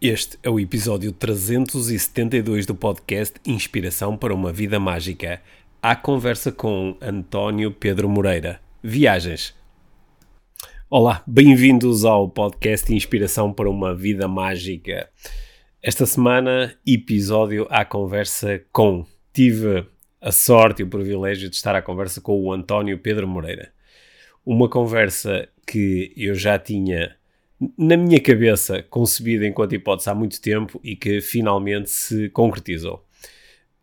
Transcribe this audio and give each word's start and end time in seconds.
Este 0.00 0.38
é 0.44 0.48
o 0.48 0.60
episódio 0.60 1.10
372 1.10 2.66
do 2.66 2.72
podcast 2.72 3.34
Inspiração 3.44 4.16
para 4.16 4.32
uma 4.32 4.52
Vida 4.52 4.78
Mágica. 4.78 5.42
A 5.82 5.96
conversa 5.96 6.52
com 6.52 6.96
António 7.00 7.72
Pedro 7.72 8.08
Moreira. 8.08 8.60
Viagens. 8.80 9.56
Olá, 10.88 11.20
bem-vindos 11.26 12.04
ao 12.04 12.28
podcast 12.28 12.94
Inspiração 12.94 13.52
para 13.52 13.68
uma 13.68 13.92
Vida 13.92 14.28
Mágica. 14.28 15.10
Esta 15.82 16.06
semana, 16.06 16.72
episódio 16.86 17.66
à 17.68 17.84
conversa 17.84 18.62
com. 18.70 19.04
Tive 19.32 19.84
a 20.20 20.30
sorte 20.30 20.82
e 20.82 20.84
o 20.84 20.88
privilégio 20.88 21.50
de 21.50 21.56
estar 21.56 21.74
à 21.74 21.82
conversa 21.82 22.20
com 22.20 22.40
o 22.40 22.52
António 22.52 23.00
Pedro 23.00 23.26
Moreira. 23.26 23.72
Uma 24.46 24.68
conversa 24.68 25.48
que 25.66 26.12
eu 26.16 26.36
já 26.36 26.56
tinha 26.56 27.17
na 27.76 27.96
minha 27.96 28.20
cabeça, 28.20 28.82
concebida 28.84 29.46
enquanto 29.46 29.74
hipótese 29.74 30.08
há 30.10 30.14
muito 30.14 30.40
tempo 30.40 30.80
e 30.82 30.94
que 30.94 31.20
finalmente 31.20 31.90
se 31.90 32.28
concretizou. 32.30 33.04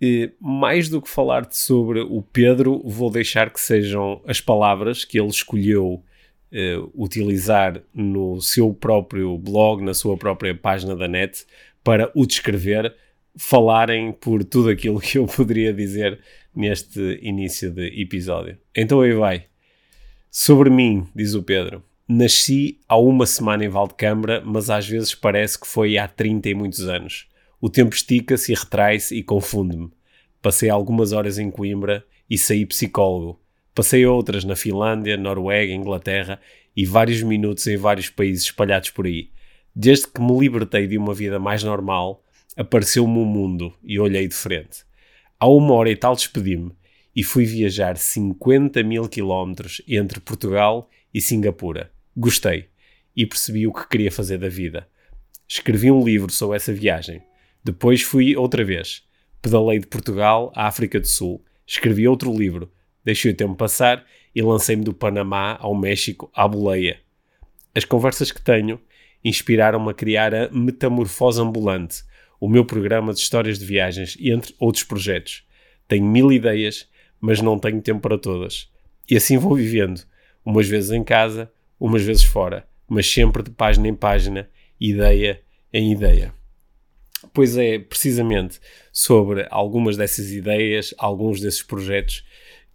E, 0.02 0.32
mais 0.40 0.90
do 0.90 1.02
que 1.02 1.10
falar 1.10 1.48
sobre 1.52 2.02
o 2.02 2.22
Pedro, 2.22 2.82
vou 2.86 3.10
deixar 3.10 3.50
que 3.50 3.60
sejam 3.60 4.22
as 4.28 4.42
palavras 4.42 5.04
que 5.04 5.20
ele 5.20 5.30
escolheu 5.30 6.04
uh, 6.52 6.92
utilizar 6.94 7.82
no 7.94 8.42
seu 8.42 8.74
próprio 8.74 9.38
blog, 9.38 9.84
na 9.84 9.94
sua 9.94 10.18
própria 10.18 10.54
página 10.54 10.96
da 10.96 11.08
net, 11.08 11.46
para 11.84 12.12
o 12.16 12.26
descrever, 12.26 12.96
falarem 13.38 14.12
por 14.12 14.44
tudo 14.44 14.70
aquilo 14.70 15.00
que 15.00 15.18
eu 15.18 15.26
poderia 15.26 15.74
dizer 15.74 16.20
neste 16.56 17.20
início 17.22 17.72
de 17.72 18.02
episódio. 18.02 18.58
Então 18.76 19.02
aí 19.02 19.14
vai. 19.14 19.46
Sobre 20.30 20.70
mim, 20.70 21.08
diz 21.16 21.34
o 21.34 21.44
Pedro, 21.44 21.82
Nasci 22.08 22.80
há 22.88 22.96
uma 23.00 23.26
semana 23.26 23.66
em 23.66 23.68
Valdecâmara, 23.68 24.40
mas 24.46 24.70
às 24.70 24.88
vezes 24.88 25.16
parece 25.16 25.60
que 25.60 25.66
foi 25.66 25.98
há 25.98 26.08
30 26.08 26.50
e 26.50 26.54
muitos 26.54 26.82
anos. 26.82 27.28
O 27.60 27.68
tempo 27.68 27.96
estica-se 27.96 28.52
e 28.52 28.56
retrai-se 28.56 29.16
e 29.16 29.24
confunde-me. 29.24 29.90
Passei 30.40 30.70
algumas 30.70 31.14
horas 31.14 31.40
em 31.40 31.50
Coimbra 31.50 32.06
e 32.30 32.38
saí 32.38 32.64
psicólogo. 32.64 33.42
Passei 33.74 34.06
outras 34.06 34.46
na 34.46 34.56
Finlândia, 34.56 35.18
Noruega, 35.18 35.74
Inglaterra 35.74 36.40
e 36.78 36.86
vários 36.86 37.24
minutos 37.24 37.66
em 37.66 37.76
vários 37.76 38.08
países 38.08 38.44
espalhados 38.44 38.92
por 38.92 39.08
aí. 39.08 39.32
Desde 39.76 40.08
que 40.08 40.22
me 40.22 40.38
libertei 40.38 40.86
de 40.86 41.00
uma 41.00 41.14
vida 41.14 41.40
mais 41.40 41.64
normal, 41.64 42.24
apareceu-me 42.56 43.18
o 43.18 43.22
um 43.22 43.26
mundo 43.26 43.74
e 43.84 44.00
olhei 44.00 44.28
de 44.28 44.36
frente. 44.36 44.86
Há 45.40 45.48
uma 45.48 45.74
hora 45.74 45.90
e 45.90 45.96
tal 45.96 46.16
despedi-me 46.16 46.72
e 47.16 47.24
fui 47.24 47.46
viajar 47.46 47.98
50 47.98 48.84
mil 48.84 49.10
quilómetros 49.10 49.82
entre 49.88 50.20
Portugal 50.20 50.88
e 51.12 51.20
Singapura. 51.20 51.95
Gostei 52.16 52.70
e 53.16 53.26
percebi 53.26 53.68
o 53.68 53.74
que 53.74 53.88
queria 53.88 54.12
fazer 54.12 54.38
da 54.38 54.50
vida. 54.50 54.88
Escrevi 55.48 55.92
um 55.92 56.04
livro 56.04 56.32
sobre 56.32 56.58
essa 56.58 56.74
viagem. 56.74 57.22
Depois 57.64 58.02
fui 58.02 58.36
outra 58.36 58.64
vez. 58.64 59.04
Pedalei 59.42 59.80
de 59.80 59.88
Portugal 59.88 60.52
à 60.56 60.68
África 60.68 61.00
do 61.00 61.08
Sul. 61.08 61.44
Escrevi 61.68 62.08
outro 62.08 62.36
livro. 62.36 62.72
Deixei 63.04 63.32
o 63.32 63.36
tempo 63.36 63.56
passar 63.56 64.06
e 64.34 64.42
lancei-me 64.42 64.84
do 64.84 64.94
Panamá 64.94 65.58
ao 65.60 65.76
México 65.76 66.32
à 66.34 66.48
boleia. 66.48 67.00
As 67.74 67.86
conversas 67.86 68.32
que 68.32 68.42
tenho 68.42 68.80
inspiraram-me 69.24 69.90
a 69.90 69.94
criar 69.94 70.34
a 70.34 70.50
Metamorfose 70.50 71.42
Ambulante, 71.42 72.04
o 72.40 72.48
meu 72.48 72.66
programa 72.66 73.14
de 73.14 73.20
histórias 73.20 73.60
de 73.60 73.66
viagens 73.66 74.16
e 74.20 74.32
entre 74.32 74.56
outros 74.60 74.84
projetos. 74.84 75.44
Tenho 75.88 76.06
mil 76.06 76.32
ideias, 76.32 76.90
mas 77.20 77.42
não 77.42 77.60
tenho 77.60 77.82
tempo 77.82 78.02
para 78.02 78.18
todas. 78.18 78.72
E 79.10 79.16
assim 79.16 79.38
vou 79.38 79.56
vivendo, 79.56 80.02
umas 80.44 80.68
vezes 80.68 80.92
em 80.92 81.04
casa, 81.04 81.52
umas 81.86 82.02
vezes 82.02 82.24
fora, 82.24 82.68
mas 82.88 83.06
sempre 83.08 83.44
de 83.44 83.52
página 83.52 83.88
em 83.88 83.94
página, 83.94 84.50
ideia 84.80 85.40
em 85.72 85.92
ideia. 85.92 86.34
Pois 87.32 87.56
é, 87.58 87.78
precisamente 87.78 88.60
sobre 88.92 89.46
algumas 89.52 89.96
dessas 89.96 90.32
ideias, 90.32 90.96
alguns 90.98 91.40
desses 91.40 91.62
projetos 91.62 92.26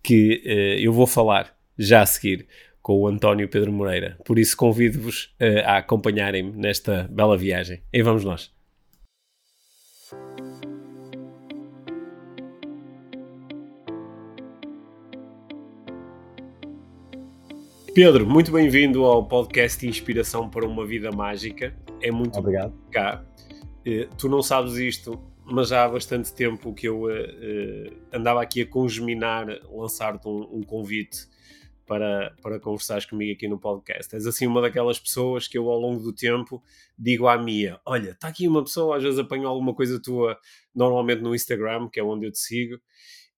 que 0.03 0.43
uh, 0.45 0.81
eu 0.81 0.93
vou 0.93 1.07
falar 1.07 1.57
já 1.77 2.03
a 2.03 2.07
seguir 2.07 2.47
com 2.81 2.99
o 3.01 3.09
António 3.09 3.49
Pedro 3.49 3.73
Moreira. 3.73 4.17
Por 4.25 4.39
isso 4.39 4.57
convido-vos 4.57 5.35
uh, 5.41 5.65
a 5.65 5.79
acompanharem-me 5.79 6.53
nesta 6.53 7.09
bela 7.11 7.37
viagem. 7.37 7.83
E 7.93 8.03
vamos 8.03 8.25
nós. 8.25 8.53
Pedro, 17.93 18.25
muito 18.25 18.53
bem-vindo 18.53 19.05
ao 19.05 19.27
podcast 19.27 19.85
Inspiração 19.85 20.49
para 20.49 20.65
uma 20.65 20.87
Vida 20.87 21.11
Mágica. 21.11 21.77
É 22.01 22.09
muito 22.13 22.39
Obrigado. 22.39 22.73
cá. 22.93 23.25
Uh, 23.85 24.15
tu 24.17 24.29
não 24.29 24.43
sabes 24.43 24.75
isto, 24.75 25.21
mas 25.45 25.71
já 25.71 25.85
há 25.85 25.89
bastante 25.89 26.33
tempo 26.33 26.73
que 26.73 26.87
eu 26.87 27.03
uh, 27.03 27.09
uh, 27.09 27.97
andava 28.13 28.41
aqui 28.41 28.63
a 28.63 28.67
congeminar, 28.67 29.47
lançar-te 29.69 30.29
um, 30.29 30.59
um, 30.59 30.63
convite 30.63 31.27
para, 31.85 32.33
para 32.41 32.61
conversares 32.61 33.05
comigo 33.07 33.33
aqui 33.33 33.49
no 33.49 33.59
podcast. 33.59 34.15
És 34.15 34.25
assim 34.25 34.47
uma 34.47 34.61
daquelas 34.61 35.01
pessoas 35.01 35.49
que 35.49 35.59
eu 35.59 35.69
ao 35.69 35.81
longo 35.81 36.01
do 36.01 36.13
tempo 36.13 36.63
digo 36.97 37.27
à 37.27 37.37
minha, 37.37 37.81
olha, 37.85 38.11
está 38.11 38.29
aqui 38.29 38.47
uma 38.47 38.63
pessoa, 38.63 38.99
às 38.99 39.03
vezes 39.03 39.19
apanho 39.19 39.49
alguma 39.49 39.75
coisa 39.75 40.01
tua, 40.01 40.39
normalmente 40.73 41.23
no 41.23 41.35
Instagram, 41.35 41.89
que 41.89 41.99
é 41.99 42.05
onde 42.05 42.25
eu 42.25 42.31
te 42.31 42.39
sigo, 42.39 42.79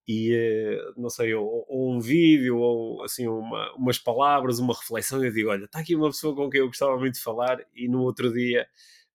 e 0.06 0.34
eh, 0.34 0.92
não 0.96 1.08
sei, 1.08 1.34
ou, 1.34 1.64
ou, 1.68 1.92
um 1.92 2.00
vídeo, 2.00 2.58
ou 2.58 3.02
assim, 3.04 3.26
uma, 3.26 3.72
umas 3.76 3.98
palavras, 3.98 4.58
uma 4.58 4.74
reflexão, 4.74 5.22
e 5.22 5.28
eu 5.28 5.32
digo: 5.32 5.50
Olha, 5.50 5.64
está 5.64 5.78
aqui 5.78 5.94
uma 5.94 6.08
pessoa 6.08 6.34
com 6.34 6.50
quem 6.50 6.60
eu 6.60 6.66
gostava 6.66 6.98
muito 6.98 7.14
de 7.14 7.20
falar, 7.20 7.64
e 7.74 7.88
no 7.88 8.02
outro 8.02 8.32
dia 8.32 8.66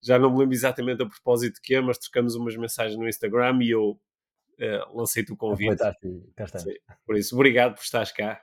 já 0.02 0.18
não 0.18 0.32
me 0.32 0.40
lembro 0.40 0.54
exatamente 0.54 1.04
a 1.04 1.06
propósito 1.06 1.56
de 1.56 1.62
quê, 1.62 1.82
mas 1.82 1.98
trocamos 1.98 2.36
umas 2.36 2.56
mensagens 2.56 2.98
no 2.98 3.08
Instagram 3.08 3.60
e 3.62 3.72
eu 3.72 3.92
uh, 3.92 4.98
lancei-te 4.98 5.32
o 5.32 5.38
convite. 5.38 5.78
cá 5.78 6.48
Sim, 6.60 6.74
por 7.06 7.18
isso, 7.18 7.36
obrigado 7.36 7.76
por 7.76 7.82
estares 7.82 8.12
cá. 8.12 8.42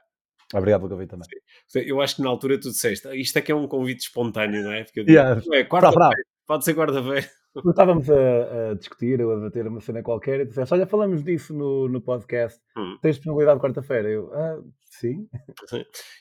Obrigado 0.52 0.80
pelo 0.80 0.90
convite 0.90 1.10
também. 1.10 1.26
Sim. 1.66 1.80
Eu 1.80 2.00
acho 2.00 2.16
que 2.16 2.22
na 2.22 2.28
altura 2.28 2.60
tu 2.60 2.70
disseste, 2.70 3.08
isto 3.16 3.38
é 3.38 3.42
que 3.42 3.50
é 3.50 3.54
um 3.54 3.66
convite 3.66 4.00
espontâneo, 4.00 4.62
não 4.62 4.72
é? 4.72 4.84
Porque 4.84 5.00
eu 5.00 5.04
digo, 5.06 5.16
yeah. 5.16 5.40
é 5.52 5.64
quarta-feira, 5.64 6.22
pode 6.46 6.64
ser 6.64 6.74
quarta-feira. 6.74 7.28
Estávamos 7.64 8.10
a, 8.10 8.70
a, 8.70 8.74
discutir 8.74 9.22
ou 9.22 9.30
a 9.30 9.36
debater 9.36 9.66
uma 9.68 9.80
cena 9.80 10.02
qualquer 10.02 10.40
e 10.40 10.44
disseste, 10.44 10.74
olha, 10.74 10.86
falamos 10.86 11.22
disso 11.22 11.54
no, 11.54 11.88
no 11.88 12.00
podcast, 12.00 12.60
hum. 12.76 12.98
tens 13.00 13.16
disponibilidade 13.16 13.60
quarta-feira? 13.60 14.10
Eu, 14.10 14.32
ah, 14.34 14.60
sim. 14.90 15.28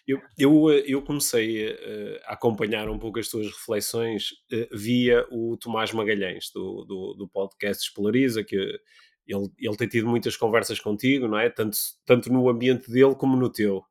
Eu, 0.08 0.22
eu, 0.38 0.70
eu 0.86 1.02
comecei 1.02 1.72
a, 1.72 2.30
a, 2.30 2.34
acompanhar 2.34 2.88
um 2.88 3.00
pouco 3.00 3.20
as 3.20 3.30
tuas 3.30 3.48
reflexões 3.48 4.32
uh, 4.52 4.78
via 4.78 5.26
o 5.32 5.58
Tomás 5.58 5.92
Magalhães, 5.92 6.52
do, 6.54 6.86
do, 6.86 7.16
do 7.16 7.28
podcast 7.28 7.84
Espolariza, 7.84 8.44
que 8.44 8.56
ele, 8.56 9.50
ele 9.58 9.78
tem 9.78 9.88
tido 9.88 10.08
muitas 10.08 10.38
conversas 10.38 10.80
contigo, 10.80 11.28
não 11.28 11.40
é? 11.40 11.50
Tanto, 11.50 11.78
tanto 12.06 12.32
no 12.32 12.48
ambiente 12.48 12.92
dele 12.92 13.16
como 13.16 13.36
no 13.36 13.52
teu. 13.52 13.82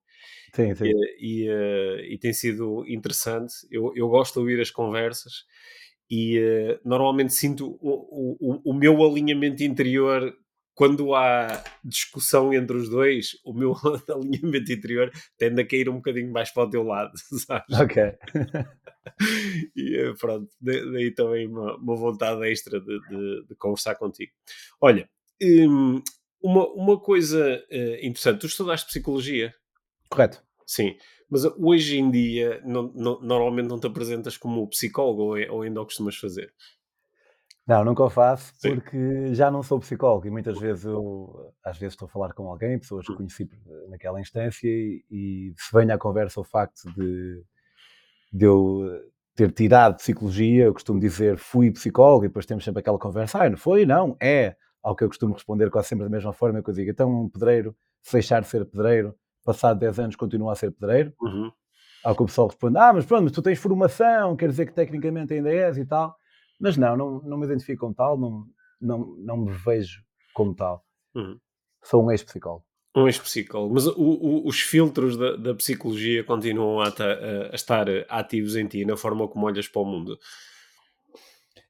Sim, 0.54 0.74
sim. 0.74 0.84
E, 0.84 1.46
e, 1.46 1.50
uh, 1.50 2.00
e 2.04 2.18
tem 2.18 2.32
sido 2.32 2.84
interessante. 2.86 3.54
Eu, 3.70 3.92
eu 3.96 4.08
gosto 4.08 4.34
de 4.34 4.40
ouvir 4.40 4.60
as 4.60 4.70
conversas 4.70 5.44
e 6.10 6.38
uh, 6.38 6.80
normalmente 6.84 7.32
sinto 7.32 7.78
o, 7.80 8.36
o, 8.40 8.70
o, 8.70 8.74
meu 8.74 9.02
alinhamento 9.02 9.62
interior 9.62 10.34
quando 10.74 11.14
há 11.14 11.62
discussão 11.84 12.52
entre 12.52 12.76
os 12.76 12.88
dois, 12.88 13.38
o 13.44 13.52
meu 13.52 13.74
alinhamento 14.08 14.72
interior 14.72 15.12
tende 15.36 15.60
a 15.60 15.66
cair 15.66 15.88
um 15.88 15.96
bocadinho 15.96 16.32
mais 16.32 16.50
para 16.50 16.64
o 16.64 16.70
teu 16.70 16.82
lado, 16.82 17.12
sabes? 17.46 17.78
Ok. 17.78 18.02
e 19.76 19.96
eh, 19.96 20.14
pronto, 20.18 20.50
daí 20.60 21.10
também 21.14 21.46
uma, 21.46 21.76
uma 21.76 21.96
vontade 21.96 22.50
extra 22.50 22.80
de, 22.80 23.00
de, 23.08 23.46
de, 23.48 23.54
conversar 23.56 23.96
contigo. 23.96 24.32
Olha, 24.80 25.08
um, 25.42 26.02
uma, 26.42 26.66
uma 26.72 27.00
coisa 27.00 27.62
uh, 27.70 28.06
interessante, 28.06 28.40
tu 28.40 28.46
estudaste 28.46 28.86
psicologia? 28.86 29.54
Correto. 30.08 30.42
Sim, 30.72 30.96
mas 31.28 31.44
hoje 31.44 31.98
em 31.98 32.10
dia 32.10 32.62
não, 32.64 32.90
não, 32.94 33.20
normalmente 33.20 33.68
não 33.68 33.78
te 33.78 33.86
apresentas 33.86 34.38
como 34.38 34.66
psicólogo 34.68 35.22
ou, 35.22 35.36
é, 35.36 35.50
ou 35.50 35.60
ainda 35.60 35.82
o 35.82 35.84
costumas 35.84 36.16
fazer? 36.16 36.50
Não, 37.66 37.84
nunca 37.84 38.02
o 38.02 38.08
faço 38.08 38.54
Sim. 38.56 38.76
porque 38.76 39.34
já 39.34 39.50
não 39.50 39.62
sou 39.62 39.78
psicólogo 39.80 40.26
e 40.26 40.30
muitas 40.30 40.58
vezes 40.58 40.86
eu, 40.86 41.52
às 41.62 41.76
vezes 41.76 41.92
estou 41.92 42.06
a 42.06 42.08
falar 42.08 42.32
com 42.32 42.48
alguém, 42.48 42.78
pessoas 42.78 43.04
que 43.04 43.12
hum. 43.12 43.16
conheci 43.16 43.50
naquela 43.90 44.18
instância 44.18 44.66
e, 44.66 45.04
e 45.10 45.54
se 45.58 45.76
vem 45.76 45.90
à 45.90 45.98
conversa 45.98 46.40
o 46.40 46.44
facto 46.44 46.90
de, 46.94 47.44
de 48.32 48.46
eu 48.46 48.88
ter 49.36 49.52
tirado 49.52 49.96
psicologia, 49.96 50.64
eu 50.64 50.72
costumo 50.72 50.98
dizer 50.98 51.36
fui 51.36 51.70
psicólogo 51.70 52.24
e 52.24 52.28
depois 52.28 52.46
temos 52.46 52.64
sempre 52.64 52.80
aquela 52.80 52.98
conversa, 52.98 53.42
ah, 53.42 53.50
não 53.50 53.58
foi? 53.58 53.84
Não, 53.84 54.16
é. 54.18 54.56
Ao 54.82 54.96
que 54.96 55.04
eu 55.04 55.08
costumo 55.08 55.34
responder 55.34 55.70
quase 55.70 55.88
sempre 55.88 56.04
da 56.04 56.10
mesma 56.10 56.32
forma 56.32 56.62
que 56.62 56.70
eu 56.70 56.74
digo, 56.74 56.90
então 56.90 57.24
um 57.24 57.28
pedreiro, 57.28 57.76
se 58.00 58.14
deixar 58.14 58.40
de 58.40 58.48
ser 58.48 58.64
pedreiro, 58.64 59.14
passado 59.44 59.78
10 59.78 59.98
anos 59.98 60.16
continua 60.16 60.52
a 60.52 60.56
ser 60.56 60.70
pedreiro. 60.70 61.12
Uhum. 61.20 61.50
Ao 62.04 62.16
que 62.16 62.22
o 62.22 62.26
pessoal 62.26 62.48
responde, 62.48 62.78
ah, 62.78 62.92
mas 62.92 63.06
pronto, 63.06 63.24
mas 63.24 63.32
tu 63.32 63.42
tens 63.42 63.58
formação, 63.58 64.36
quer 64.36 64.48
dizer 64.48 64.66
que 64.66 64.72
tecnicamente 64.72 65.34
ainda 65.34 65.50
és 65.50 65.78
e 65.78 65.86
tal. 65.86 66.16
Mas 66.60 66.76
não, 66.76 66.96
não, 66.96 67.22
não 67.22 67.38
me 67.38 67.46
identifico 67.46 67.80
como 67.80 67.94
tal, 67.94 68.18
não, 68.18 68.44
não, 68.80 69.16
não 69.18 69.36
me 69.36 69.52
vejo 69.52 70.02
como 70.34 70.54
tal. 70.54 70.84
Uhum. 71.14 71.38
Sou 71.82 72.04
um 72.04 72.10
ex-psicólogo. 72.10 72.64
Um 72.94 73.06
ex-psicólogo. 73.06 73.74
Mas 73.74 73.86
o, 73.86 73.94
o, 74.00 74.46
os 74.46 74.60
filtros 74.60 75.16
da, 75.16 75.36
da 75.36 75.54
psicologia 75.54 76.22
continuam 76.24 76.80
a, 76.80 76.88
a, 76.88 77.52
a, 77.52 77.54
estar 77.54 77.86
ativos 78.08 78.56
em 78.56 78.66
ti, 78.66 78.84
na 78.84 78.96
forma 78.96 79.26
como 79.28 79.46
olhas 79.46 79.68
para 79.68 79.82
o 79.82 79.84
mundo? 79.84 80.18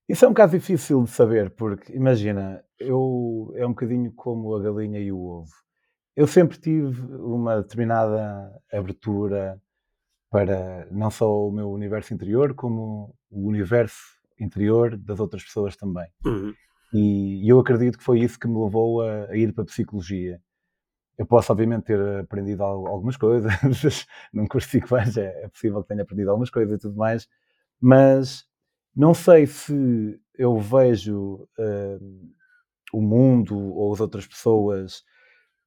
Isso 0.08 0.24
é 0.24 0.28
um 0.28 0.32
bocado 0.32 0.58
difícil 0.58 1.04
de 1.04 1.10
saber, 1.10 1.50
porque 1.50 1.92
imagina, 1.92 2.62
eu 2.78 3.52
é 3.56 3.64
um 3.64 3.70
bocadinho 3.70 4.12
como 4.12 4.54
a 4.54 4.62
galinha 4.62 4.98
e 4.98 5.12
o 5.12 5.18
ovo. 5.18 5.52
Eu 6.14 6.26
sempre 6.26 6.58
tive 6.58 7.00
uma 7.16 7.62
determinada 7.62 8.52
abertura 8.72 9.60
para 10.30 10.86
não 10.90 11.10
só 11.10 11.48
o 11.48 11.52
meu 11.52 11.70
universo 11.70 12.12
interior, 12.12 12.54
como 12.54 13.14
o 13.30 13.48
universo 13.48 14.18
interior 14.38 14.96
das 14.96 15.20
outras 15.20 15.44
pessoas 15.44 15.76
também. 15.76 16.06
Uhum. 16.24 16.54
E, 16.92 17.50
eu 17.50 17.58
acredito 17.58 17.98
que 17.98 18.04
foi 18.04 18.20
isso 18.20 18.38
que 18.38 18.48
me 18.48 18.62
levou 18.62 19.02
a, 19.02 19.26
a 19.30 19.36
ir 19.36 19.52
para 19.52 19.62
a 19.62 19.66
psicologia. 19.66 20.40
Eu 21.16 21.26
posso, 21.26 21.52
obviamente, 21.52 21.84
ter 21.84 22.00
aprendido 22.18 22.62
algumas 22.62 23.16
coisas, 23.16 23.52
num 24.32 24.46
curso 24.46 24.68
de 24.68 24.80
5 24.80 24.94
anos 24.94 25.16
é, 25.16 25.44
é 25.44 25.48
possível 25.48 25.82
que 25.82 25.88
tenha 25.88 26.02
aprendido 26.02 26.30
algumas 26.30 26.50
coisas 26.50 26.74
e 26.74 26.78
tudo 26.78 26.96
mais, 26.96 27.28
mas 27.80 28.46
não 28.94 29.14
sei 29.14 29.46
se 29.46 30.20
eu 30.36 30.58
vejo 30.58 31.48
uh, 31.58 32.32
o 32.92 33.00
mundo 33.00 33.56
ou 33.56 33.92
as 33.92 34.00
outras 34.00 34.26
pessoas 34.26 35.04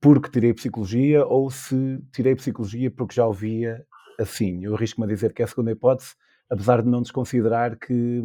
porque 0.02 0.30
tirei 0.30 0.54
psicologia 0.54 1.26
ou 1.26 1.50
se 1.50 2.00
tirei 2.12 2.36
psicologia 2.36 2.92
porque 2.92 3.16
já 3.16 3.26
o 3.26 3.34
via 3.34 3.86
assim. 4.20 4.64
Eu 4.64 4.76
arrisco-me 4.76 5.06
a 5.06 5.10
dizer 5.10 5.34
que 5.34 5.42
é 5.42 5.46
a 5.46 5.48
segunda 5.48 5.72
hipótese, 5.72 6.16
apesar 6.50 6.82
de 6.82 6.90
não 6.90 7.02
desconsiderar 7.02 7.78
que 7.78 8.22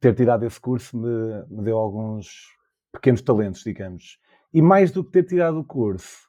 ter 0.00 0.14
tirado 0.14 0.44
esse 0.44 0.60
curso 0.60 0.96
me, 0.96 1.44
me 1.48 1.62
deu 1.62 1.76
alguns 1.76 2.48
pequenos 2.92 3.22
talentos, 3.22 3.62
digamos. 3.62 4.18
E 4.52 4.60
mais 4.60 4.90
do 4.90 5.04
que 5.04 5.12
ter 5.12 5.24
tirado 5.24 5.60
o 5.60 5.64
curso, 5.64 6.28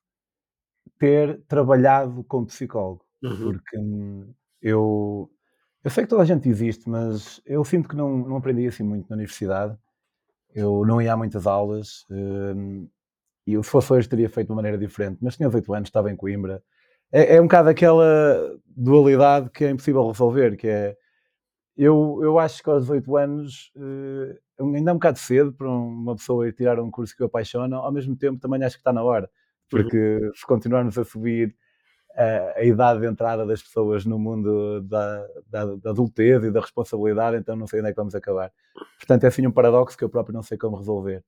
ter 1.00 1.42
trabalhado 1.48 2.24
como 2.26 2.46
psicólogo. 2.46 3.04
Uhum. 3.24 3.54
Porque 3.54 3.78
hum, 3.78 4.34
eu 4.62 5.30
eu 5.84 5.90
sei 5.90 6.04
que 6.04 6.10
toda 6.10 6.22
a 6.22 6.26
gente 6.26 6.48
existe, 6.48 6.88
mas 6.88 7.42
eu 7.44 7.64
sinto 7.66 7.90
que 7.90 7.96
não, 7.96 8.18
não 8.18 8.38
aprendi 8.38 8.68
assim 8.68 8.84
muito 8.84 9.10
na 9.10 9.16
universidade. 9.16 9.76
Eu 10.54 10.86
não 10.86 11.02
ia 11.02 11.14
a 11.14 11.18
muitas 11.18 11.48
aulas 11.48 12.06
um, 12.12 12.88
e 13.54 13.64
se 13.64 13.70
fosse 13.70 13.92
hoje 13.94 14.10
teria 14.10 14.30
feito 14.30 14.48
de 14.48 14.52
uma 14.52 14.58
maneira 14.58 14.78
diferente, 14.78 15.20
mas 15.22 15.36
tinha 15.36 15.48
18 15.48 15.74
anos, 15.74 15.88
estava 15.88 16.12
em 16.12 16.16
Coimbra. 16.16 16.62
É, 17.12 17.36
é 17.36 17.42
um 17.42 17.46
bocado 17.46 17.70
aquela 17.70 18.58
dualidade 18.66 19.50
que 19.50 19.66
é 19.66 19.70
impossível 19.70 20.08
resolver, 20.08 20.56
que 20.56 20.68
é 20.68 20.96
eu, 21.78 22.20
eu 22.22 22.38
acho 22.38 22.62
que 22.62 22.70
aos 22.70 22.84
18 22.84 23.18
anos 23.18 23.72
uh, 23.76 24.76
ainda 24.76 24.92
é 24.92 24.94
um 24.94 24.98
bocado 24.98 25.18
cedo 25.18 25.54
para 25.54 25.70
uma 25.70 26.16
pessoa 26.16 26.48
ir 26.48 26.54
tirar 26.54 26.80
um 26.80 26.92
curso 26.92 27.16
que 27.16 27.24
o 27.24 27.26
apaixona, 27.26 27.78
ao 27.78 27.92
mesmo 27.92 28.16
tempo 28.16 28.40
também 28.40 28.64
acho 28.64 28.76
que 28.76 28.82
está 28.82 28.94
na 28.94 29.04
hora, 29.04 29.30
porque 29.70 29.98
uhum. 29.98 30.32
se 30.36 30.46
continuarmos 30.46 30.98
a 30.98 31.04
subir 31.04 31.56
a, 32.16 32.60
a, 32.60 32.64
idade 32.64 33.00
de 33.00 33.08
entrada 33.08 33.46
das 33.46 33.64
pessoas 33.64 34.06
no 34.06 34.20
mundo 34.20 34.82
da, 34.82 35.26
da, 35.48 35.66
da, 35.76 35.90
adultez 35.92 36.44
e 36.44 36.52
da 36.52 36.60
responsabilidade, 36.60 37.38
então 37.38 37.56
não 37.56 37.68
sei 37.68 37.80
onde 37.80 37.90
é 37.90 37.92
que 37.92 37.98
vamos 37.98 38.16
acabar. 38.16 38.52
Portanto, 39.00 39.24
é 39.24 39.28
assim 39.28 39.48
um 39.48 39.52
paradoxo 39.52 39.98
que 39.98 40.04
eu 40.04 40.10
próprio 40.10 40.34
não 40.34 40.44
sei 40.44 40.58
como 40.58 40.78
resolver. 40.78 41.24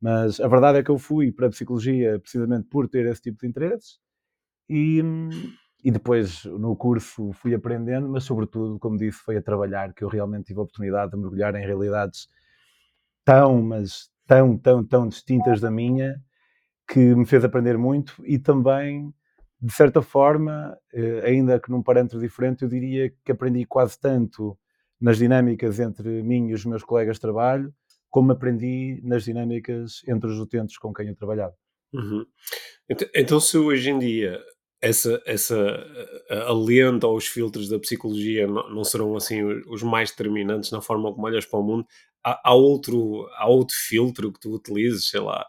Mas 0.00 0.40
a 0.40 0.48
verdade 0.48 0.78
é 0.78 0.82
que 0.82 0.90
eu 0.90 0.98
fui 0.98 1.30
para 1.30 1.46
a 1.46 1.50
psicologia 1.50 2.18
precisamente 2.18 2.66
por 2.68 2.88
ter 2.88 3.06
esse 3.06 3.20
tipo 3.22 3.40
de 3.40 3.46
interesses 3.48 3.98
e, 4.68 5.02
e 5.84 5.90
depois 5.90 6.44
no 6.44 6.76
curso 6.76 7.32
fui 7.34 7.54
aprendendo, 7.54 8.08
mas 8.08 8.24
sobretudo, 8.24 8.78
como 8.78 8.96
disse, 8.98 9.18
foi 9.18 9.36
a 9.36 9.42
trabalhar 9.42 9.92
que 9.94 10.04
eu 10.04 10.08
realmente 10.08 10.46
tive 10.46 10.60
a 10.60 10.62
oportunidade 10.62 11.12
de 11.12 11.18
mergulhar 11.18 11.54
em 11.54 11.64
realidades 11.66 12.28
tão, 13.24 13.62
mas 13.62 14.10
tão, 14.26 14.56
tão, 14.56 14.84
tão 14.84 15.08
distintas 15.08 15.60
da 15.60 15.70
minha 15.70 16.20
que 16.88 17.14
me 17.14 17.26
fez 17.26 17.44
aprender 17.44 17.78
muito 17.78 18.14
e 18.26 18.38
também 18.38 19.12
de 19.62 19.72
certa 19.72 20.00
forma, 20.02 20.76
eh, 20.92 21.22
ainda 21.24 21.60
que 21.60 21.70
num 21.70 21.82
parâmetro 21.82 22.18
diferente, 22.18 22.62
eu 22.62 22.68
diria 22.68 23.12
que 23.24 23.32
aprendi 23.32 23.66
quase 23.66 23.98
tanto 24.00 24.58
nas 25.00 25.18
dinâmicas 25.18 25.78
entre 25.80 26.22
mim 26.22 26.48
e 26.48 26.54
os 26.54 26.64
meus 26.64 26.82
colegas 26.82 27.16
de 27.16 27.20
trabalho, 27.20 27.74
como 28.10 28.32
aprendi 28.32 29.00
nas 29.02 29.24
dinâmicas 29.24 30.02
entre 30.06 30.28
os 30.28 30.38
utentes 30.38 30.76
com 30.76 30.92
quem 30.92 31.08
eu 31.08 31.16
trabalhava. 31.16 31.54
Uhum. 31.92 32.26
Então, 32.88 33.08
então, 33.14 33.40
se 33.40 33.56
hoje 33.56 33.90
em 33.90 33.98
dia 33.98 34.40
essa, 34.80 35.22
essa 35.26 35.56
a 36.28 36.52
lente 36.52 37.04
ou 37.04 37.16
os 37.16 37.26
filtros 37.26 37.68
da 37.68 37.78
psicologia 37.78 38.46
não, 38.46 38.68
não, 38.70 38.84
serão 38.84 39.16
assim 39.16 39.42
os 39.42 39.82
mais 39.82 40.10
determinantes 40.10 40.70
na 40.70 40.80
forma 40.80 41.12
como 41.12 41.26
olhas 41.26 41.46
para 41.46 41.58
o 41.58 41.62
mundo, 41.62 41.86
há, 42.24 42.50
há, 42.50 42.54
outro, 42.54 43.26
há 43.36 43.48
outro 43.48 43.76
filtro 43.76 44.32
que 44.32 44.40
tu 44.40 44.54
utilizes, 44.54 45.08
sei 45.08 45.20
lá, 45.20 45.46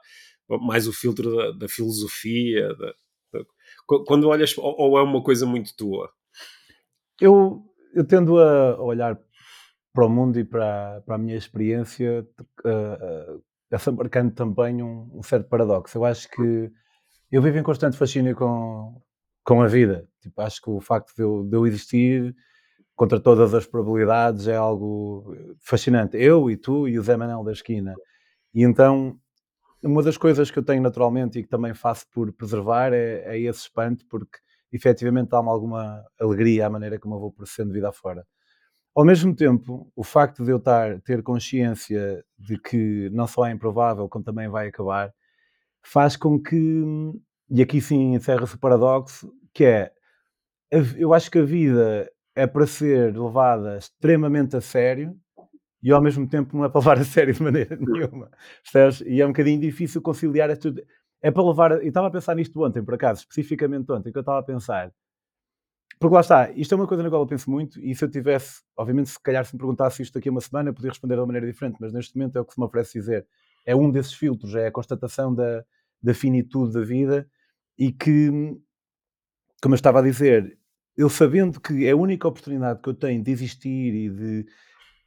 mais 0.62 0.88
o 0.88 0.94
filtro 0.94 1.36
da, 1.36 1.52
da 1.52 1.70
filosofia, 1.70 2.76
da, 2.76 2.94
quando 4.06 4.28
olhas, 4.28 4.56
ou, 4.58 4.98
é 4.98 5.02
uma 5.02 5.24
coisa 5.24 5.46
muito 5.46 5.76
tua? 5.76 6.12
Eu, 7.20 7.64
eu 7.94 8.06
tendo 8.06 8.40
a 8.40 8.82
olhar 8.82 9.20
para 9.94 10.06
o 10.06 10.10
mundo 10.10 10.40
e 10.40 10.44
para, 10.44 11.02
para 11.06 11.16
a 11.16 11.18
minha 11.18 11.36
experiência, 11.36 12.28
uh, 12.66 13.44
essa 13.70 13.92
marcando 13.92 14.34
também 14.34 14.82
um, 14.82 15.10
um, 15.14 15.24
certo 15.24 15.48
paradoxo. 15.48 15.98
Eu 15.98 16.06
acho 16.06 16.30
que 16.30 16.72
eu 17.32 17.42
vivo 17.42 17.58
em 17.58 17.64
constante 17.64 17.98
fascínio 17.98 18.36
com, 18.36 19.02
com 19.44 19.62
a 19.62 19.68
vida. 19.68 20.08
Tipo, 20.22 20.42
acho 20.42 20.62
que 20.62 20.70
o 20.70 20.80
facto 20.80 21.16
de 21.16 21.24
eu, 21.24 21.44
de 21.44 21.56
eu 21.56 21.68
existir 21.68 22.36
contra 22.96 23.20
todas 23.20 23.54
as 23.54 23.66
probabilidades 23.66 24.48
é 24.48 24.56
algo 24.56 25.36
fascinante. 25.60 26.18
Eu 26.18 26.50
e 26.50 26.58
tu 26.58 26.88
e 26.88 27.00
o 27.00 27.04
Zé 27.04 27.18
Manel 27.18 27.44
da 27.44 27.52
esquina. 27.52 27.96
E 28.54 28.64
então 28.64 29.20
uma 29.84 30.04
das 30.04 30.18
coisas 30.18 30.52
que 30.52 30.60
eu 30.60 30.64
tenho 30.64 30.82
naturalmente 30.82 31.40
e 31.40 31.44
que 31.44 31.50
também 31.50 31.74
faço 31.74 32.06
por 32.12 32.32
preservar 32.34 32.94
é, 32.94 33.24
é 33.26 33.40
esse 33.40 33.62
espanto, 33.62 34.06
porque 34.08 34.38
efetivamente 34.72 35.30
dá-me 35.30 35.50
alguma 35.50 36.06
alegria 36.20 36.68
à 36.68 36.70
maneira 36.70 37.00
como 37.00 37.16
eu 37.16 37.20
vou 37.20 37.32
processando 37.32 37.74
vida 37.74 37.90
afora. 37.90 38.26
Ao 38.96 39.06
mesmo 39.06 39.34
tempo, 39.34 39.90
o 39.96 40.04
facto 40.04 40.44
de 40.44 40.52
eu 40.52 40.58
estar, 40.58 41.00
ter 41.02 41.24
consciência 41.24 42.24
de 42.38 42.58
que 42.58 43.10
não 43.12 43.26
só 43.26 43.46
é 43.46 43.52
improvável, 43.52 44.10
como 44.10 44.24
também 44.24 44.50
vai 44.50 44.68
acabar, 44.68 45.14
faz 45.84 46.18
com 46.18 46.40
que, 46.42 46.84
e 47.50 47.62
aqui 47.62 47.82
sim 47.82 48.16
encerra-se 48.16 48.56
o 48.56 48.60
paradoxo, 48.60 49.34
que 49.54 49.64
é, 49.66 49.92
eu 50.98 51.14
acho 51.14 51.32
que 51.32 51.40
a 51.40 51.44
vida 51.44 52.12
é 52.36 52.48
para 52.48 52.68
ser 52.68 53.18
levada 53.18 53.78
extremamente 53.78 54.56
a 54.58 54.62
sério, 54.62 55.18
e 55.84 55.92
ao 55.92 56.02
mesmo 56.02 56.28
tempo 56.28 56.56
não 56.56 56.66
é 56.66 56.70
para 56.70 56.80
levar 56.80 57.00
a 57.00 57.04
sério 57.04 57.34
de 57.34 57.42
maneira 57.42 57.76
nenhuma. 57.76 58.30
Percebes? 58.64 59.02
E 59.08 59.22
é 59.22 59.26
um 59.26 59.30
bocadinho 59.30 59.60
difícil 59.60 60.02
conciliar 60.02 60.56
tudo. 60.58 60.82
É 61.22 61.32
para 61.32 61.44
levar. 61.44 61.72
Eu 61.72 61.88
estava 61.88 62.08
a 62.08 62.12
pensar 62.12 62.36
nisto 62.36 62.62
ontem, 62.64 62.84
por 62.84 62.94
acaso, 62.94 63.22
especificamente 63.22 63.92
ontem, 63.92 64.12
que 64.12 64.18
eu 64.18 64.22
estava 64.22 64.40
a 64.40 64.44
pensar. 64.44 64.92
Porque 66.02 66.16
lá 66.16 66.22
está, 66.22 66.50
isto 66.54 66.74
é 66.74 66.76
uma 66.76 66.88
coisa 66.88 67.04
na 67.04 67.10
qual 67.10 67.22
eu 67.22 67.28
penso 67.28 67.48
muito, 67.48 67.80
e 67.80 67.94
se 67.94 68.04
eu 68.04 68.10
tivesse, 68.10 68.64
obviamente, 68.76 69.12
se 69.12 69.22
calhar 69.22 69.46
se 69.46 69.54
me 69.54 69.60
perguntasse 69.60 70.02
isto 70.02 70.16
daqui 70.16 70.30
a 70.30 70.32
uma 70.32 70.42
semana, 70.42 70.70
eu 70.70 70.74
podia 70.74 70.90
responder 70.90 71.14
de 71.14 71.20
uma 71.20 71.28
maneira 71.28 71.46
diferente, 71.46 71.78
mas 71.80 71.94
neste 71.94 72.18
momento 72.18 72.38
é 72.38 72.42
o 72.42 72.46
que 72.46 72.56
se 72.56 72.60
me 72.60 72.66
oferece 72.66 72.98
dizer. 72.98 73.28
É 73.68 73.76
um 73.76 73.92
desses 73.92 74.12
filtros, 74.12 74.56
é 74.56 74.66
a 74.66 74.72
constatação 74.72 75.32
da, 75.32 75.64
da 76.02 76.12
finitude 76.16 76.74
da 76.74 76.82
vida 76.82 77.30
e 77.78 77.92
que, 77.92 78.32
como 79.62 79.76
eu 79.76 79.76
estava 79.76 80.00
a 80.00 80.02
dizer, 80.02 80.58
eu 80.98 81.08
sabendo 81.08 81.62
que 81.62 81.86
é 81.86 81.92
a 81.92 81.96
única 81.96 82.28
oportunidade 82.28 82.82
que 82.82 82.90
eu 82.90 82.96
tenho 82.96 83.24
de 83.24 83.30
existir 83.30 83.94
e 83.94 84.10
de 84.10 84.46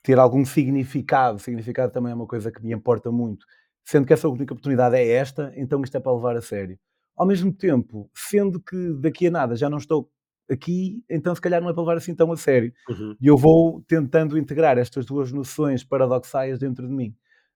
ter 0.01 0.17
algum 0.17 0.45
significado. 0.45 1.41
Significado 1.41 1.93
também 1.93 2.13
é 2.13 2.15
uma 2.15 2.29
coisa 2.29 2.53
que 2.53 2.63
me 2.65 2.73
importa 2.73 3.11
muito. 3.11 3.45
Sendo 3.85 4.07
que 4.07 4.13
essa 4.13 4.29
única 4.29 4.55
oportunidade 4.55 4.95
é 4.95 5.09
esta, 5.09 5.53
então 5.57 5.83
isto 5.83 5.97
é 5.97 6.01
para 6.01 6.15
levar 6.15 6.37
a 6.37 6.41
sério. 6.41 6.79
Ao 7.17 7.27
mesmo 7.27 7.53
tempo, 7.53 8.09
sendo 8.15 8.61
que 8.61 8.93
daqui 9.01 9.27
a 9.27 9.31
nada 9.33 9.57
já 9.57 9.69
não 9.69 9.79
estou 9.79 10.09
aqui, 10.51 11.03
então 11.09 11.35
se 11.35 11.41
calhar 11.41 11.61
não 11.61 11.71
é 11.71 11.73
para 11.73 11.83
levar 11.83 11.97
assim 11.97 12.15
tão 12.15 12.31
a 12.33 12.37
sério. 12.37 12.73
Uhum. 12.89 13.17
E 13.21 13.27
eu 13.27 13.37
vou 13.37 13.83
tentando 13.87 14.39
integrar 14.39 14.79
estas 14.79 15.07
duas 15.07 15.33
noções 15.33 15.83
paradoxais 15.83 16.59
dentro 16.59 16.87
de 16.87 16.93
mim. 16.93 17.15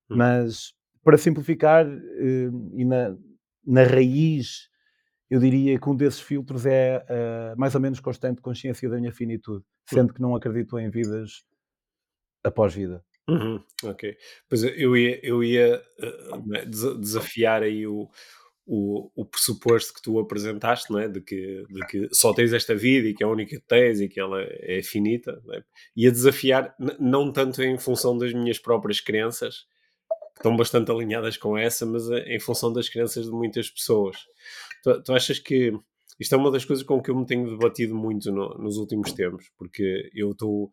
Uhum. 0.09 0.17
Mas, 0.17 0.73
para 1.05 1.19
simplificar, 1.19 1.87
eh, 1.87 2.51
e 2.75 2.85
na, 2.85 3.17
na 3.65 3.83
raiz, 3.83 4.69
eu 5.31 5.39
diria 5.39 5.79
que 5.79 5.89
um 5.89 5.95
desses 5.95 6.21
filtros 6.21 6.65
é 6.65 7.05
uh, 7.05 7.59
mais 7.59 7.75
ou 7.75 7.81
menos 7.81 8.01
constante 8.01 8.41
consciência 8.41 8.89
da 8.89 8.97
minha 8.97 9.13
finitude, 9.13 9.65
sendo 9.87 10.09
uhum. 10.09 10.15
que 10.15 10.23
não 10.23 10.35
acredito 10.35 10.79
em 10.79 10.89
vidas 10.89 11.45
após 12.43 12.75
vida. 12.75 13.05
Uhum, 13.29 13.63
ok. 13.85 14.17
Pois 14.49 14.63
eu 14.63 14.97
ia, 14.97 15.21
eu 15.23 15.45
ia 15.45 15.83
uh, 16.33 16.99
desafiar 16.99 17.63
aí 17.63 17.87
o, 17.87 18.09
o, 18.71 19.11
o 19.17 19.25
pressuposto 19.25 19.95
que 19.95 20.03
tu 20.03 20.19
apresentaste, 20.19 20.93
não 20.93 20.99
é? 20.99 21.09
de, 21.09 21.23
que, 21.23 21.65
de 21.71 21.87
que 21.87 22.09
só 22.13 22.35
tens 22.35 22.53
esta 22.53 22.75
vida 22.75 23.09
e 23.09 23.15
que 23.15 23.25
é 23.25 23.27
a 23.27 23.31
única 23.31 23.57
que 23.57 23.67
tens 23.67 23.99
e 23.99 24.09
que 24.09 24.21
ela 24.21 24.43
é 24.43 24.83
finita. 24.83 25.43
É? 25.55 25.63
Ia 25.97 26.13
desafiar, 26.13 26.77
não 27.01 27.33
tanto 27.33 27.63
em 27.63 27.79
função 27.79 28.19
das 28.19 28.35
minhas 28.35 28.59
próprias 28.59 29.01
crenças, 29.01 29.67
que 30.35 30.41
estão 30.41 30.55
bastante 30.55 30.91
alinhadas 30.91 31.39
com 31.39 31.57
essa, 31.57 31.87
mas 31.87 32.11
eh, 32.11 32.37
em 32.37 32.39
função 32.39 32.71
das 32.71 32.91
crenças 32.91 33.25
de 33.25 33.33
muitas 33.33 33.71
pessoas. 33.71 34.19
Tu, 34.85 35.03
tu 35.03 35.15
achas 35.15 35.39
que 35.39 35.73
isto 36.21 36.35
é 36.35 36.39
uma 36.39 36.51
das 36.51 36.65
coisas 36.67 36.85
com 36.85 37.01
que 37.01 37.11
eu 37.11 37.17
me 37.17 37.25
tenho 37.25 37.49
debatido 37.49 37.95
muito 37.95 38.31
no, 38.31 38.51
nos 38.59 38.77
últimos 38.77 39.13
tempos, 39.13 39.51
porque 39.57 40.11
eu 40.15 40.33
estou. 40.33 40.71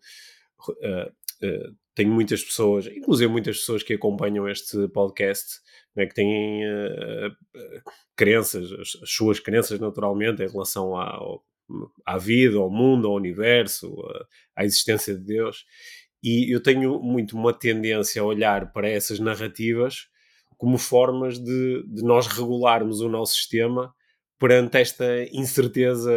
Uh, 0.69 1.75
tenho 1.95 2.11
muitas 2.11 2.43
pessoas, 2.43 2.87
inclusive 2.87 3.31
muitas 3.31 3.59
pessoas 3.59 3.81
que 3.81 3.93
acompanham 3.93 4.47
este 4.47 4.87
podcast, 4.89 5.61
né, 5.95 6.05
que 6.05 6.13
têm 6.13 6.63
uh, 6.65 7.31
crenças, 8.15 8.71
as, 8.73 9.01
as, 9.01 9.09
suas 9.09 9.39
crenças 9.39 9.79
naturalmente 9.79 10.43
em 10.43 10.47
relação 10.47 10.95
ao, 10.97 11.41
à 12.05 12.17
vida, 12.17 12.57
ao 12.57 12.69
mundo, 12.69 13.07
ao 13.07 13.15
universo, 13.15 13.95
à 14.53 14.65
existência 14.65 15.15
de 15.15 15.21
Deus. 15.21 15.65
E 16.21 16.53
eu 16.53 16.61
tenho 16.61 16.99
muito 16.99 17.37
uma 17.37 17.53
tendência 17.53 18.21
a 18.21 18.25
olhar 18.25 18.73
para 18.73 18.89
essas 18.89 19.19
narrativas 19.19 20.07
como 20.57 20.77
formas 20.77 21.39
de, 21.39 21.83
de 21.87 22.03
nós 22.03 22.27
regularmos 22.27 22.99
o 22.99 23.09
nosso 23.09 23.35
sistema 23.35 23.93
perante 24.37 24.77
esta 24.77 25.05
incerteza, 25.31 26.11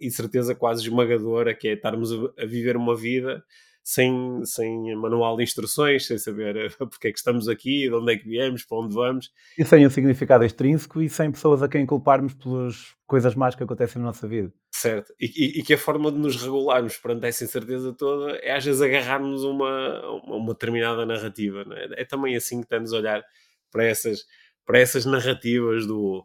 incerteza 0.00 0.54
quase 0.54 0.82
esmagadora 0.82 1.54
que 1.54 1.68
é 1.68 1.72
estarmos 1.72 2.12
a, 2.12 2.42
a 2.42 2.46
viver 2.46 2.76
uma 2.76 2.96
vida 2.96 3.44
sem, 3.82 4.44
sem 4.44 4.94
manual 4.94 5.36
de 5.36 5.42
instruções, 5.42 6.06
sem 6.06 6.16
saber 6.18 6.74
porque 6.78 7.08
é 7.08 7.12
que 7.12 7.18
estamos 7.18 7.48
aqui, 7.48 7.88
de 7.88 7.94
onde 7.94 8.12
é 8.12 8.16
que 8.16 8.28
viemos, 8.28 8.64
para 8.64 8.78
onde 8.78 8.94
vamos. 8.94 9.30
E 9.58 9.64
sem 9.64 9.86
um 9.86 9.90
significado 9.90 10.44
extrínseco 10.44 11.02
e 11.02 11.08
sem 11.08 11.32
pessoas 11.32 11.62
a 11.62 11.68
quem 11.68 11.84
culparmos 11.84 12.34
pelas 12.34 12.94
coisas 13.06 13.34
más 13.34 13.54
que 13.54 13.64
acontecem 13.64 14.00
na 14.00 14.08
nossa 14.08 14.26
vida. 14.28 14.52
Certo, 14.70 15.12
e, 15.20 15.26
e, 15.26 15.60
e 15.60 15.62
que 15.62 15.74
a 15.74 15.78
forma 15.78 16.10
de 16.10 16.18
nos 16.18 16.40
regularmos 16.40 16.96
perante 16.96 17.26
essa 17.26 17.44
incerteza 17.44 17.92
toda 17.92 18.36
é 18.36 18.52
às 18.52 18.64
vezes 18.64 18.80
agarrarmos 18.80 19.44
uma, 19.44 20.00
uma 20.24 20.52
determinada 20.52 21.04
narrativa. 21.04 21.64
É? 21.72 22.02
é 22.02 22.04
também 22.04 22.36
assim 22.36 22.58
que 22.58 22.66
estamos 22.66 22.92
a 22.92 22.98
olhar 22.98 23.22
para 23.70 23.84
essas, 23.84 24.24
para 24.64 24.78
essas 24.78 25.04
narrativas 25.04 25.86
do, 25.86 26.24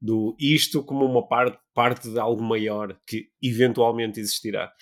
do 0.00 0.36
isto 0.38 0.84
como 0.84 1.04
uma 1.04 1.26
parte, 1.26 1.58
parte 1.74 2.10
de 2.10 2.18
algo 2.18 2.42
maior 2.42 2.96
que 3.06 3.28
eventualmente 3.42 4.20
existirá. 4.20 4.72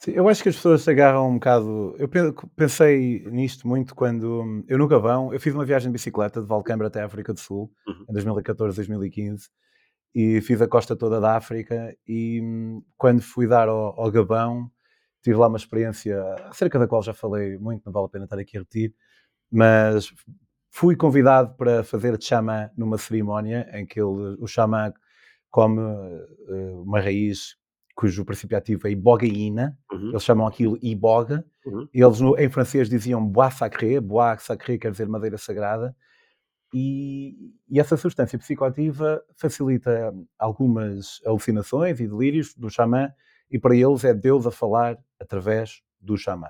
Sim, 0.00 0.12
eu 0.12 0.28
acho 0.28 0.42
que 0.42 0.48
as 0.48 0.54
pessoas 0.54 0.82
se 0.82 0.90
agarram 0.90 1.28
um 1.28 1.34
bocado. 1.34 1.96
Eu 1.98 2.08
pensei 2.54 3.24
nisto 3.30 3.66
muito 3.66 3.96
quando 3.96 4.64
eu 4.68 4.78
no 4.78 4.86
Gabão, 4.86 5.32
eu 5.32 5.40
fiz 5.40 5.52
uma 5.52 5.64
viagem 5.64 5.88
de 5.88 5.92
bicicleta 5.92 6.40
de 6.40 6.46
Valcambra 6.46 6.86
até 6.86 7.02
a 7.02 7.06
África 7.06 7.34
do 7.34 7.40
Sul, 7.40 7.70
uhum. 7.86 8.04
em 8.08 8.12
2014, 8.12 8.76
2015, 8.76 9.48
e 10.14 10.40
fiz 10.40 10.62
a 10.62 10.68
costa 10.68 10.94
toda 10.94 11.20
da 11.20 11.36
África. 11.36 11.96
E 12.06 12.40
quando 12.96 13.20
fui 13.22 13.48
dar 13.48 13.68
ao, 13.68 14.00
ao 14.00 14.10
Gabão, 14.10 14.70
tive 15.20 15.36
lá 15.36 15.48
uma 15.48 15.58
experiência 15.58 16.22
acerca 16.48 16.78
da 16.78 16.86
qual 16.86 17.02
já 17.02 17.12
falei 17.12 17.58
muito, 17.58 17.82
não 17.84 17.92
vale 17.92 18.06
a 18.06 18.08
pena 18.08 18.24
estar 18.24 18.38
aqui 18.38 18.56
a 18.56 18.60
repetir, 18.60 18.94
mas 19.50 20.12
fui 20.70 20.94
convidado 20.94 21.56
para 21.56 21.82
fazer 21.82 22.16
xamã 22.22 22.70
numa 22.76 22.98
cerimónia 22.98 23.68
em 23.72 23.84
que 23.84 24.00
ele, 24.00 24.36
o 24.38 24.46
xamã 24.46 24.92
come 25.50 25.80
uh, 25.80 26.82
uma 26.82 27.00
raiz 27.00 27.57
cujo 27.98 28.24
princípio 28.24 28.56
ativo 28.56 28.86
é 28.86 28.92
ibogaína, 28.92 29.76
uhum. 29.90 30.10
eles 30.10 30.22
chamam 30.22 30.46
aquilo 30.46 30.78
iboga, 30.80 31.44
uhum. 31.66 31.88
eles 31.92 32.20
no, 32.20 32.38
em 32.38 32.48
francês 32.48 32.88
diziam 32.88 33.26
bois 33.26 33.54
sacré, 33.54 33.98
bois 33.98 34.40
sacré 34.40 34.78
quer 34.78 34.92
dizer 34.92 35.08
madeira 35.08 35.36
sagrada, 35.36 35.96
e, 36.72 37.56
e, 37.68 37.80
essa 37.80 37.96
substância 37.96 38.38
psicoativa 38.38 39.20
facilita 39.34 40.14
algumas 40.38 41.20
alucinações 41.26 41.98
e 41.98 42.06
delírios 42.06 42.54
do 42.54 42.70
xamã, 42.70 43.10
e 43.50 43.58
para 43.58 43.74
eles 43.74 44.04
é 44.04 44.14
Deus 44.14 44.46
a 44.46 44.52
falar 44.52 44.96
através 45.18 45.82
do 46.00 46.16
xamã. 46.16 46.46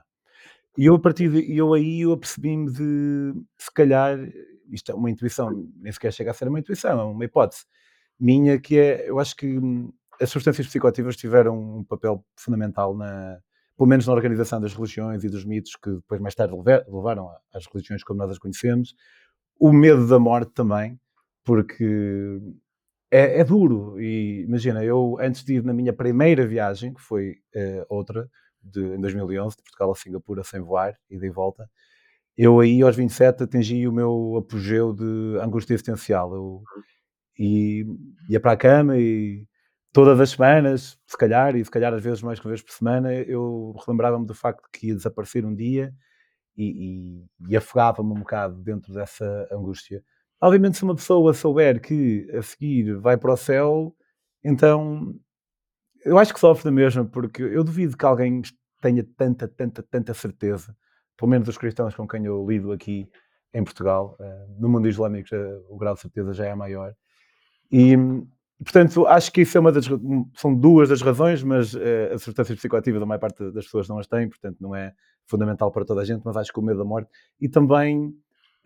E 0.76 0.84
eu 0.84 0.96
a 0.96 1.00
partir 1.00 1.30
de, 1.30 1.56
eu 1.56 1.72
aí 1.72 2.02
eu 2.02 2.12
apercebi-me 2.12 2.70
de, 2.70 3.32
se 3.56 3.72
calhar, 3.72 4.18
isto 4.70 4.92
é 4.92 4.94
uma 4.94 5.10
intuição, 5.10 5.66
nem 5.76 5.90
sequer 5.90 6.12
chega 6.12 6.30
a 6.30 6.34
ser 6.34 6.46
uma 6.46 6.60
intuição, 6.60 7.00
é 7.00 7.04
uma 7.04 7.24
hipótese 7.24 7.64
minha 8.18 8.58
que 8.58 8.78
é, 8.78 9.08
eu 9.08 9.18
acho 9.18 9.36
que 9.36 9.58
as 10.20 10.30
substâncias 10.30 10.66
psicoativas 10.66 11.16
tiveram 11.16 11.78
um 11.78 11.84
papel 11.84 12.24
fundamental 12.36 12.96
na, 12.96 13.38
pelo 13.76 13.88
menos 13.88 14.06
na 14.06 14.12
organização 14.12 14.60
das 14.60 14.74
religiões 14.74 15.22
e 15.22 15.28
dos 15.28 15.44
mitos 15.44 15.76
que 15.76 15.90
depois 15.90 16.20
mais 16.20 16.34
tarde 16.34 16.54
levaram 16.88 17.30
às 17.54 17.66
religiões 17.66 18.02
como 18.02 18.18
nós 18.18 18.30
as 18.30 18.38
conhecemos. 18.38 18.94
O 19.58 19.72
medo 19.72 20.06
da 20.06 20.18
morte 20.18 20.52
também, 20.52 20.98
porque 21.44 22.40
é, 23.10 23.40
é 23.40 23.44
duro. 23.44 24.00
E 24.00 24.42
imagina, 24.42 24.84
eu 24.84 25.16
antes 25.20 25.44
de 25.44 25.54
ir 25.54 25.64
na 25.64 25.72
minha 25.72 25.92
primeira 25.92 26.46
viagem, 26.46 26.92
que 26.92 27.00
foi 27.00 27.36
uh, 27.54 27.86
outra, 27.88 28.28
de, 28.62 28.80
em 28.80 29.00
2011, 29.00 29.56
de 29.56 29.62
Portugal 29.62 29.92
a 29.92 29.94
Singapura, 29.94 30.44
sem 30.44 30.60
voar, 30.60 30.96
ida 31.08 31.26
e 31.26 31.30
volta, 31.30 31.68
eu 32.36 32.60
aí 32.60 32.82
aos 32.82 32.94
27 32.96 33.44
atingi 33.44 33.88
o 33.88 33.92
meu 33.92 34.36
apogeu 34.38 34.92
de 34.92 35.38
angústia 35.40 35.74
existencial. 35.74 36.34
Eu, 36.34 36.62
e 37.38 37.84
ia 38.28 38.40
para 38.40 38.52
a 38.52 38.56
cama 38.56 38.96
e 38.96 39.46
todas 39.98 40.20
as 40.20 40.30
semanas, 40.30 40.96
se 41.04 41.18
calhar, 41.18 41.56
e 41.56 41.64
se 41.64 41.70
calhar 41.72 41.92
às 41.92 42.00
vezes 42.00 42.22
mais 42.22 42.38
que 42.38 42.46
uma 42.46 42.52
vez 42.52 42.62
por 42.62 42.70
semana, 42.70 43.12
eu 43.12 43.74
relembrava-me 43.84 44.24
do 44.24 44.32
facto 44.32 44.68
que 44.72 44.86
ia 44.86 44.94
desaparecer 44.94 45.44
um 45.44 45.52
dia 45.52 45.92
e, 46.56 47.24
e, 47.48 47.48
e 47.48 47.56
afogava-me 47.56 48.12
um 48.12 48.20
bocado 48.20 48.62
dentro 48.62 48.94
dessa 48.94 49.48
angústia. 49.50 50.00
Obviamente, 50.40 50.76
se 50.76 50.84
uma 50.84 50.94
pessoa 50.94 51.34
souber 51.34 51.80
que 51.80 52.30
a 52.32 52.40
seguir 52.42 52.94
vai 53.00 53.16
para 53.16 53.32
o 53.32 53.36
céu, 53.36 53.92
então 54.44 55.16
eu 56.04 56.16
acho 56.16 56.32
que 56.32 56.38
sofre 56.38 56.62
da 56.62 56.70
mesma, 56.70 57.04
porque 57.04 57.42
eu 57.42 57.64
duvido 57.64 57.96
que 57.96 58.06
alguém 58.06 58.40
tenha 58.80 59.04
tanta, 59.16 59.48
tanta, 59.48 59.82
tanta 59.82 60.14
certeza, 60.14 60.76
pelo 61.16 61.28
menos 61.28 61.48
os 61.48 61.58
cristãos 61.58 61.96
com 61.96 62.06
quem 62.06 62.24
eu 62.24 62.46
lido 62.48 62.70
aqui 62.70 63.10
em 63.52 63.64
Portugal, 63.64 64.16
eh, 64.20 64.46
no 64.60 64.68
mundo 64.68 64.88
islâmico 64.88 65.30
o 65.68 65.76
grau 65.76 65.94
de 65.94 66.02
certeza 66.02 66.32
já 66.32 66.46
é 66.46 66.54
maior. 66.54 66.94
E, 67.68 67.96
Portanto, 68.62 69.06
acho 69.06 69.32
que 69.32 69.42
isso 69.42 69.56
é 69.56 69.60
uma 69.60 69.70
das 69.70 69.86
são 70.34 70.54
duas 70.54 70.88
das 70.88 71.00
razões, 71.00 71.42
mas 71.44 71.74
uh, 71.74 71.80
a 72.14 72.18
substância 72.18 72.56
psicoativa 72.56 72.98
da 72.98 73.06
maior 73.06 73.20
parte 73.20 73.52
das 73.52 73.64
pessoas 73.64 73.88
não 73.88 73.98
as 73.98 74.06
tem, 74.06 74.28
portanto 74.28 74.56
não 74.60 74.74
é 74.74 74.92
fundamental 75.26 75.70
para 75.70 75.84
toda 75.84 76.00
a 76.00 76.04
gente, 76.04 76.22
mas 76.24 76.36
acho 76.36 76.52
que 76.52 76.58
o 76.58 76.62
medo 76.62 76.78
da 76.78 76.84
morte 76.84 77.08
e 77.40 77.48
também 77.48 78.12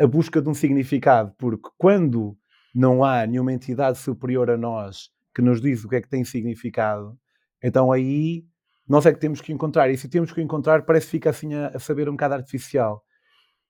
a 0.01 0.07
busca 0.07 0.41
de 0.41 0.49
um 0.49 0.55
significado, 0.55 1.35
porque 1.37 1.69
quando 1.77 2.37
não 2.75 3.05
há 3.05 3.27
nenhuma 3.27 3.53
entidade 3.53 3.99
superior 3.99 4.51
a 4.51 4.57
nós 4.57 5.11
que 5.35 5.43
nos 5.43 5.61
diz 5.61 5.85
o 5.85 5.89
que 5.89 5.97
é 5.97 6.01
que 6.01 6.09
tem 6.09 6.25
significado, 6.25 7.19
então 7.63 7.93
aí 7.93 8.47
nós 8.89 9.05
é 9.05 9.13
que 9.13 9.21
temos 9.21 9.43
que 9.43 9.53
encontrar, 9.53 9.91
e 9.91 9.97
se 9.99 10.09
temos 10.09 10.33
que 10.33 10.41
encontrar 10.41 10.85
parece 10.87 11.07
que 11.07 11.13
fica 11.13 11.31
assim 11.31 11.53
a, 11.55 11.69
a 11.69 11.79
saber 11.79 12.09
um 12.09 12.13
bocado 12.13 12.35
artificial. 12.35 13.05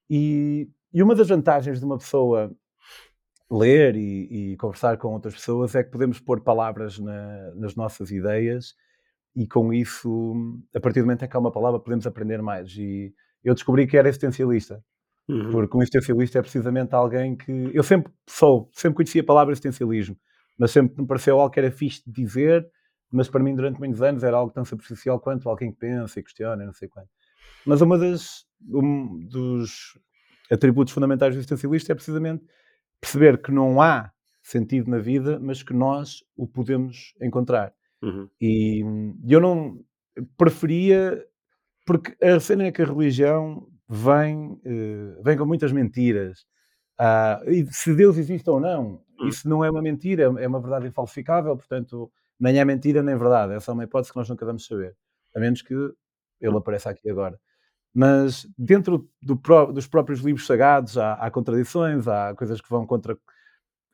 E, 0.09 0.69
e 0.93 1.03
uma 1.03 1.15
das 1.15 1.29
vantagens 1.29 1.81
de 1.81 1.85
uma 1.85 1.99
pessoa 1.99 2.55
ler 3.53 3.97
e, 3.97 4.53
e, 4.53 4.57
conversar 4.57 4.97
com 4.97 5.13
outras 5.13 5.35
pessoas 5.35 5.75
é 5.75 5.85
que 5.85 5.91
podemos 5.91 6.19
pôr 6.19 6.41
palavras 6.41 6.99
na, 6.99 7.55
nas 7.55 7.77
nossas 7.77 8.11
ideias 8.11 8.75
e 9.35 9.47
com 9.47 9.73
isso, 9.73 10.35
a 10.75 10.81
partir 10.81 11.01
do 11.01 11.07
momento 11.07 11.25
em 11.25 11.29
que 11.29 11.37
há 11.37 11.41
uma 11.41 11.53
palavra, 11.53 11.81
podemos 11.81 12.07
aprender 12.07 12.41
mais. 12.43 12.77
E 12.77 13.15
eu 13.43 13.55
descobri 13.55 13.87
que 13.87 13.97
era 13.97 14.09
existencialista, 14.09 14.83
uhum. 15.29 15.51
porque 15.51 15.77
um 15.77 15.81
existencialista 15.81 16.39
é 16.39 16.43
precisamente 16.43 16.95
alguém 16.95 17.37
que. 17.37 17.71
Eu 17.73 17.83
sempre 17.83 18.13
sou, 18.29 18.71
sempre 18.73 18.97
conhecia 18.97 19.23
a 19.23 19.25
palavra 19.25 19.53
existencialismo, 19.53 20.17
mas 20.59 20.71
sempre 20.71 21.01
me 21.01 21.07
pareceu 21.07 21.39
algo 21.41 21.53
que 21.53 21.61
era 21.61 21.71
fixe 21.71 22.03
de 22.07 22.13
dizer, 22.13 22.67
mas 23.11 23.29
para 23.29 23.43
mim, 23.43 23.55
durante 23.55 23.79
muitos 23.79 24.03
anos, 24.03 24.23
era 24.23 24.37
algo 24.37 24.53
tão 24.53 24.65
superficial 24.65 25.19
quanto 25.19 25.49
alguém 25.49 25.73
que 25.73 25.79
pensa 25.79 26.21
e 26.21 26.23
questiona, 26.23 26.65
não 26.65 26.73
sei 26.73 26.89
quanto. 26.89 27.09
Mas 27.65 27.81
uma 27.81 27.99
das 27.99 28.45
um 28.71 29.27
dos 29.29 29.99
atributos 30.51 30.93
fundamentais 30.93 31.35
do 31.35 31.39
existencialista 31.39 31.93
é 31.93 31.95
precisamente 31.95 32.45
perceber 33.03 33.43
que 33.43 33.51
não 33.51 33.83
há 33.83 34.13
sentido 34.43 34.89
na 34.89 34.99
vida, 34.99 35.39
mas 35.41 35.63
que 35.63 35.75
nós 35.75 36.23
o 36.37 36.47
podemos 36.47 37.13
encontrar. 37.21 37.75
Uhum. 38.01 38.29
E 38.41 38.83
eu 39.29 39.41
não 39.41 39.81
preferia, 40.37 41.25
porque 41.85 42.17
a 42.25 42.39
cena 42.39 42.65
é 42.65 42.73
que 42.73 42.81
a 42.81 42.87
religião 42.87 43.67
vem, 43.89 44.53
uh, 44.53 45.23
vem 45.23 45.37
com 45.37 45.45
muitas 45.45 45.73
mentiras. 45.73 46.41
Uh, 47.01 47.51
e 47.51 47.67
se 47.73 47.95
Deus 47.95 48.17
existe 48.17 48.49
ou 48.49 48.61
não, 48.61 49.03
uhum. 49.19 49.29
isso 49.29 49.49
não 49.49 49.65
é 49.65 49.71
uma 49.71 49.83
mentira, 49.83 50.25
é 50.39 50.47
uma 50.47 50.61
verdade 50.61 50.87
infalsificável, 50.87 51.57
portanto, 51.57 52.11
nem 52.39 52.59
é 52.59 52.65
mentira 52.65 53.03
nem 53.03 53.17
verdade, 53.17 53.55
essa 53.55 53.73
é 53.73 53.75
uma 53.75 53.85
hipótese 53.85 54.13
que 54.13 54.19
nós 54.19 54.29
nunca 54.29 54.47
vamos 54.47 54.67
saber, 54.67 54.97
a 55.35 55.41
menos 55.41 55.63
que 55.63 55.75
ele 55.75 56.57
apareça 56.57 56.91
aqui 56.91 57.11
agora. 57.11 57.39
Mas 57.95 58.47
dentro 58.57 59.09
do, 59.23 59.35
dos 59.73 59.87
próprios 59.87 60.21
livros 60.21 60.47
sagrados 60.47 60.97
há, 60.97 61.15
há, 61.15 61.31
contradições, 61.31 62.09
há 62.09 62.35
coisas 62.35 62.61
que 62.61 62.71
vão 62.71 62.87
contra 62.87 63.19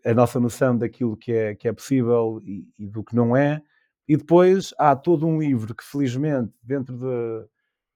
a 0.04 0.14
nossa 0.14 0.38
noção 0.38 0.76
daquilo 0.76 1.16
que 1.16 1.32
é, 1.32 1.54
que 1.54 1.66
é 1.66 1.72
possível 1.72 2.40
e, 2.44 2.66
e 2.78 2.86
do 2.86 3.02
que 3.02 3.16
não 3.16 3.36
é. 3.36 3.60
E 4.06 4.16
depois 4.16 4.72
há 4.78 4.94
todo 4.96 5.26
um 5.26 5.38
livro 5.40 5.74
que, 5.74 5.84
felizmente, 5.84 6.52
dentro 6.62 6.96
de 6.96 7.46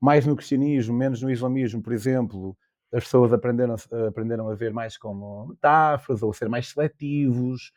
mais 0.00 0.26
no 0.26 0.34
cristianismo, 0.34 0.96
menos 0.96 1.22
no 1.22 1.30
islamismo, 1.30 1.80
por 1.80 1.92
exemplo, 1.92 2.56
as 2.92 3.04
pessoas 3.04 3.32
aprenderam, 3.32 3.76
aprenderam 4.06 4.48
a 4.50 4.54
ver 4.54 4.72
mais 4.72 4.98
como 4.98 5.46
metáforas 5.46 6.22
ou 6.22 6.30
a 6.30 6.34
ser 6.34 6.48
mais 6.48 6.68
seletivos. 6.68 7.72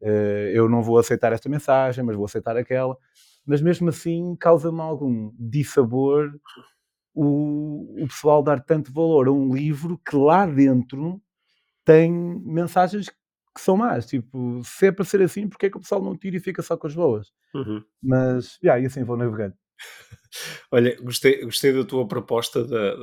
Eh, 0.00 0.52
eu 0.54 0.68
não 0.68 0.82
vou 0.82 0.98
aceitar 0.98 1.32
esta 1.32 1.48
mensagem, 1.48 2.04
mas 2.04 2.14
vou 2.14 2.26
aceitar 2.26 2.56
aquela. 2.56 2.96
Mas 3.44 3.60
mesmo 3.60 3.88
assim 3.88 4.36
causa-me 4.36 4.80
algum 4.80 5.32
dissabor 5.38 6.30
o, 7.14 8.02
o 8.02 8.06
pessoal 8.06 8.42
dar 8.42 8.60
tanto 8.60 8.92
valor 8.92 9.28
a 9.28 9.32
um 9.32 9.54
livro 9.54 9.98
que 9.98 10.16
lá 10.16 10.46
dentro 10.46 11.20
tem 11.84 12.12
mensagens 12.44 13.08
que 13.08 13.60
são 13.60 13.76
más. 13.76 14.06
Tipo, 14.06 14.62
se 14.64 14.86
é 14.86 14.92
para 14.92 15.04
ser 15.04 15.22
assim, 15.22 15.48
porque 15.48 15.66
é 15.66 15.70
que 15.70 15.76
o 15.76 15.80
pessoal 15.80 16.02
não 16.02 16.16
tira 16.16 16.36
e 16.36 16.40
fica 16.40 16.62
só 16.62 16.76
com 16.76 16.86
as 16.86 16.94
boas? 16.94 17.32
Uhum. 17.54 17.82
Mas, 18.02 18.58
yeah, 18.62 18.80
e 18.80 18.86
assim 18.86 19.04
vou 19.04 19.16
navegando. 19.16 19.54
Olha, 20.70 20.96
gostei, 21.00 21.42
gostei 21.44 21.72
da 21.72 21.84
tua 21.84 22.06
proposta 22.06 22.64
da, 22.64 22.94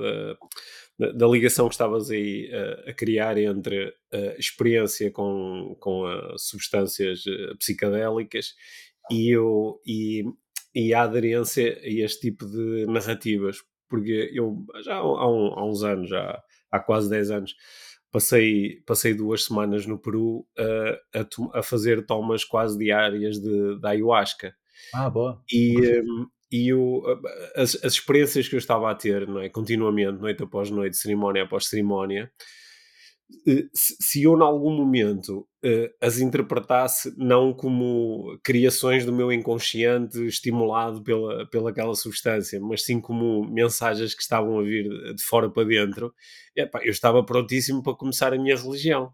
da, 0.97 1.11
da 1.11 1.27
ligação 1.27 1.67
que 1.67 1.73
estavas 1.73 2.09
aí 2.09 2.49
a, 2.53 2.91
a 2.91 2.93
criar 2.93 3.37
entre 3.37 3.93
a 4.11 4.39
experiência 4.39 5.11
com, 5.11 5.75
com 5.79 6.05
a 6.05 6.37
substâncias 6.37 7.23
eh, 7.27 7.53
psicadélicas 7.59 8.55
e, 9.11 9.35
o, 9.37 9.81
e, 9.85 10.23
e 10.73 10.93
a 10.93 11.03
aderência 11.03 11.77
a 11.83 11.87
este 11.87 12.29
tipo 12.29 12.45
de 12.45 12.85
narrativas 12.85 13.61
porque 13.89 14.31
eu 14.33 14.65
já 14.83 14.95
há, 14.95 15.29
um, 15.29 15.53
há 15.53 15.65
uns 15.65 15.83
anos, 15.83 16.09
já 16.09 16.41
há 16.71 16.79
quase 16.79 17.09
10 17.09 17.31
anos, 17.31 17.55
passei, 18.11 18.81
passei 18.85 19.13
duas 19.13 19.45
semanas 19.45 19.85
no 19.85 19.99
Peru 19.99 20.45
uh, 20.59 21.19
a, 21.53 21.59
a, 21.59 21.63
fazer 21.63 22.05
tomas 22.05 22.43
quase 22.43 22.77
diárias 22.77 23.39
de, 23.39 23.79
de 23.79 23.87
ayahuasca. 23.87 24.55
Ah, 24.93 25.09
boa. 25.09 25.41
E, 25.51 26.01
um, 26.01 26.27
e 26.51 26.69
eu, 26.69 27.01
as, 27.55 27.75
as, 27.83 27.93
experiências 27.93 28.47
que 28.47 28.55
eu 28.55 28.59
estava 28.59 28.89
a 28.89 28.95
ter, 28.95 29.27
não 29.27 29.39
é, 29.39 29.49
continuamente, 29.49 30.19
noite 30.19 30.43
após 30.43 30.69
noite, 30.69 30.97
cerimónia 30.97 31.43
após 31.43 31.67
cerimónia, 31.67 32.31
eh, 33.47 33.67
se 33.73 34.23
eu, 34.23 34.37
em 34.37 34.41
algum 34.41 34.71
momento, 34.71 35.46
eh, 35.63 35.91
as 35.99 36.19
interpretasse 36.19 37.13
não 37.17 37.51
como 37.51 38.37
criações 38.43 39.05
do 39.05 39.11
meu 39.11 39.31
inconsciente 39.31 40.23
estimulado 40.27 41.01
pela, 41.03 41.47
pela 41.49 41.71
aquela 41.71 41.95
substância, 41.95 42.59
mas 42.59 42.83
sim 42.83 43.01
como 43.01 43.43
mensagens 43.49 44.13
que 44.13 44.21
estavam 44.21 44.59
a 44.59 44.63
vir 44.63 44.87
de 45.15 45.23
fora 45.23 45.49
para 45.49 45.67
dentro, 45.67 46.13
epá, 46.55 46.79
eu 46.83 46.91
estava 46.91 47.23
prontíssimo 47.23 47.81
para 47.81 47.95
começar 47.95 48.33
a 48.33 48.37
minha 48.37 48.55
religião. 48.55 49.11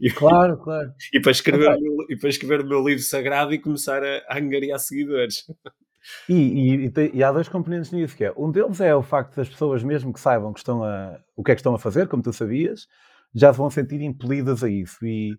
E, 0.00 0.10
claro, 0.14 0.56
claro. 0.58 0.92
E 1.12 1.20
para, 1.20 1.32
escrever 1.32 1.68
okay. 1.68 1.82
meu, 1.82 1.96
e 2.08 2.16
para 2.16 2.28
escrever 2.28 2.60
o 2.60 2.68
meu 2.68 2.86
livro 2.86 3.02
sagrado 3.02 3.52
e 3.52 3.58
começar 3.58 4.02
a, 4.04 4.22
a 4.28 4.38
angariar 4.38 4.78
seguidores. 4.78 5.44
E, 6.28 6.84
e, 6.84 6.92
e, 7.14 7.24
há 7.24 7.32
dois 7.32 7.48
componentes 7.48 7.90
nisso, 7.90 8.14
que 8.14 8.26
é, 8.26 8.32
um 8.36 8.50
deles 8.50 8.78
é 8.78 8.94
o 8.94 9.02
facto 9.02 9.36
das 9.36 9.48
pessoas 9.48 9.82
mesmo 9.82 10.12
que 10.12 10.20
saibam 10.20 10.52
que 10.52 10.58
estão 10.58 10.84
a, 10.84 11.18
o 11.34 11.42
que 11.42 11.50
é 11.50 11.54
que 11.54 11.60
estão 11.60 11.74
a 11.74 11.78
fazer, 11.78 12.08
como 12.08 12.22
tu 12.22 12.30
sabias, 12.30 12.86
já 13.34 13.50
se 13.50 13.58
vão 13.58 13.70
sentir 13.70 14.02
impelidas 14.02 14.62
a 14.62 14.68
isso. 14.68 14.98
E 15.02 15.34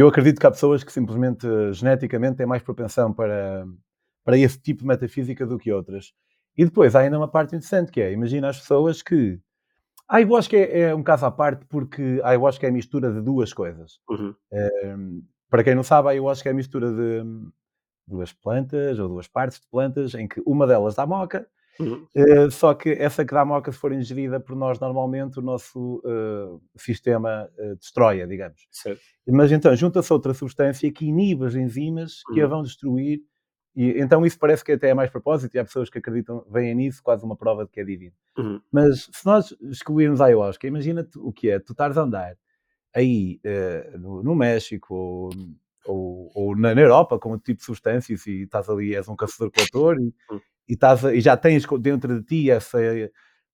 eu 0.00 0.08
acredito 0.08 0.40
que 0.40 0.46
há 0.46 0.50
pessoas 0.50 0.82
que 0.82 0.92
simplesmente 0.92 1.46
geneticamente 1.72 2.36
têm 2.36 2.46
mais 2.46 2.62
propensão 2.62 3.12
para, 3.12 3.66
para 4.24 4.36
esse 4.36 4.58
tipo 4.58 4.80
de 4.80 4.86
metafísica 4.86 5.46
do 5.46 5.58
que 5.58 5.72
outras. 5.72 6.12
E 6.56 6.64
depois 6.64 6.94
há 6.94 7.00
ainda 7.00 7.18
uma 7.18 7.28
parte 7.28 7.54
interessante 7.54 7.92
que 7.92 8.00
é, 8.00 8.12
imagina 8.12 8.48
as 8.48 8.58
pessoas 8.60 9.02
que 9.02 9.40
a 10.08 10.16
ayahuasca 10.16 10.56
é, 10.56 10.80
é 10.80 10.94
um 10.94 11.02
caso 11.02 11.26
à 11.26 11.30
parte 11.30 11.64
porque 11.66 12.20
a 12.22 12.30
ayahuasca 12.30 12.66
é 12.66 12.70
a 12.70 12.72
mistura 12.72 13.12
de 13.12 13.20
duas 13.20 13.52
coisas. 13.52 14.00
Uhum. 14.08 14.34
É, 14.52 14.96
para 15.48 15.64
quem 15.64 15.74
não 15.74 15.82
sabe, 15.82 16.08
a 16.08 16.10
ayahuasca 16.10 16.48
é 16.48 16.52
a 16.52 16.54
mistura 16.54 16.92
de 16.92 17.22
duas 18.06 18.32
plantas 18.32 18.98
ou 18.98 19.08
duas 19.08 19.26
partes 19.26 19.60
de 19.60 19.66
plantas 19.68 20.14
em 20.14 20.28
que 20.28 20.42
uma 20.44 20.66
delas 20.66 20.94
dá 20.94 21.06
moca 21.06 21.48
Uhum. 21.78 22.06
Uh, 22.14 22.50
só 22.50 22.72
que 22.74 22.90
essa 22.90 23.24
que 23.24 23.34
dá 23.34 23.44
moca, 23.44 23.72
se 23.72 23.78
for 23.78 23.92
ingerida 23.92 24.38
por 24.38 24.54
nós 24.54 24.78
normalmente, 24.78 25.38
o 25.38 25.42
nosso 25.42 26.00
uh, 26.04 26.60
sistema 26.76 27.48
uh, 27.58 27.76
destrói 27.76 28.24
digamos. 28.26 28.66
Certo. 28.70 29.00
Mas 29.26 29.50
então 29.50 29.74
junta-se 29.74 30.12
outra 30.12 30.34
substância 30.34 30.90
que 30.92 31.06
inibe 31.06 31.46
as 31.46 31.54
enzimas 31.54 32.22
que 32.32 32.40
uhum. 32.40 32.46
a 32.46 32.48
vão 32.48 32.62
destruir, 32.62 33.20
e 33.74 34.00
então 34.00 34.24
isso 34.24 34.38
parece 34.38 34.64
que 34.64 34.72
até 34.72 34.90
é 34.90 34.94
mais 34.94 35.10
propósito, 35.10 35.54
e 35.54 35.58
há 35.58 35.64
pessoas 35.64 35.90
que 35.90 35.98
acreditam, 35.98 36.44
veem 36.48 36.74
nisso 36.74 37.02
quase 37.02 37.24
uma 37.24 37.36
prova 37.36 37.64
de 37.64 37.70
que 37.70 37.80
é 37.80 37.84
divino. 37.84 38.14
Uhum. 38.38 38.60
Mas 38.70 39.08
se 39.12 39.26
nós 39.26 39.56
excluirmos 39.62 40.20
a 40.20 40.26
ayahuasca, 40.26 40.66
imagina 40.66 41.06
o 41.16 41.32
que 41.32 41.50
é, 41.50 41.58
tu 41.58 41.72
estares 41.72 41.98
a 41.98 42.02
andar 42.02 42.36
aí 42.94 43.40
no, 43.98 44.22
no, 44.22 44.36
México 44.36 44.94
ou, 44.94 45.30
ou, 45.84 46.30
ou, 46.32 46.56
na 46.56 46.72
Europa 46.72 47.18
com 47.18 47.30
outro 47.30 47.44
tipo 47.44 47.58
de 47.58 47.64
substâncias 47.64 48.24
e 48.28 48.42
estás 48.42 48.70
ali, 48.70 48.94
és 48.94 49.08
um 49.08 49.16
caçador-coletor 49.16 49.98
e 49.98 50.14
uhum 50.30 50.40
e, 50.68 50.74
estás 50.74 51.04
a, 51.04 51.14
e 51.14 51.20
já 51.20 51.36
tens 51.36 51.66
dentro 51.80 52.20
de 52.20 52.24
ti 52.24 52.50
essa, 52.50 52.78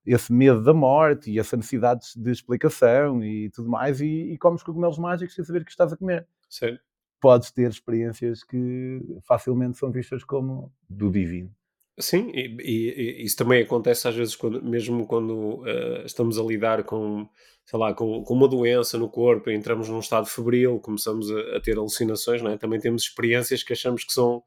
esse 0.05 0.33
medo 0.33 0.63
da 0.63 0.75
morte 0.75 1.31
e 1.31 1.39
essa 1.39 1.57
necessidade 1.57 2.07
de 2.17 2.31
explicação 2.31 3.23
e 3.25 3.51
tudo 3.51 3.69
mais, 3.69 4.01
e, 4.01 4.33
e 4.33 4.39
comes 4.39 4.63
cogumelos 4.63 4.99
mágicos 4.99 5.35
sem 5.35 5.45
saber 5.45 5.65
que 5.65 5.71
estás 5.71 5.93
a 5.93 5.97
comer. 5.97 6.27
Sim. 6.49 6.79
Podes 7.21 7.51
ter 7.51 7.71
experiências 7.71 8.43
que 8.43 9.01
facilmente 9.23 9.77
são 9.77 9.91
vistas 9.91 10.25
como 10.25 10.73
do 10.89 11.11
divino. 11.11 11.55
Sim, 11.99 12.31
e, 12.33 12.57
e, 12.61 13.25
isso 13.25 13.37
também 13.37 13.63
acontece 13.63 14.09
às 14.09 14.15
vezes, 14.15 14.35
quando, 14.35 14.63
mesmo 14.63 15.07
quando 15.07 15.63
uh, 15.63 16.07
estamos 16.07 16.39
a 16.39 16.43
lidar 16.43 16.85
com, 16.85 17.29
sei 17.65 17.79
lá, 17.79 17.93
com, 17.93 18.23
com, 18.25 18.35
uma 18.35 18.49
doença 18.49 18.97
no 18.97 19.09
corpo, 19.09 19.51
entramos 19.51 19.89
num 19.89 20.01
estado 20.01 20.27
febril, 20.27 20.81
começamos 20.81 21.31
a, 21.31 21.57
a 21.57 21.61
ter 21.61 21.77
alucinações, 21.77 22.41
não 22.41 22.51
é? 22.51 22.57
também 22.57 22.81
temos 22.81 23.03
experiências 23.03 23.63
que 23.63 23.73
achamos 23.73 24.05
que 24.05 24.13
são 24.13 24.43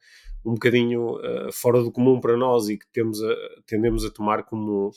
um 0.45 0.53
bocadinho 0.53 1.17
uh, 1.17 1.51
fora 1.51 1.82
do 1.82 1.91
comum 1.91 2.19
para 2.19 2.36
nós 2.36 2.69
e 2.69 2.77
que 2.77 2.88
temos 2.91 3.21
a, 3.21 3.36
tendemos 3.65 4.03
a 4.03 4.12
tomar 4.12 4.43
como 4.43 4.91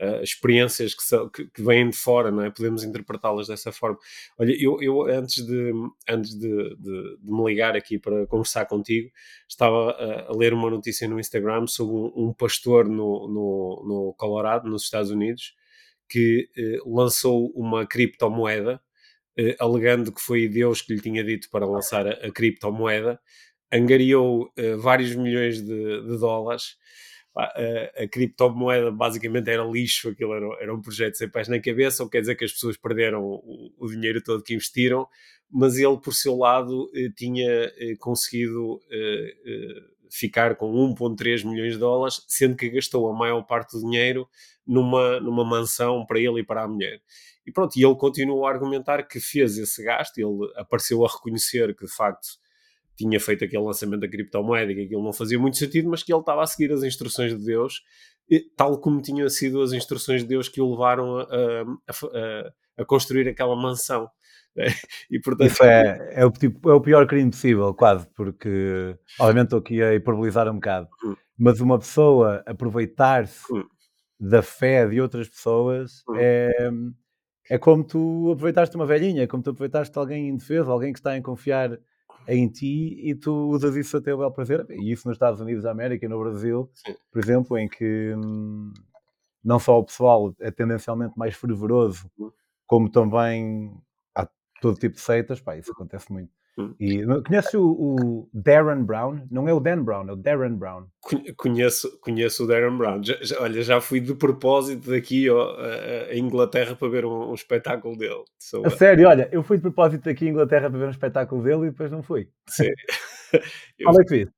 uh, 0.00 0.22
experiências 0.22 0.94
que, 0.94 1.02
são, 1.02 1.28
que, 1.28 1.46
que, 1.46 1.62
vêm 1.62 1.90
de 1.90 1.96
fora, 1.96 2.30
não 2.30 2.42
é? 2.42 2.50
Podemos 2.50 2.84
interpretá-las 2.84 3.48
dessa 3.48 3.72
forma. 3.72 3.98
Olha, 4.38 4.54
eu, 4.58 4.80
eu 4.82 5.02
antes, 5.02 5.44
de, 5.44 5.72
antes 6.08 6.34
de, 6.34 6.76
de, 6.76 7.18
de, 7.18 7.32
me 7.32 7.44
ligar 7.46 7.76
aqui 7.76 7.98
para 7.98 8.26
conversar 8.26 8.66
contigo, 8.66 9.10
estava 9.48 9.90
a, 9.92 10.30
a 10.30 10.36
ler 10.36 10.52
uma 10.52 10.70
notícia 10.70 11.08
no 11.08 11.20
Instagram 11.20 11.66
sobre 11.66 11.94
um, 11.94 12.28
um 12.28 12.32
pastor 12.32 12.88
no, 12.88 13.28
no, 13.28 13.84
no, 13.86 14.14
Colorado, 14.16 14.68
nos 14.68 14.84
Estados 14.84 15.10
Unidos, 15.10 15.54
que 16.08 16.48
uh, 16.56 16.94
lançou 16.94 17.50
uma 17.54 17.86
criptomoeda, 17.86 18.80
alegando 19.58 20.12
que 20.12 20.20
foi 20.20 20.46
Deus 20.48 20.80
que 20.80 20.94
lhe 20.94 21.00
tinha 21.00 21.24
dito 21.24 21.50
para 21.50 21.66
lançar 21.66 22.06
a, 22.06 22.12
a 22.12 22.30
criptomoeda, 22.30 23.20
angariou 23.72 24.52
uh, 24.56 24.78
vários 24.78 25.14
milhões 25.14 25.60
de, 25.60 26.02
de 26.02 26.18
dólares. 26.18 26.76
A, 27.36 28.02
a, 28.04 28.08
criptomoeda 28.08 28.92
basicamente 28.92 29.50
era 29.50 29.64
lixo, 29.64 30.10
aquilo 30.10 30.34
era, 30.34 30.46
era 30.62 30.74
um 30.74 30.80
projeto 30.80 31.16
sem 31.16 31.28
pés 31.28 31.48
na 31.48 31.60
cabeça, 31.60 32.02
ou 32.02 32.08
quer 32.08 32.20
dizer 32.20 32.36
que 32.36 32.44
as 32.44 32.52
pessoas 32.52 32.76
perderam 32.76 33.24
o, 33.24 33.72
o 33.76 33.88
dinheiro 33.88 34.22
todo 34.22 34.42
que 34.42 34.54
investiram, 34.54 35.08
mas 35.50 35.76
ele, 35.76 35.98
por 35.98 36.14
seu 36.14 36.36
lado, 36.36 36.90
eh, 36.94 37.08
tinha 37.16 37.48
eh, 37.48 37.94
conseguido 37.98 38.80
ficar 40.10 40.54
com 40.54 40.72
1,3 40.94 41.44
milhões 41.44 41.72
de 41.72 41.78
dólares, 41.78 42.24
sendo 42.28 42.56
que 42.56 42.70
gastou 42.70 43.10
a 43.10 43.16
maior 43.16 43.42
parte 43.42 43.72
do 43.72 43.80
dinheiro 43.80 44.28
numa, 44.64 45.18
numa 45.18 45.44
mansão 45.44 46.06
para 46.06 46.20
ele 46.20 46.40
e 46.40 46.44
para 46.44 46.62
a 46.62 46.68
mulher. 46.68 47.00
E 47.46 47.52
pronto, 47.52 47.76
e 47.76 47.84
ele 47.84 47.96
continuou 47.96 48.46
a 48.46 48.50
argumentar 48.50 49.02
que 49.02 49.20
fez 49.20 49.58
esse 49.58 49.82
gasto, 49.82 50.18
ele 50.18 50.52
apareceu 50.56 51.04
a 51.04 51.08
reconhecer 51.08 51.74
que 51.76 51.84
de 51.84 51.92
facto 51.92 52.28
tinha 52.96 53.18
feito 53.20 53.44
aquele 53.44 53.62
lançamento 53.62 54.00
da 54.00 54.08
criptomoeda 54.08 54.72
e 54.72 54.74
que 54.74 54.82
aquilo 54.82 55.02
não 55.02 55.12
fazia 55.12 55.38
muito 55.38 55.56
sentido, 55.56 55.88
mas 55.90 56.02
que 56.02 56.12
ele 56.12 56.20
estava 56.20 56.42
a 56.42 56.46
seguir 56.46 56.72
as 56.72 56.82
instruções 56.82 57.36
de 57.36 57.44
Deus, 57.44 57.82
tal 58.56 58.78
como 58.80 59.00
tinham 59.00 59.28
sido 59.28 59.62
as 59.62 59.72
instruções 59.72 60.22
de 60.22 60.28
Deus 60.28 60.48
que 60.48 60.60
o 60.60 60.70
levaram 60.70 61.18
a, 61.18 61.26
a, 61.26 62.82
a, 62.82 62.84
construir 62.84 63.28
aquela 63.28 63.56
mansão. 63.56 64.08
E, 65.10 65.18
portanto... 65.18 65.50
Isso 65.50 65.64
é, 65.64 66.12
é, 66.12 66.24
o, 66.24 66.30
tipo, 66.30 66.70
é 66.70 66.74
o 66.74 66.80
pior 66.80 67.04
crime 67.08 67.28
possível, 67.28 67.74
quase, 67.74 68.06
porque 68.14 68.96
obviamente 69.18 69.46
estou 69.46 69.58
aqui 69.58 69.82
a 69.82 69.92
hiperbolizar 69.94 70.48
um 70.48 70.54
bocado, 70.54 70.88
hum. 71.04 71.16
mas 71.36 71.60
uma 71.60 71.76
pessoa 71.76 72.40
aproveitar-se 72.46 73.52
hum. 73.52 73.64
da 74.18 74.42
fé 74.42 74.86
de 74.86 75.00
outras 75.00 75.28
pessoas 75.28 76.04
hum. 76.08 76.14
é, 76.16 76.70
é 77.50 77.58
como 77.58 77.82
tu 77.82 78.30
aproveitaste 78.30 78.76
uma 78.76 78.86
velhinha, 78.86 79.26
como 79.26 79.42
tu 79.42 79.50
aproveitaste 79.50 79.98
alguém 79.98 80.28
indefeso, 80.28 80.70
alguém 80.70 80.92
que 80.92 81.00
está 81.00 81.16
a 81.16 81.20
confiar 81.20 81.76
em 82.26 82.48
ti 82.48 82.98
e 83.02 83.14
tu 83.14 83.32
usas 83.48 83.76
isso 83.76 83.96
a 83.96 84.00
teu 84.00 84.18
bel 84.18 84.30
prazer. 84.30 84.66
E 84.70 84.92
isso 84.92 85.08
nos 85.08 85.16
Estados 85.16 85.40
Unidos 85.40 85.64
da 85.64 85.70
América 85.70 86.04
e 86.04 86.08
no 86.08 86.18
Brasil, 86.18 86.70
Sim. 86.72 86.94
por 87.10 87.22
exemplo, 87.22 87.58
em 87.58 87.68
que 87.68 88.14
hum, 88.16 88.72
não 89.44 89.58
só 89.58 89.78
o 89.78 89.84
pessoal 89.84 90.34
é 90.40 90.50
tendencialmente 90.50 91.18
mais 91.18 91.34
fervoroso, 91.34 92.10
uhum. 92.18 92.32
como 92.66 92.90
também 92.90 93.72
há 94.14 94.28
todo 94.60 94.78
tipo 94.78 94.94
de 94.94 95.00
seitas, 95.00 95.40
pá, 95.40 95.56
isso 95.56 95.72
acontece 95.72 96.10
muito. 96.12 96.30
Hum. 96.56 96.74
E, 96.78 97.04
conheces 97.22 97.54
o, 97.54 97.66
o, 97.66 98.30
Darren 98.32 98.84
Brown? 98.84 99.26
Não 99.28 99.48
é 99.48 99.52
o 99.52 99.58
Dan 99.58 99.82
Brown, 99.82 100.08
é 100.08 100.12
o 100.12 100.16
Darren 100.16 100.54
Brown. 100.54 100.86
Conheço, 101.36 101.98
conheço 102.00 102.44
o 102.44 102.46
Darren 102.46 102.76
Brown. 102.78 103.02
Já, 103.02 103.16
já, 103.20 103.40
olha, 103.40 103.62
já 103.62 103.80
fui 103.80 104.00
de 104.00 104.14
propósito 104.14 104.90
daqui 104.90 105.28
ó, 105.28 105.50
a, 105.50 106.10
a, 106.10 106.16
Inglaterra 106.16 106.76
para 106.76 106.88
ver 106.88 107.04
um, 107.04 107.30
um 107.30 107.34
espetáculo 107.34 107.96
dele. 107.96 108.22
a 108.64 108.70
sério, 108.70 109.08
olha, 109.08 109.28
eu 109.32 109.42
fui 109.42 109.56
de 109.56 109.62
propósito 109.62 110.04
daqui 110.04 110.26
à 110.26 110.30
Inglaterra 110.30 110.70
para 110.70 110.78
ver 110.78 110.86
um 110.86 110.90
espetáculo 110.90 111.42
dele 111.42 111.66
e 111.66 111.70
depois 111.70 111.90
não 111.90 112.02
fui. 112.02 112.28
Sim. 112.48 112.70
Qual 113.82 114.00
é 114.00 114.04
que 114.04 114.24
vi? 114.24 114.30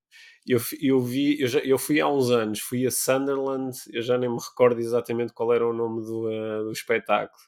Eu, 0.48 0.60
eu 0.80 1.00
vi, 1.00 1.40
eu, 1.40 1.48
já, 1.48 1.58
eu 1.58 1.76
fui 1.76 2.00
há 2.00 2.08
uns 2.08 2.30
anos, 2.30 2.60
fui 2.60 2.86
a 2.86 2.90
Sunderland, 2.90 3.76
eu 3.92 4.00
já 4.00 4.16
nem 4.16 4.30
me 4.30 4.38
recordo 4.38 4.78
exatamente 4.78 5.32
qual 5.32 5.52
era 5.52 5.66
o 5.66 5.72
nome 5.72 6.02
do, 6.02 6.28
uh, 6.28 6.64
do 6.64 6.70
espetáculo 6.70 7.42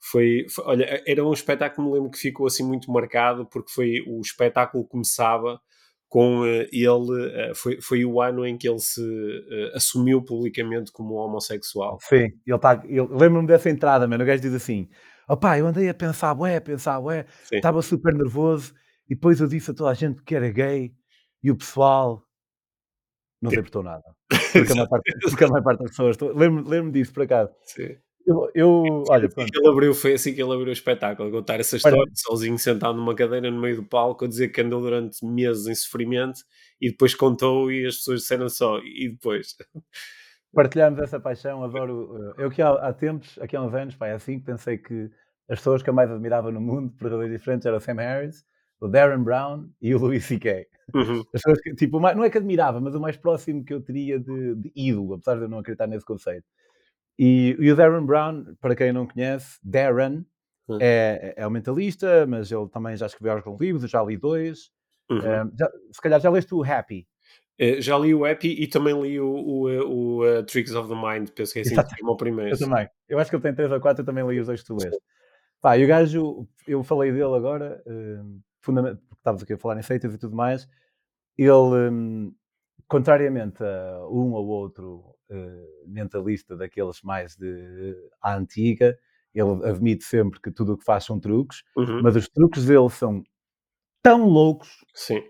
foi, 0.00 0.46
foi, 0.48 0.64
olha, 0.64 1.02
era 1.06 1.24
um 1.24 1.32
espetáculo 1.32 1.86
que 1.86 1.90
me 1.90 1.98
lembro 1.98 2.10
que 2.10 2.18
ficou 2.18 2.46
assim 2.46 2.66
muito 2.66 2.90
marcado 2.90 3.46
porque 3.46 3.70
foi 3.70 4.02
o 4.06 4.20
espetáculo 4.20 4.86
começava 4.86 5.60
com 6.08 6.40
uh, 6.40 6.66
ele 6.72 7.50
uh, 7.50 7.54
foi, 7.54 7.80
foi 7.80 8.04
o 8.04 8.20
ano 8.20 8.44
em 8.44 8.58
que 8.58 8.68
ele 8.68 8.80
se 8.80 9.00
uh, 9.00 9.76
assumiu 9.76 10.22
publicamente 10.22 10.90
como 10.90 11.14
homossexual. 11.14 11.98
Sim, 12.00 12.28
ele 12.46 12.58
tá, 12.58 12.82
eu 12.88 13.06
lembro-me 13.06 13.46
dessa 13.46 13.70
entrada, 13.70 14.08
mano, 14.08 14.24
o 14.24 14.26
gajo 14.26 14.42
diz 14.42 14.54
assim: 14.54 14.88
opá, 15.28 15.56
eu 15.56 15.66
andei 15.66 15.88
a 15.88 15.94
pensar, 15.94 16.36
ué, 16.40 16.56
a 16.56 16.60
pensar, 16.60 16.98
ué, 16.98 17.26
estava 17.52 17.80
super 17.80 18.12
nervoso 18.12 18.74
e 19.08 19.14
depois 19.14 19.40
eu 19.40 19.46
disse 19.46 19.70
a 19.70 19.74
toda 19.74 19.90
a 19.90 19.94
gente 19.94 20.22
que 20.22 20.34
era 20.34 20.50
gay 20.50 20.92
e 21.42 21.50
o 21.50 21.56
pessoal 21.56 22.24
não 23.40 23.50
se 23.50 23.56
importou 23.56 23.82
nada. 23.82 24.02
Porque 24.52 24.72
a 24.72 24.74
maior 24.74 24.88
parte, 24.88 25.12
porque 25.22 25.44
a 25.44 25.48
maior 25.48 25.62
parte 25.62 25.78
das 25.80 25.90
pessoas, 25.90 26.16
lembro-me 26.20 26.68
lembro 26.68 26.92
disso 26.92 27.12
por 27.12 27.22
acaso. 27.22 27.52
Sim. 27.62 27.96
Eu, 28.26 28.50
eu 28.54 29.04
olha, 29.08 29.26
assim 29.26 29.46
que 29.46 29.58
ele 29.58 29.68
abriu, 29.68 29.94
foi 29.94 30.12
assim 30.14 30.34
que 30.34 30.42
ele 30.42 30.52
abriu 30.52 30.68
o 30.68 30.72
espetáculo, 30.72 31.30
contar 31.30 31.58
essa 31.58 31.76
história, 31.76 31.98
olha, 31.98 32.10
sozinho 32.14 32.58
sentado 32.58 32.96
numa 32.96 33.14
cadeira 33.14 33.50
no 33.50 33.60
meio 33.60 33.76
do 33.76 33.82
palco, 33.82 34.24
a 34.24 34.28
dizer 34.28 34.48
que 34.48 34.60
andou 34.60 34.80
durante 34.80 35.24
meses 35.24 35.66
em 35.66 35.74
sofrimento 35.74 36.40
e 36.80 36.90
depois 36.90 37.14
contou 37.14 37.72
e 37.72 37.86
as 37.86 37.96
pessoas 37.96 38.20
disseram 38.20 38.48
só, 38.48 38.78
e 38.78 39.08
depois. 39.10 39.56
partilhamos 40.54 41.00
essa 41.00 41.18
paixão, 41.18 41.62
adoro. 41.62 42.34
Eu 42.36 42.50
que 42.50 42.60
há, 42.62 42.70
há 42.72 42.92
tempos, 42.92 43.38
aqui 43.40 43.56
há 43.56 43.62
uns 43.62 43.74
anos, 43.74 43.96
pá, 43.96 44.08
é 44.08 44.12
assim, 44.12 44.38
pensei 44.38 44.78
que 44.78 45.10
as 45.48 45.58
pessoas 45.58 45.82
que 45.82 45.90
eu 45.90 45.94
mais 45.94 46.10
admirava 46.10 46.50
no 46.50 46.60
mundo, 46.60 46.92
por 46.96 47.10
razões 47.10 47.30
diferentes, 47.30 47.66
eram 47.66 47.78
o 47.78 47.80
Sam 47.80 47.94
Harris, 47.94 48.44
o 48.80 48.88
Darren 48.88 49.22
Brown 49.22 49.68
e 49.80 49.94
o 49.94 49.98
Louis 49.98 50.24
C.K. 50.24 50.66
Uhum. 50.94 51.20
As 51.20 51.42
pessoas 51.42 51.60
que, 51.60 51.74
tipo, 51.74 52.00
não 52.00 52.24
é 52.24 52.30
que 52.30 52.38
admirava, 52.38 52.80
mas 52.80 52.94
o 52.94 53.00
mais 53.00 53.16
próximo 53.16 53.64
que 53.64 53.74
eu 53.74 53.80
teria 53.80 54.18
de, 54.18 54.54
de 54.54 54.72
ídolo, 54.74 55.14
apesar 55.14 55.36
de 55.36 55.42
eu 55.42 55.48
não 55.48 55.58
acreditar 55.58 55.86
nesse 55.86 56.04
conceito. 56.04 56.46
E, 57.22 57.54
e, 57.60 57.70
o 57.70 57.76
Darren 57.76 58.06
Brown, 58.06 58.54
para 58.62 58.74
quem 58.74 58.94
não 58.94 59.06
conhece, 59.06 59.58
Darren 59.62 60.24
uhum. 60.66 60.78
é, 60.80 61.34
é 61.36 61.46
o 61.46 61.50
mentalista, 61.50 62.26
mas 62.26 62.50
ele 62.50 62.66
também 62.70 62.96
já 62.96 63.04
escreveu 63.04 63.36
alguns 63.36 63.60
livros, 63.60 63.90
já 63.90 64.02
li 64.02 64.16
dois. 64.16 64.70
Uhum. 65.10 65.18
Um, 65.18 65.52
já, 65.54 65.70
se 65.92 66.00
calhar 66.00 66.18
já 66.18 66.30
leste 66.30 66.54
o 66.54 66.64
Happy. 66.64 67.06
Uh, 67.60 67.78
já 67.78 67.98
li 67.98 68.14
o 68.14 68.24
Happy 68.24 68.62
e 68.62 68.66
também 68.66 68.98
li 69.02 69.20
o, 69.20 69.28
o, 69.28 69.68
o 69.68 70.24
uh, 70.24 70.42
Tricks 70.44 70.74
of 70.74 70.88
the 70.88 70.94
Mind, 70.94 71.28
penso 71.28 71.52
que 71.52 71.58
é 71.58 71.62
assim 71.62 71.74
que 71.74 72.06
o 72.06 72.16
primeiro. 72.16 72.54
Eu 72.54 72.58
também. 72.58 72.88
Eu 73.06 73.18
acho 73.18 73.28
que 73.28 73.36
ele 73.36 73.42
tem 73.42 73.54
três 73.54 73.70
ou 73.70 73.80
quatro, 73.82 74.00
eu 74.00 74.06
também 74.06 74.26
li 74.26 74.40
os 74.40 74.46
dois 74.46 74.62
que 74.62 74.66
tu 74.66 74.76
leste. 74.76 74.98
Pá, 75.60 75.76
e 75.76 75.84
o 75.84 75.88
gajo, 75.88 76.48
eu 76.66 76.82
falei 76.82 77.12
dele 77.12 77.34
agora, 77.36 77.82
uh, 77.86 78.40
porque 78.62 78.98
estávamos 79.14 79.42
aqui 79.42 79.52
a 79.52 79.58
falar 79.58 79.78
em 79.78 79.82
feitas 79.82 80.14
e 80.14 80.18
tudo 80.18 80.34
mais, 80.34 80.66
ele, 81.36 81.50
um, 81.50 82.34
contrariamente 82.88 83.62
a 83.62 84.06
um 84.08 84.32
ou 84.32 84.46
outro 84.46 85.19
mentalista 85.86 86.56
daqueles 86.56 87.02
mais 87.02 87.36
de 87.36 87.46
uh, 87.46 88.10
à 88.20 88.36
antiga, 88.36 88.98
ele 89.34 89.64
admite 89.64 90.04
sempre 90.04 90.40
que 90.40 90.50
tudo 90.50 90.72
o 90.72 90.78
que 90.78 90.84
faz 90.84 91.04
são 91.04 91.20
truques, 91.20 91.62
uhum. 91.76 92.02
mas 92.02 92.16
os 92.16 92.28
truques 92.28 92.66
dele 92.66 92.90
são 92.90 93.22
tão 94.02 94.26
loucos 94.26 94.84
Sim. 94.94 95.22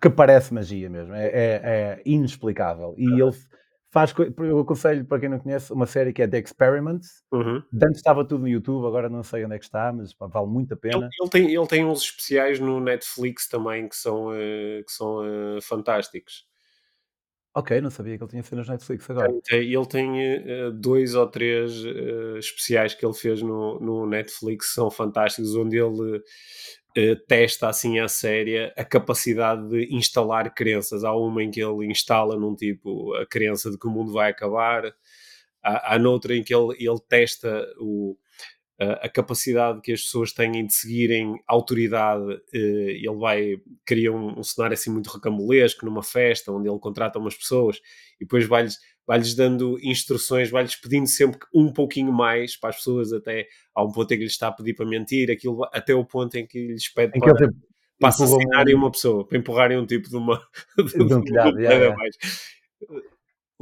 que 0.00 0.10
parece 0.10 0.52
magia 0.52 0.90
mesmo, 0.90 1.14
é, 1.14 1.26
é, 1.26 1.60
é 1.64 2.02
inexplicável. 2.04 2.94
E 2.98 3.04
ele 3.20 3.32
faz, 3.94 4.12
eu 4.38 4.58
aconselho 4.58 5.04
para 5.04 5.20
quem 5.20 5.28
não 5.28 5.38
conhece 5.38 5.72
uma 5.72 5.86
série 5.86 6.12
que 6.12 6.20
é 6.20 6.26
The 6.26 6.40
Experiments. 6.40 7.22
Uhum. 7.32 7.62
Antes 7.74 7.98
estava 7.98 8.24
tudo 8.24 8.40
no 8.40 8.48
YouTube, 8.48 8.84
agora 8.86 9.08
não 9.08 9.22
sei 9.22 9.44
onde 9.44 9.54
é 9.54 9.58
que 9.58 9.64
está, 9.64 9.92
mas 9.92 10.12
pá, 10.12 10.26
vale 10.26 10.48
muito 10.48 10.74
a 10.74 10.76
pena. 10.76 10.96
Ele, 10.96 11.08
ele, 11.20 11.30
tem, 11.30 11.54
ele 11.54 11.66
tem 11.68 11.84
uns 11.84 12.02
especiais 12.02 12.58
no 12.58 12.80
Netflix 12.80 13.48
também 13.48 13.88
que 13.88 13.94
são, 13.94 14.30
uh, 14.30 14.84
que 14.84 14.90
são 14.92 15.18
uh, 15.18 15.62
fantásticos. 15.62 16.44
Ok, 17.54 17.80
não 17.80 17.90
sabia 17.90 18.18
que 18.18 18.24
ele 18.24 18.30
tinha 18.30 18.42
cenas 18.42 18.68
Netflix 18.68 19.08
agora. 19.08 19.32
Ele 19.52 19.86
tem 19.86 20.38
uh, 20.38 20.72
dois 20.72 21.14
ou 21.14 21.26
três 21.26 21.72
especiais 22.36 22.94
que 22.94 23.06
ele 23.06 23.14
fez 23.14 23.40
no, 23.42 23.78
no 23.78 24.06
Netflix, 24.06 24.74
são 24.74 24.90
fantásticos, 24.90 25.54
onde 25.54 25.76
ele 25.76 26.22
Uh, 26.96 27.16
testa 27.26 27.68
assim 27.68 27.98
a 27.98 28.06
séria 28.06 28.72
a 28.76 28.84
capacidade 28.84 29.68
de 29.68 29.92
instalar 29.92 30.54
crenças. 30.54 31.02
Há 31.02 31.12
uma 31.12 31.42
em 31.42 31.50
que 31.50 31.60
ele 31.60 31.90
instala 31.90 32.38
num 32.38 32.54
tipo 32.54 33.12
a 33.14 33.26
crença 33.26 33.68
de 33.68 33.76
que 33.76 33.88
o 33.88 33.90
mundo 33.90 34.12
vai 34.12 34.30
acabar, 34.30 34.94
há, 35.60 35.94
há 35.94 35.98
noutra 35.98 36.36
em 36.36 36.44
que 36.44 36.54
ele, 36.54 36.76
ele 36.78 37.00
testa 37.08 37.66
o, 37.80 38.16
a, 38.78 39.08
capacidade 39.08 39.80
que 39.80 39.92
as 39.92 40.02
pessoas 40.02 40.32
têm 40.32 40.66
de 40.66 40.74
seguirem 40.74 41.40
autoridade. 41.46 42.24
Uh, 42.24 42.90
ele 42.90 43.16
vai 43.18 43.56
cria 43.84 44.12
um, 44.12 44.38
um, 44.38 44.42
cenário 44.42 44.74
assim 44.74 44.90
muito 44.90 45.10
recambulesco 45.10 45.86
numa 45.86 46.02
festa 46.02 46.52
onde 46.52 46.68
ele 46.68 46.78
contrata 46.78 47.18
umas 47.18 47.36
pessoas 47.36 47.78
e 48.20 48.24
depois 48.24 48.46
vai-lhes 48.46 48.78
vai-lhes 49.06 49.34
dando 49.34 49.78
instruções, 49.82 50.50
vai-lhes 50.50 50.76
pedindo 50.76 51.06
sempre 51.06 51.38
um 51.54 51.70
pouquinho 51.70 52.12
mais 52.12 52.56
para 52.56 52.70
as 52.70 52.76
pessoas, 52.76 53.12
até 53.12 53.46
ao 53.74 53.92
ponto 53.92 54.10
em 54.12 54.16
que 54.16 54.24
lhes 54.24 54.32
está 54.32 54.48
a 54.48 54.52
pedir 54.52 54.74
para 54.74 54.86
mentir, 54.86 55.30
aquilo, 55.30 55.62
até 55.72 55.94
o 55.94 56.04
ponto 56.04 56.34
em 56.36 56.46
que 56.46 56.68
lhes 56.68 56.88
pede 56.88 57.18
para, 57.18 57.34
para, 57.34 57.52
para 58.00 58.08
assassinarem 58.08 58.74
um... 58.74 58.78
uma 58.78 58.90
pessoa, 58.90 59.26
para 59.26 59.36
empurrarem 59.36 59.78
um 59.78 59.86
tipo 59.86 60.08
de 60.08 60.16
uma. 60.16 60.40
De, 60.78 61.06
de 61.06 61.14
um 61.14 61.22
telhado, 61.22 61.60
yeah. 61.60 61.94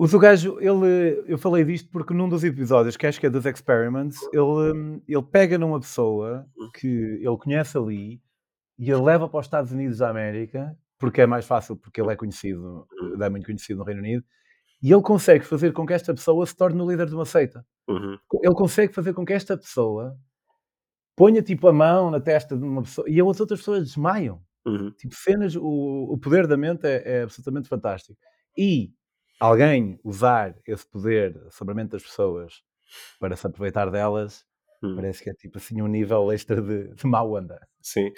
O 0.03 0.09
do 0.09 0.19
gajo, 0.19 0.59
ele, 0.59 1.23
eu 1.29 1.39
falei 1.39 1.65
disto 1.65 1.89
porque 1.89 2.13
num 2.13 2.29
dos 2.29 2.43
episódios, 2.43 2.97
que 2.97 3.07
acho 3.07 3.21
que 3.21 3.27
é 3.27 3.31
dos 3.31 3.47
Experiments, 3.47 4.19
ele, 4.33 5.01
ele 5.07 5.23
pega 5.23 5.57
numa 5.57 5.79
pessoa 5.79 6.45
que 6.75 6.89
ele 6.89 7.37
conhece 7.39 7.79
ali 7.79 8.21
e 8.77 8.91
ele 8.91 9.01
leva 9.01 9.29
para 9.29 9.39
os 9.39 9.47
Estados 9.47 9.71
Unidos 9.71 9.99
da 9.99 10.11
América, 10.11 10.77
porque 10.99 11.21
é 11.21 11.27
mais 11.27 11.47
fácil, 11.47 11.77
porque 11.77 12.01
ele 12.01 12.11
é 12.11 12.17
conhecido, 12.17 12.85
é 13.21 13.29
muito 13.29 13.47
conhecido 13.47 13.79
no 13.79 13.85
Reino 13.85 14.01
Unido, 14.01 14.25
e 14.83 14.93
ele 14.93 15.03
consegue 15.03 15.45
fazer 15.45 15.73
com 15.73 15.87
que 15.87 15.93
esta 15.93 16.13
pessoa 16.13 16.45
se 16.47 16.57
torne 16.57 16.83
o 16.83 16.91
líder 16.91 17.07
de 17.07 17.15
uma 17.15 17.25
seita. 17.25 17.65
Uhum. 17.87 18.19
Ele 18.43 18.55
consegue 18.55 18.93
fazer 18.93 19.15
com 19.15 19.25
que 19.25 19.33
esta 19.33 19.57
pessoa 19.57 20.19
ponha 21.15 21.41
tipo 21.43 21.69
a 21.69 21.73
mão 21.73 22.11
na 22.11 22.19
testa 22.19 22.57
de 22.57 22.65
uma 22.65 22.83
pessoa 22.83 23.09
e 23.09 23.21
as 23.21 23.41
outras 23.41 23.61
pessoas 23.61 23.85
desmaiam. 23.85 24.43
Uhum. 24.67 24.91
Tipo, 24.99 25.15
cenas, 25.15 25.55
o, 25.55 26.09
o 26.13 26.19
poder 26.19 26.49
da 26.49 26.57
mente 26.57 26.89
é, 26.89 27.19
é, 27.19 27.23
absolutamente 27.23 27.69
fantástico. 27.69 28.19
E 28.59 28.93
alguém 29.47 29.99
usar 30.05 30.55
esse 30.67 30.87
poder 30.87 31.41
sobre 31.51 31.73
a 31.73 31.75
mente 31.75 31.91
das 31.91 32.03
pessoas 32.03 32.63
para 33.19 33.37
se 33.37 33.47
aproveitar 33.47 33.91
delas, 33.91 34.45
Hum. 34.83 34.97
Parece 34.97 35.23
que 35.23 35.31
é 35.31 35.35
tipo 35.35 35.59
assim 35.59 35.81
um 35.81 35.87
nível 35.87 36.33
extra 36.33 36.61
de, 36.61 36.89
de 36.89 37.07
má 37.07 37.23
onda. 37.23 37.61
Sim. 37.81 38.13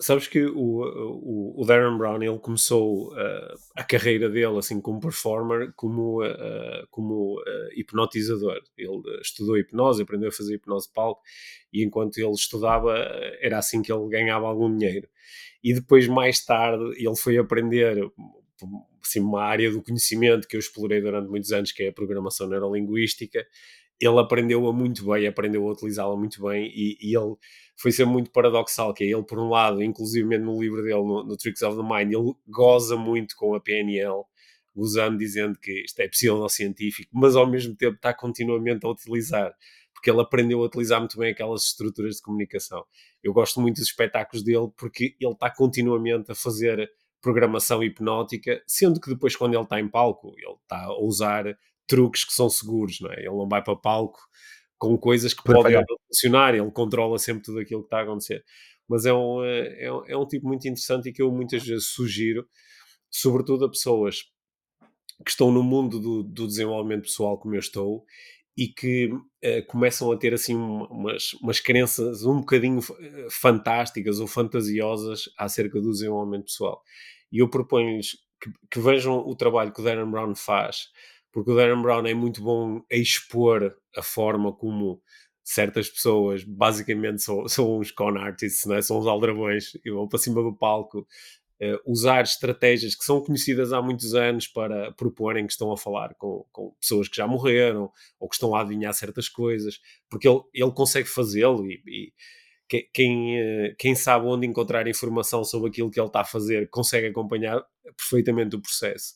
sabes 0.00 0.26
que 0.26 0.44
o, 0.44 0.82
o, 0.82 1.62
o, 1.62 1.64
Darren 1.64 1.96
Brown 1.96 2.22
ele 2.22 2.38
começou 2.38 3.12
uh, 3.12 3.54
a 3.76 3.84
carreira 3.84 4.28
dele 4.28 4.58
assim 4.58 4.80
como 4.80 5.00
performer, 5.00 5.72
como, 5.76 6.24
uh, 6.24 6.86
como 6.90 7.40
uh, 7.40 7.68
hipnotizador. 7.76 8.60
Ele 8.76 9.20
estudou 9.20 9.56
hipnose, 9.56 10.02
aprendeu 10.02 10.28
a 10.28 10.32
fazer 10.32 10.56
hipnose 10.56 10.88
de 10.88 10.92
palco 10.92 11.22
e 11.72 11.84
enquanto 11.84 12.18
ele 12.18 12.32
estudava 12.32 12.94
era 13.40 13.58
assim 13.58 13.80
que 13.80 13.92
ele 13.92 14.08
ganhava 14.08 14.46
algum 14.46 14.76
dinheiro. 14.76 15.08
E 15.62 15.74
depois, 15.74 16.06
mais 16.08 16.44
tarde, 16.44 16.84
ele 16.96 17.16
foi 17.16 17.38
aprender 17.38 17.96
assim, 19.02 19.20
uma 19.20 19.42
área 19.42 19.70
do 19.70 19.82
conhecimento 19.82 20.46
que 20.48 20.56
eu 20.56 20.60
explorei 20.60 21.00
durante 21.00 21.28
muitos 21.28 21.52
anos, 21.52 21.72
que 21.72 21.84
é 21.84 21.88
a 21.88 21.92
programação 21.92 22.48
neurolinguística, 22.48 23.46
ele 24.00 24.18
aprendeu-a 24.20 24.72
muito 24.72 25.04
bem, 25.10 25.26
aprendeu 25.26 25.66
a 25.68 25.72
utilizá-la 25.72 26.16
muito 26.16 26.42
bem 26.42 26.70
e, 26.72 26.96
e, 27.00 27.16
ele 27.16 27.34
foi 27.76 27.90
ser 27.90 28.04
muito 28.04 28.30
paradoxal, 28.30 28.94
que 28.94 29.02
é 29.02 29.08
ele 29.08 29.24
por 29.24 29.38
um 29.38 29.48
lado, 29.48 29.82
inclusive 29.82 30.38
no 30.38 30.60
livro 30.60 30.82
dele, 30.82 31.02
no, 31.02 31.24
no, 31.24 31.36
Tricks 31.36 31.62
of 31.62 31.76
the 31.76 31.82
Mind, 31.82 32.12
ele 32.12 32.34
goza 32.46 32.96
muito 32.96 33.36
com 33.36 33.54
a 33.54 33.60
PNL, 33.60 34.24
usando, 34.74 35.18
dizendo 35.18 35.58
que 35.58 35.84
isto 35.84 35.98
é 36.00 36.08
possível 36.08 36.38
no 36.38 36.48
científico, 36.48 37.10
mas 37.12 37.34
ao 37.34 37.46
mesmo 37.46 37.74
tempo 37.74 37.96
está 37.96 38.14
continuamente 38.14 38.86
a 38.86 38.90
utilizar, 38.90 39.52
porque 39.92 40.10
ele 40.10 40.20
aprendeu 40.20 40.62
a 40.62 40.66
utilizar 40.66 41.00
muito 41.00 41.18
bem 41.18 41.32
aquelas 41.32 41.64
estruturas 41.64 42.16
de 42.16 42.22
comunicação. 42.22 42.84
Eu 43.22 43.32
gosto 43.32 43.60
muito 43.60 43.76
dos 43.76 43.88
espetáculos 43.88 44.44
dele 44.44 44.68
porque 44.76 45.16
ele 45.20 45.32
está 45.32 45.50
continuamente 45.50 46.30
a 46.30 46.34
fazer 46.36 46.88
programação 47.20 47.82
hipnótica, 47.82 48.62
sendo 48.66 49.00
que 49.00 49.10
depois 49.10 49.36
quando 49.36 49.54
ele 49.54 49.62
está 49.62 49.80
em 49.80 49.88
palco, 49.88 50.34
ele 50.36 50.52
está 50.62 50.84
a 50.84 51.00
usar 51.00 51.44
truques 51.86 52.24
que 52.24 52.32
são 52.32 52.48
seguros, 52.48 53.00
não 53.00 53.10
é? 53.10 53.20
Ele 53.20 53.36
não 53.36 53.48
vai 53.48 53.62
para 53.62 53.76
palco 53.76 54.20
com 54.78 54.96
coisas 54.96 55.34
que 55.34 55.42
podem 55.42 55.74
não 55.74 55.96
funcionar, 56.06 56.54
ele 56.54 56.70
controla 56.70 57.18
sempre 57.18 57.42
tudo 57.42 57.58
aquilo 57.58 57.80
que 57.80 57.86
está 57.86 57.98
a 57.98 58.02
acontecer. 58.02 58.44
Mas 58.88 59.04
é 59.04 59.12
um, 59.12 59.44
é, 59.44 59.84
é, 59.84 59.86
é 59.86 60.16
um 60.16 60.26
tipo 60.26 60.46
muito 60.46 60.66
interessante 60.68 61.08
e 61.08 61.12
que 61.12 61.20
eu 61.20 61.32
muitas 61.32 61.66
vezes 61.66 61.88
sugiro, 61.88 62.46
sobretudo 63.10 63.64
a 63.64 63.70
pessoas 63.70 64.22
que 65.24 65.30
estão 65.30 65.50
no 65.50 65.62
mundo 65.62 65.98
do, 65.98 66.22
do 66.22 66.46
desenvolvimento 66.46 67.02
pessoal 67.02 67.36
como 67.38 67.54
eu 67.54 67.58
estou 67.58 68.04
e 68.58 68.66
que 68.66 69.06
uh, 69.06 69.66
começam 69.68 70.10
a 70.10 70.16
ter 70.16 70.34
assim 70.34 70.56
umas, 70.56 71.32
umas 71.34 71.60
crenças 71.60 72.24
um 72.24 72.40
bocadinho 72.40 72.80
eh, 73.00 73.28
fantásticas 73.30 74.18
ou 74.18 74.26
fantasiosas 74.26 75.30
acerca 75.38 75.80
do 75.80 75.92
desenvolvimento 75.92 76.46
pessoal. 76.46 76.82
E 77.30 77.38
eu 77.38 77.48
proponho-lhes 77.48 78.16
que, 78.42 78.50
que, 78.68 78.80
vejam 78.80 79.16
o 79.16 79.36
trabalho 79.36 79.72
que 79.72 79.80
o 79.80 79.84
Darren 79.84 80.10
Brown 80.10 80.34
faz 80.34 80.88
porque 81.30 81.52
o 81.52 81.54
Darren 81.54 81.80
Brown 81.80 82.04
é 82.04 82.14
muito 82.14 82.42
bom 82.42 82.82
a 82.90 82.96
expor 82.96 83.76
a 83.96 84.02
forma 84.02 84.52
como 84.52 85.00
certas 85.44 85.88
pessoas 85.88 86.42
basicamente 86.42 87.22
são, 87.22 87.46
são 87.48 87.78
os 87.78 87.92
con 87.92 88.18
artists, 88.18 88.68
é? 88.70 88.82
são 88.82 88.98
os 88.98 89.06
aldrabões 89.06 89.72
e 89.84 89.90
vão 89.90 90.08
para 90.08 90.18
cima 90.18 90.42
do 90.42 90.52
palco 90.52 91.06
usar 91.84 92.22
estratégias 92.22 92.94
que 92.94 93.04
são 93.04 93.20
conhecidas 93.20 93.72
há 93.72 93.82
muitos 93.82 94.14
anos 94.14 94.46
para 94.46 94.92
proporem 94.92 95.46
que 95.46 95.52
estão 95.52 95.72
a 95.72 95.76
falar 95.76 96.14
com, 96.14 96.46
com 96.52 96.72
pessoas 96.80 97.08
que 97.08 97.16
já 97.16 97.26
morreram 97.26 97.90
ou 98.20 98.28
que 98.28 98.36
estão 98.36 98.54
a 98.54 98.60
adivinhar 98.60 98.94
certas 98.94 99.28
coisas, 99.28 99.80
porque 100.08 100.28
ele, 100.28 100.40
ele 100.54 100.72
consegue 100.72 101.08
fazê-lo 101.08 101.66
e, 101.66 101.82
e 101.86 102.12
quem, 102.92 103.40
eh, 103.40 103.74
quem 103.78 103.94
sabe 103.94 104.26
onde 104.26 104.46
encontrar 104.46 104.86
informação 104.86 105.42
sobre 105.42 105.70
aquilo 105.70 105.90
que 105.90 105.98
ele 105.98 106.06
está 106.06 106.20
a 106.20 106.24
fazer 106.24 106.68
consegue 106.68 107.08
acompanhar 107.08 107.64
perfeitamente 107.96 108.56
o 108.56 108.60
processo. 108.60 109.14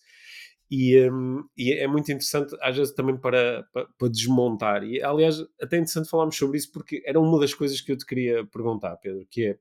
E, 0.71 0.99
um, 1.11 1.45
e, 1.55 1.71
é 1.75 1.87
muito 1.87 2.11
interessante, 2.11 2.57
às 2.63 2.75
vezes, 2.75 2.95
também 2.95 3.15
para, 3.15 3.63
para, 3.75 3.87
para, 3.99 4.09
desmontar. 4.09 4.83
E, 4.83 5.03
aliás, 5.03 5.39
até 5.61 5.77
é 5.77 5.81
interessante 5.81 6.09
falarmos 6.09 6.35
sobre 6.35 6.57
isso, 6.57 6.73
porque 6.73 7.03
era 7.05 7.21
uma 7.21 7.39
das 7.39 7.53
coisas 7.53 7.79
que 7.83 7.93
eu 7.93 7.97
te 7.99 8.07
queria 8.07 8.47
perguntar, 8.47 8.97
Pedro, 8.97 9.27
que 9.31 9.49
é, 9.49 9.59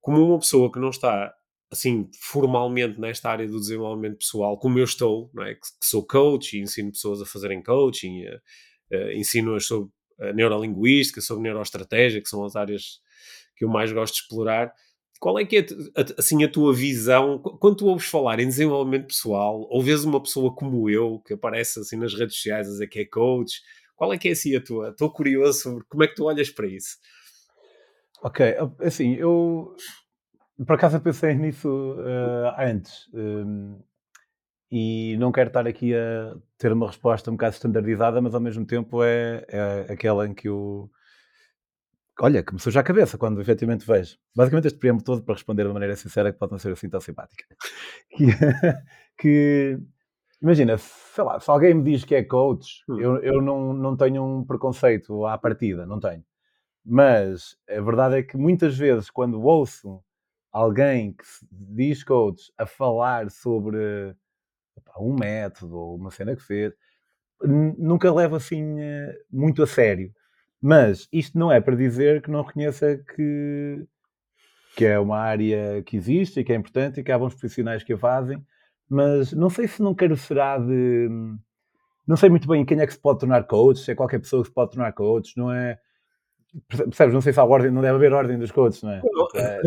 como 0.00 0.20
uma 0.20 0.40
pessoa 0.40 0.70
que 0.72 0.80
não 0.80 0.90
está, 0.90 1.32
assim, 1.72 2.08
formalmente 2.20 3.00
nesta 3.00 3.30
área 3.30 3.48
do 3.48 3.58
desenvolvimento 3.58 4.18
pessoal, 4.18 4.58
como 4.58 4.78
eu 4.78 4.84
estou, 4.84 5.30
não 5.32 5.42
é? 5.42 5.54
que, 5.54 5.60
que 5.60 5.86
sou 5.86 6.06
coach 6.06 6.56
e 6.56 6.60
ensino 6.60 6.92
pessoas 6.92 7.22
a 7.22 7.26
fazerem 7.26 7.62
coaching, 7.62 8.26
uh, 8.26 8.40
uh, 8.94 9.12
ensino-as 9.12 9.64
sobre 9.64 9.90
a 10.20 10.32
neurolinguística, 10.34 11.22
sobre 11.22 11.44
neuroestratégia, 11.44 12.20
que 12.20 12.28
são 12.28 12.44
as 12.44 12.54
áreas 12.54 13.00
que 13.56 13.64
eu 13.64 13.68
mais 13.68 13.90
gosto 13.90 14.14
de 14.14 14.20
explorar, 14.20 14.72
qual 15.22 15.38
é 15.38 15.44
que 15.44 15.58
é 15.58 15.66
assim 16.18 16.42
a 16.42 16.48
tua 16.48 16.74
visão? 16.74 17.38
Quando 17.38 17.76
tu 17.76 17.86
ouves 17.86 18.06
falar 18.06 18.40
em 18.40 18.48
desenvolvimento 18.48 19.06
pessoal, 19.06 19.68
ou 19.70 19.80
vês 19.80 20.04
uma 20.04 20.20
pessoa 20.20 20.52
como 20.52 20.90
eu, 20.90 21.22
que 21.24 21.34
aparece 21.34 21.78
assim 21.78 21.96
nas 21.96 22.12
redes 22.12 22.34
sociais 22.34 22.66
a 22.66 22.70
dizer 22.72 22.88
que 22.88 22.98
é 22.98 23.04
coach, 23.04 23.62
qual 23.94 24.12
é 24.12 24.18
que 24.18 24.28
é 24.28 24.32
assim 24.32 24.56
a 24.56 24.60
tua? 24.60 24.90
Estou 24.90 25.12
curioso 25.12 25.60
sobre 25.60 25.84
como 25.88 26.02
é 26.02 26.08
que 26.08 26.16
tu 26.16 26.24
olhas 26.24 26.50
para 26.50 26.66
isso. 26.66 26.96
Ok, 28.20 28.44
assim, 28.80 29.14
eu 29.14 29.76
por 30.66 30.74
acaso 30.74 31.00
pensei 31.00 31.34
nisso 31.34 31.68
uh, 31.68 32.54
antes. 32.58 33.08
Um, 33.14 33.80
e 34.74 35.18
não 35.18 35.30
quero 35.30 35.48
estar 35.48 35.66
aqui 35.66 35.94
a 35.94 36.34
ter 36.56 36.72
uma 36.72 36.86
resposta 36.86 37.30
um 37.30 37.34
bocado 37.34 37.54
standardizada, 37.54 38.22
mas 38.22 38.34
ao 38.34 38.40
mesmo 38.40 38.64
tempo 38.64 39.02
é, 39.04 39.44
é 39.48 39.92
aquela 39.92 40.26
em 40.26 40.32
que 40.32 40.48
eu. 40.48 40.90
Olha, 42.18 42.42
começou 42.42 42.72
já 42.72 42.80
a 42.80 42.84
cabeça 42.84 43.18
quando 43.18 43.40
efetivamente 43.40 43.86
vejo. 43.86 44.16
Basicamente, 44.34 44.68
este 44.68 44.78
preâmbulo 44.78 45.04
todo 45.04 45.22
para 45.22 45.34
responder 45.34 45.66
de 45.66 45.72
maneira 45.72 45.94
sincera, 45.94 46.32
que 46.32 46.38
pode 46.38 46.52
não 46.52 46.58
ser 46.58 46.72
assim 46.72 46.88
tão 46.88 47.00
simpática. 47.00 47.44
Que, 48.16 48.26
que 49.18 49.78
imagina, 50.40 50.76
sei 50.78 51.24
lá, 51.24 51.38
se 51.38 51.50
alguém 51.50 51.74
me 51.74 51.82
diz 51.82 52.04
que 52.04 52.14
é 52.14 52.22
coach, 52.24 52.82
hum. 52.88 52.98
eu, 52.98 53.16
eu 53.22 53.42
não, 53.42 53.72
não 53.72 53.96
tenho 53.96 54.24
um 54.24 54.44
preconceito 54.44 55.26
à 55.26 55.36
partida, 55.36 55.86
não 55.86 56.00
tenho. 56.00 56.24
Mas 56.84 57.56
a 57.68 57.80
verdade 57.80 58.16
é 58.16 58.22
que 58.22 58.36
muitas 58.36 58.76
vezes, 58.76 59.10
quando 59.10 59.42
ouço 59.42 60.02
alguém 60.52 61.12
que 61.14 61.26
se 61.26 61.46
diz 61.50 62.04
coach 62.04 62.52
a 62.58 62.66
falar 62.66 63.30
sobre 63.30 64.14
um 64.98 65.14
método 65.14 65.76
ou 65.76 65.96
uma 65.96 66.10
cena 66.10 66.36
que 66.36 66.42
fez, 66.42 66.72
nunca 67.42 68.12
levo 68.12 68.36
assim 68.36 68.80
eh, 68.80 69.16
muito 69.30 69.62
a 69.62 69.66
sério. 69.66 70.12
Mas 70.60 71.08
isto 71.12 71.38
não 71.38 71.50
é 71.50 71.60
para 71.60 71.74
dizer 71.74 72.22
que 72.22 72.30
não 72.30 72.42
reconheça 72.42 72.96
que, 72.98 73.84
que 74.76 74.84
é 74.84 74.98
uma 74.98 75.18
área 75.18 75.82
que 75.82 75.96
existe 75.96 76.40
e 76.40 76.44
que 76.44 76.52
é 76.52 76.56
importante 76.56 77.00
e 77.00 77.04
que 77.04 77.10
há 77.10 77.18
bons 77.18 77.34
profissionais 77.34 77.82
que 77.82 77.94
a 77.94 77.98
fazem, 77.98 78.44
mas 78.88 79.32
não 79.32 79.50
sei 79.50 79.66
se 79.66 79.82
não 79.82 79.94
quero 79.94 80.16
será 80.16 80.58
de. 80.58 81.08
Não 82.06 82.16
sei 82.16 82.28
muito 82.28 82.48
bem 82.48 82.64
quem 82.64 82.80
é 82.80 82.86
que 82.86 82.92
se 82.92 83.00
pode 83.00 83.20
tornar 83.20 83.44
coach, 83.44 83.80
se 83.80 83.92
é 83.92 83.94
qualquer 83.94 84.18
pessoa 84.18 84.42
que 84.42 84.48
se 84.48 84.54
pode 84.54 84.72
tornar 84.72 84.92
coach, 84.92 85.36
não 85.36 85.52
é? 85.52 85.78
Percebes? 86.68 87.14
Não 87.14 87.22
sei 87.22 87.32
se 87.32 87.40
há 87.40 87.44
ordem, 87.44 87.70
não 87.70 87.80
deve 87.80 87.94
haver 87.94 88.12
ordem 88.12 88.38
dos 88.38 88.50
coaches, 88.50 88.82
não 88.82 88.90
é? 88.90 89.00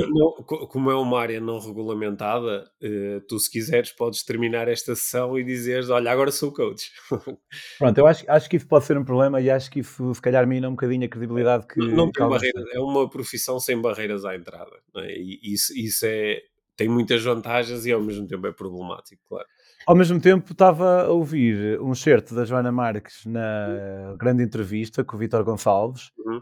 Não, 0.07 0.31
como 0.67 0.91
é 0.91 0.95
uma 0.95 1.19
área 1.19 1.41
não 1.41 1.59
regulamentada, 1.59 2.69
eh, 2.79 3.21
tu 3.27 3.39
se 3.39 3.49
quiseres 3.49 3.91
podes 3.91 4.23
terminar 4.23 4.67
esta 4.67 4.95
sessão 4.95 5.37
e 5.37 5.43
dizeres, 5.43 5.89
olha, 5.89 6.11
agora 6.11 6.31
sou 6.31 6.51
coach. 6.51 6.91
Pronto, 7.79 7.97
eu 7.97 8.05
acho, 8.05 8.23
acho 8.27 8.47
que 8.47 8.57
isso 8.57 8.67
pode 8.67 8.85
ser 8.85 8.99
um 8.99 9.03
problema 9.03 9.41
e 9.41 9.49
acho 9.49 9.71
que 9.71 9.79
isso 9.79 10.13
se 10.13 10.21
calhar 10.21 10.45
mina 10.45 10.67
um 10.67 10.71
bocadinho 10.71 11.05
a 11.05 11.09
credibilidade 11.09 11.65
que... 11.65 11.79
Não, 11.79 12.11
tem 12.11 12.27
barreiras, 12.29 12.65
é 12.71 12.79
uma 12.79 13.09
profissão 13.09 13.59
sem 13.59 13.81
barreiras 13.81 14.23
à 14.23 14.35
entrada, 14.35 14.77
é? 14.97 15.17
e 15.17 15.39
isso, 15.41 15.73
isso 15.75 16.05
é, 16.05 16.39
tem 16.77 16.87
muitas 16.87 17.23
vantagens 17.23 17.87
e 17.87 17.91
ao 17.91 18.01
mesmo 18.01 18.27
tempo 18.27 18.45
é 18.45 18.51
problemático, 18.51 19.23
claro. 19.27 19.47
Ao 19.87 19.95
mesmo 19.95 20.19
tempo, 20.19 20.51
estava 20.51 21.03
a 21.03 21.09
ouvir 21.09 21.79
um 21.81 21.95
certo 21.95 22.35
da 22.35 22.45
Joana 22.45 22.71
Marques 22.71 23.25
na 23.25 24.15
grande 24.19 24.43
entrevista 24.43 25.03
com 25.03 25.15
o 25.15 25.19
Vitor 25.19 25.43
Gonçalves, 25.43 26.11
uhum 26.17 26.41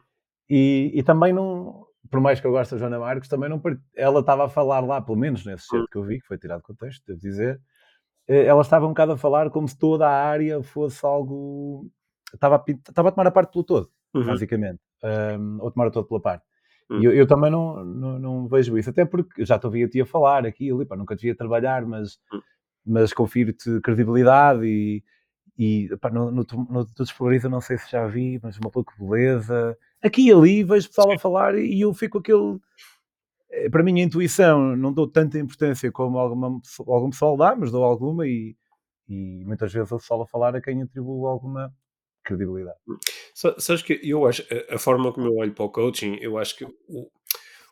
e, 0.50 0.92
e 0.94 1.04
também 1.04 1.34
não, 1.34 1.86
por 2.10 2.20
mais 2.20 2.40
que 2.40 2.48
eu 2.48 2.52
goste 2.52 2.74
da 2.74 2.80
Joana 2.80 3.00
Marques, 3.00 3.30
também 3.30 3.50
não. 3.50 3.62
Ela 3.96 4.20
estava 4.20 4.46
a 4.46 4.50
falar 4.50 4.82
lá, 4.82 5.02
pelo 5.02 5.18
menos 5.18 5.46
nesse 5.46 5.66
certo 5.68 5.88
que 5.90 5.98
eu 5.98 6.04
vi, 6.04 6.20
que 6.20 6.28
foi 6.28 6.38
tirado 6.38 6.60
do 6.60 6.64
contexto, 6.64 7.04
devo 7.08 7.20
dizer, 7.20 7.62
eh, 8.28 8.46
ela 8.46 8.62
estava 8.62 8.86
um 8.86 8.90
bocado 8.90 9.14
a 9.14 9.18
falar 9.18 9.50
como 9.50 9.68
se 9.68 9.78
toda 9.78 10.08
a 10.08 10.26
área 10.26 10.62
fosse 10.62 11.06
algo. 11.06 11.90
Estava 12.34 12.58
a, 12.58 12.72
estava 12.72 13.10
a 13.10 13.12
tomar 13.12 13.28
a 13.28 13.32
parte 13.32 13.52
pelo 13.52 13.64
todo, 13.64 13.90
uhum. 14.14 14.26
basicamente. 14.26 14.80
Um, 15.04 15.62
ou 15.62 15.72
tomar 15.72 15.88
a 15.88 15.92
todo 15.92 16.08
pela 16.08 16.22
parte. 16.22 16.46
Uhum. 16.90 17.02
E 17.02 17.06
eu, 17.06 17.14
eu, 17.14 17.28
também 17.28 17.50
não, 17.50 17.84
não, 17.84 18.20
não, 18.20 18.48
vejo 18.48 18.78
isso, 18.78 18.90
até 18.90 19.06
porque 19.06 19.46
já 19.46 19.58
te 19.58 19.66
ouvi 19.66 19.84
a 19.84 19.90
ti 19.90 20.02
a 20.02 20.06
falar 20.06 20.46
aquilo, 20.46 20.82
e, 20.82 20.86
pá, 20.86 20.96
nunca 20.96 21.16
devia 21.16 21.36
trabalhar, 21.36 21.86
mas, 21.86 22.20
uhum. 22.32 22.42
mas 22.86 23.14
confiro-te 23.14 23.80
credibilidade 23.82 24.66
e, 24.66 25.04
e 25.58 25.90
pá, 25.98 26.10
no, 26.10 26.32
no, 26.32 26.46
no, 26.52 26.68
no 26.70 27.50
não 27.50 27.62
sei 27.62 27.78
se 27.78 27.92
já 27.92 28.06
vi, 28.08 28.40
mas 28.44 28.58
uma 28.58 28.70
pouco 28.70 28.94
beleza 29.00 29.78
aqui 30.04 30.28
e 30.28 30.32
ali 30.32 30.64
vejo 30.64 30.90
pessoal 30.90 31.12
a 31.14 31.20
falar 31.20 31.58
e 31.58 31.82
eu 31.82 31.94
fico 31.94 32.20
aquele. 32.20 32.60
Eh, 33.50 33.70
para 33.70 33.84
mim, 33.84 34.00
a 34.00 34.04
intuição 34.04 34.76
não 34.76 34.94
dou 34.94 35.08
tanta 35.08 35.40
importância 35.40 35.92
como 35.92 36.18
alguma, 36.18 36.60
algum 36.88 37.10
pessoal 37.10 37.38
dá, 37.38 37.56
mas 37.56 37.72
dou 37.72 37.84
alguma 37.84 38.28
e, 38.28 38.56
e 39.08 39.44
muitas 39.46 39.72
vezes 39.72 39.92
o 39.92 39.98
pessoal 39.98 40.22
a 40.22 40.28
falar 40.28 40.56
a 40.56 40.62
quem 40.62 40.82
atribuo 40.82 41.28
alguma 41.28 41.74
credibilidade. 42.24 42.78
Sabes 43.34 43.82
que 43.82 44.00
eu 44.04 44.26
acho, 44.26 44.46
a 44.70 44.78
forma 44.78 45.12
como 45.12 45.28
eu 45.28 45.36
olho 45.36 45.54
para 45.54 45.66
o 45.66 45.70
coaching, 45.70 46.18
eu 46.22 46.38
acho 46.38 46.58
que 46.58 46.66
o, 46.66 47.10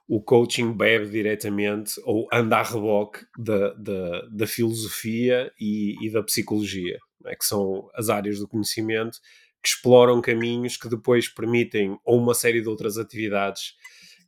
o 0.07 0.21
coaching 0.21 0.73
bebe 0.73 1.09
diretamente 1.09 1.93
ou 2.03 2.27
anda 2.33 2.57
a 2.57 2.63
reboque 2.63 3.25
da, 3.37 3.73
da, 3.73 4.21
da 4.29 4.47
filosofia 4.47 5.51
e, 5.59 5.95
e 6.05 6.11
da 6.11 6.21
psicologia, 6.21 6.97
é? 7.25 7.35
que 7.35 7.45
são 7.45 7.89
as 7.95 8.09
áreas 8.09 8.39
do 8.39 8.47
conhecimento 8.47 9.19
que 9.61 9.69
exploram 9.69 10.21
caminhos 10.21 10.77
que 10.77 10.89
depois 10.89 11.27
permitem 11.27 11.97
ou 12.03 12.19
uma 12.19 12.33
série 12.33 12.61
de 12.61 12.67
outras 12.67 12.97
atividades 12.97 13.75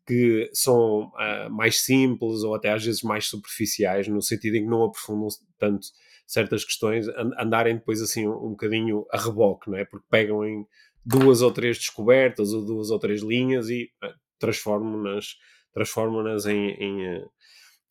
que 0.05 0.49
são 0.53 1.07
uh, 1.07 1.49
mais 1.49 1.81
simples 1.81 2.43
ou 2.43 2.53
até 2.53 2.71
às 2.71 2.83
vezes 2.83 3.01
mais 3.03 3.25
superficiais, 3.25 4.07
no 4.07 4.21
sentido 4.21 4.55
em 4.55 4.63
que 4.63 4.69
não 4.69 4.83
aprofundam 4.83 5.29
tanto 5.57 5.87
certas 6.27 6.65
questões, 6.65 7.07
andarem 7.39 7.75
depois 7.75 8.01
assim 8.01 8.27
um, 8.27 8.33
um 8.33 8.49
bocadinho 8.51 9.05
a 9.11 9.17
reboque, 9.17 9.69
não 9.69 9.77
é? 9.77 9.85
Porque 9.85 10.05
pegam 10.09 10.45
em 10.45 10.65
duas 11.05 11.41
ou 11.41 11.51
três 11.51 11.77
descobertas 11.77 12.53
ou 12.53 12.65
duas 12.65 12.89
ou 12.89 12.99
três 12.99 13.21
linhas 13.21 13.69
e 13.69 13.89
uh, 14.03 14.13
transformam-nas 14.39 15.35
transformam 15.73 16.37
em, 16.47 16.69
em, 16.71 17.17
uh, 17.17 17.29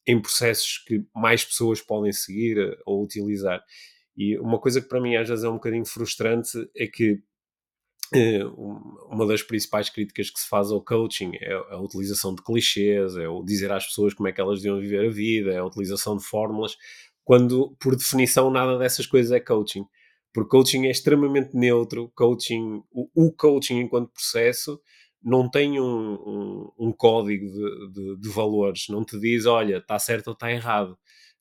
em, 0.06 0.20
processos 0.20 0.78
que 0.86 1.04
mais 1.14 1.44
pessoas 1.44 1.80
podem 1.80 2.12
seguir 2.12 2.78
ou 2.86 3.02
utilizar. 3.02 3.62
E 4.16 4.38
uma 4.38 4.60
coisa 4.60 4.80
que 4.80 4.88
para 4.88 5.00
mim 5.00 5.16
às 5.16 5.28
vezes 5.28 5.44
é 5.44 5.48
um 5.48 5.54
bocadinho 5.54 5.84
frustrante 5.84 6.50
é 6.76 6.86
que 6.86 7.22
uma 9.10 9.26
das 9.26 9.42
principais 9.42 9.88
críticas 9.88 10.30
que 10.30 10.40
se 10.40 10.48
faz 10.48 10.70
ao 10.70 10.82
coaching 10.82 11.32
é 11.40 11.52
a 11.52 11.80
utilização 11.80 12.34
de 12.34 12.42
clichês, 12.42 13.16
é 13.16 13.28
o 13.28 13.42
dizer 13.42 13.72
às 13.72 13.86
pessoas 13.86 14.14
como 14.14 14.28
é 14.28 14.32
que 14.32 14.40
elas 14.40 14.60
deviam 14.60 14.80
viver 14.80 15.06
a 15.06 15.10
vida, 15.10 15.52
é 15.52 15.58
a 15.58 15.64
utilização 15.64 16.16
de 16.16 16.24
fórmulas, 16.24 16.76
quando 17.24 17.76
por 17.80 17.96
definição 17.96 18.50
nada 18.50 18.78
dessas 18.78 19.06
coisas 19.06 19.32
é 19.32 19.40
coaching. 19.40 19.84
Porque 20.32 20.50
coaching 20.50 20.86
é 20.86 20.90
extremamente 20.90 21.54
neutro, 21.54 22.10
coaching, 22.14 22.82
o, 22.90 23.08
o 23.14 23.32
coaching 23.32 23.80
enquanto 23.80 24.12
processo 24.12 24.80
não 25.22 25.48
tem 25.48 25.80
um, 25.80 26.14
um, 26.14 26.72
um 26.78 26.92
código 26.92 27.46
de, 27.46 27.92
de, 27.92 28.20
de, 28.20 28.28
valores, 28.28 28.86
não 28.88 29.04
te 29.04 29.18
diz, 29.20 29.46
olha, 29.46 29.76
está 29.76 29.98
certo 29.98 30.28
ou 30.28 30.32
está 30.32 30.50
errado, 30.50 30.98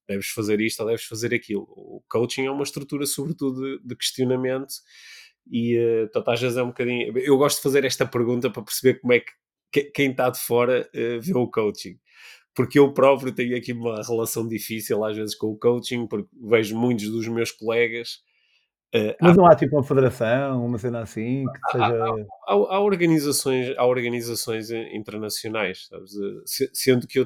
deves 0.07 0.27
fazer 0.27 0.59
isto 0.61 0.81
ou 0.81 0.87
deves 0.87 1.05
fazer 1.05 1.33
aquilo. 1.33 1.63
O 1.69 2.03
coaching 2.09 2.45
é 2.45 2.51
uma 2.51 2.63
estrutura 2.63 3.05
sobretudo 3.05 3.61
de, 3.61 3.87
de 3.87 3.95
questionamento 3.95 4.73
e 5.49 5.77
uh, 5.77 6.01
portanto, 6.03 6.29
às 6.29 6.41
vezes 6.41 6.57
é 6.57 6.63
um 6.63 6.67
bocadinho. 6.67 7.17
Eu 7.17 7.37
gosto 7.37 7.57
de 7.57 7.63
fazer 7.63 7.85
esta 7.85 8.05
pergunta 8.05 8.49
para 8.49 8.63
perceber 8.63 8.99
como 8.99 9.13
é 9.13 9.19
que, 9.19 9.31
que 9.71 9.83
quem 9.91 10.11
está 10.11 10.29
de 10.29 10.39
fora 10.39 10.89
uh, 10.93 11.21
vê 11.21 11.33
o 11.35 11.47
coaching. 11.47 11.97
Porque 12.53 12.77
eu 12.77 12.93
próprio 12.93 13.33
tenho 13.33 13.55
aqui 13.55 13.71
uma 13.71 14.03
relação 14.03 14.47
difícil 14.47 15.03
às 15.05 15.15
vezes 15.15 15.35
com 15.35 15.47
o 15.47 15.57
coaching, 15.57 16.07
porque 16.07 16.29
vejo 16.41 16.77
muitos 16.77 17.09
dos 17.09 17.27
meus 17.27 17.51
colegas 17.51 18.21
Uh, 18.93 19.15
Mas 19.21 19.37
não 19.37 19.45
há, 19.45 19.53
há 19.53 19.55
tipo 19.55 19.77
uma 19.77 19.83
federação, 19.83 20.65
uma 20.65 20.77
cena 20.77 20.99
assim 20.99 21.45
que 21.45 21.71
seja. 21.71 21.85
Há, 21.85 22.09
há, 22.47 22.53
há, 22.53 22.79
organizações, 22.81 23.73
há 23.77 23.85
organizações 23.85 24.69
internacionais, 24.69 25.87
sabes? 25.87 26.11
Sendo 26.73 27.07
que 27.07 27.17
eu, 27.17 27.25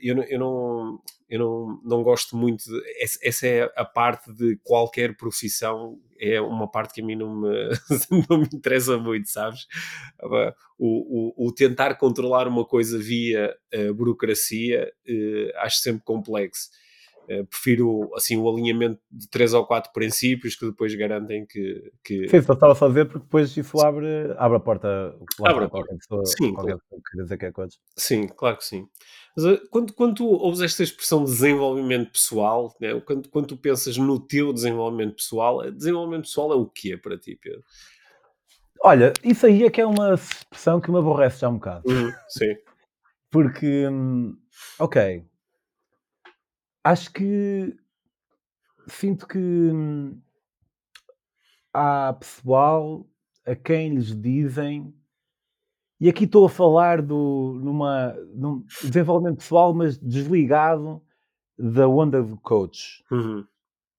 eu, 0.00 0.22
eu, 0.22 0.38
não, 0.38 1.00
eu 1.28 1.38
não, 1.40 1.80
não 1.84 2.02
gosto 2.04 2.36
muito. 2.36 2.62
De, 2.62 2.80
essa 3.22 3.44
é 3.44 3.72
a 3.74 3.84
parte 3.84 4.32
de 4.32 4.56
qualquer 4.62 5.16
profissão, 5.16 5.98
é 6.32 6.40
uma 6.40 6.70
parte 6.70 6.94
que 6.94 7.02
a 7.02 7.04
mim 7.04 7.16
não 7.16 7.40
me, 7.40 7.48
não 8.28 8.38
me 8.38 8.48
interessa 8.52 8.98
muito, 8.98 9.28
sabes? 9.28 9.66
O, 10.78 11.32
o, 11.38 11.48
o 11.48 11.52
tentar 11.52 11.94
controlar 11.96 12.48
uma 12.48 12.64
coisa 12.64 12.98
via 12.98 13.54
burocracia 13.94 14.92
uh, 15.08 15.58
acho 15.58 15.78
sempre 15.78 16.02
complexo. 16.04 16.68
Uh, 17.28 17.46
prefiro 17.46 18.10
assim 18.14 18.36
o 18.36 18.48
alinhamento 18.48 19.00
de 19.10 19.28
três 19.28 19.54
ou 19.54 19.64
quatro 19.64 19.92
princípios 19.92 20.54
que 20.56 20.66
depois 20.66 20.94
garantem 20.94 21.46
que. 21.46 21.92
que... 22.04 22.28
Sim, 22.28 22.42
só 22.42 22.52
estava 22.52 22.84
a 22.84 22.88
ver 22.88 23.06
porque 23.06 23.24
depois 23.24 23.56
isso 23.56 23.80
abre, 23.80 24.06
abre 24.36 24.58
a 24.58 24.60
porta. 24.60 25.16
Abre 25.42 25.64
a 25.64 25.68
porta. 25.68 25.94
Pessoa, 25.96 26.24
sim, 26.26 26.52
qualquer 26.52 26.76
pessoa 26.78 27.00
que 27.10 27.22
dizer 27.22 27.38
que 27.38 27.46
é 27.46 27.52
coisa. 27.52 27.76
Sim, 27.96 28.28
claro 28.28 28.58
que 28.58 28.64
sim. 28.64 28.86
Mas, 29.36 29.46
uh, 29.46 29.60
quando, 29.70 29.92
quando 29.94 30.14
tu 30.16 30.26
ouves 30.26 30.60
esta 30.60 30.82
expressão 30.82 31.24
desenvolvimento 31.24 32.12
pessoal, 32.12 32.74
né, 32.80 33.00
quando, 33.00 33.28
quando 33.28 33.46
tu 33.46 33.56
pensas 33.56 33.96
no 33.96 34.20
teu 34.20 34.52
desenvolvimento 34.52 35.16
pessoal, 35.16 35.70
desenvolvimento 35.70 36.24
pessoal 36.24 36.52
é 36.52 36.56
o 36.56 36.66
que 36.66 36.96
para 36.96 37.18
ti, 37.18 37.38
Pedro? 37.40 37.62
Olha, 38.82 39.14
isso 39.24 39.46
aí 39.46 39.64
é 39.64 39.70
que 39.70 39.80
é 39.80 39.86
uma 39.86 40.12
expressão 40.12 40.78
que 40.78 40.90
me 40.90 40.98
aborrece 40.98 41.40
já 41.40 41.48
um 41.48 41.54
bocado. 41.54 41.90
Uhum, 41.90 42.12
sim. 42.28 42.54
Porque, 43.30 43.88
hum, 43.88 44.36
ok, 44.78 45.24
Acho 46.84 47.10
que 47.12 47.74
sinto 48.86 49.26
que 49.26 49.38
hum, 49.38 50.20
há 51.72 52.12
pessoal 52.12 53.06
a 53.46 53.56
quem 53.56 53.94
lhes 53.94 54.14
dizem 54.14 54.94
E 56.00 56.08
aqui 56.08 56.24
estou 56.24 56.44
a 56.44 56.50
falar 56.50 57.00
do, 57.00 57.58
numa, 57.62 58.14
num 58.34 58.64
desenvolvimento 58.82 59.38
pessoal, 59.38 59.72
mas 59.72 59.98
desligado 59.98 61.02
da 61.58 61.88
onda 61.88 62.22
do 62.22 62.36
coach. 62.36 63.02
Uhum. 63.10 63.46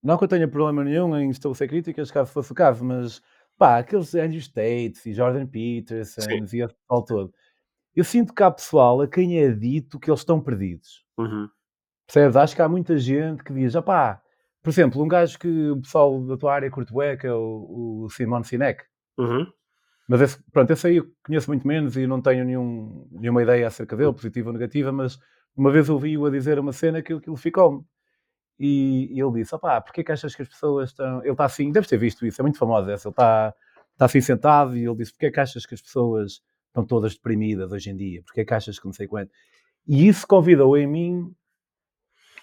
Não 0.04 0.18
que 0.18 0.26
eu 0.26 0.28
tenha 0.28 0.48
problema 0.48 0.84
nenhum 0.84 1.18
em 1.18 1.30
estabelecer 1.32 1.68
críticas, 1.68 2.12
caso 2.12 2.32
fosse 2.32 2.52
o 2.52 2.56
caso, 2.56 2.86
mas 2.86 3.22
pá, 3.58 3.80
aqueles 3.80 4.14
Andrew 4.14 4.40
States 4.40 5.06
e 5.06 5.14
Jordan 5.14 5.48
Peterson 5.48 6.22
Sim. 6.22 6.58
e 6.58 6.62
esse 6.62 6.76
pessoal 6.76 7.04
todo. 7.04 7.34
Eu 7.96 8.04
sinto 8.04 8.34
que 8.34 8.44
há 8.44 8.52
pessoal 8.52 9.02
a 9.02 9.08
quem 9.08 9.40
é 9.40 9.50
dito 9.52 10.00
que 10.00 10.10
eles 10.12 10.20
estão 10.20 10.40
perdidos. 10.40 11.04
Uhum. 11.18 11.50
Percebes? 12.06 12.36
Acho 12.36 12.56
que 12.56 12.62
há 12.62 12.70
muita 12.70 12.98
gente 12.98 13.44
que 13.44 13.54
diz, 13.54 13.74
pá, 13.84 14.22
por 14.62 14.70
exemplo, 14.70 15.04
um 15.04 15.08
gajo 15.08 15.38
que 15.38 15.70
o 15.70 15.82
pessoal 15.82 16.22
da 16.26 16.38
tua 16.38 16.54
área 16.54 16.72
curte 16.72 16.92
bué, 16.92 17.16
que 17.18 17.28
é 17.28 17.34
o, 17.34 18.04
o 18.06 18.10
Simon 18.10 18.44
Sinek. 18.44 18.84
Uhum. 19.18 19.46
Mas 20.08 20.22
esse, 20.22 20.44
pronto, 20.52 20.72
esse 20.72 20.88
aí 20.88 20.98
eu 20.98 21.08
conheço 21.26 21.50
muito 21.50 21.68
menos 21.68 21.98
e 21.98 22.06
não 22.06 22.22
tenho 22.22 22.46
nenhum, 22.46 23.08
nenhuma 23.12 23.42
ideia 23.42 23.68
acerca 23.68 23.96
dele, 23.96 24.14
positiva 24.14 24.50
ou 24.50 24.54
negativa, 24.54 24.92
mas 24.92 25.20
uma 25.56 25.72
vez 25.72 25.90
ouvi-o 25.90 26.26
a 26.26 26.30
dizer 26.30 26.60
uma 26.60 26.74
cena 26.74 27.02
que 27.02 27.14
aquilo 27.14 27.36
ficou-me. 27.36 27.84
E, 28.60 29.10
e 29.12 29.22
ele 29.22 29.34
disse: 29.34 29.54
opá, 29.54 29.82
porquê 29.82 30.04
que 30.04 30.12
achas 30.12 30.36
que 30.36 30.42
as 30.42 30.48
pessoas 30.48 30.92
estão. 30.92 31.22
Ele 31.22 31.32
está 31.32 31.46
assim, 31.46 31.72
deves 31.72 31.90
ter 31.90 31.98
visto 31.98 32.26
isso, 32.26 32.42
é 32.42 32.44
muito 32.44 32.58
famosa 32.58 32.92
essa. 32.92 33.08
Ele 33.08 33.14
está, 33.14 33.54
está 33.94 34.06
assim 34.06 34.22
sentado 34.22 34.78
e 34.78 34.86
ele 34.86 34.96
disse: 34.96 35.12
porquê 35.12 35.32
que 35.32 35.40
achas 35.40 35.66
que 35.66 35.74
as 35.74 35.82
pessoas 35.82 36.42
estão 36.68 36.86
todas 36.86 37.16
deprimidas 37.16 37.72
hoje 37.72 37.90
em 37.90 37.96
dia? 37.96 38.22
Porquê 38.24 38.46
que 38.46 38.54
achas 38.54 38.80
que 38.80 38.86
não 38.86 38.94
sei 38.94 39.08
quanto? 39.08 39.32
E 39.88 40.08
isso 40.08 40.26
convidou 40.28 40.78
em 40.78 40.88
mim 40.88 41.36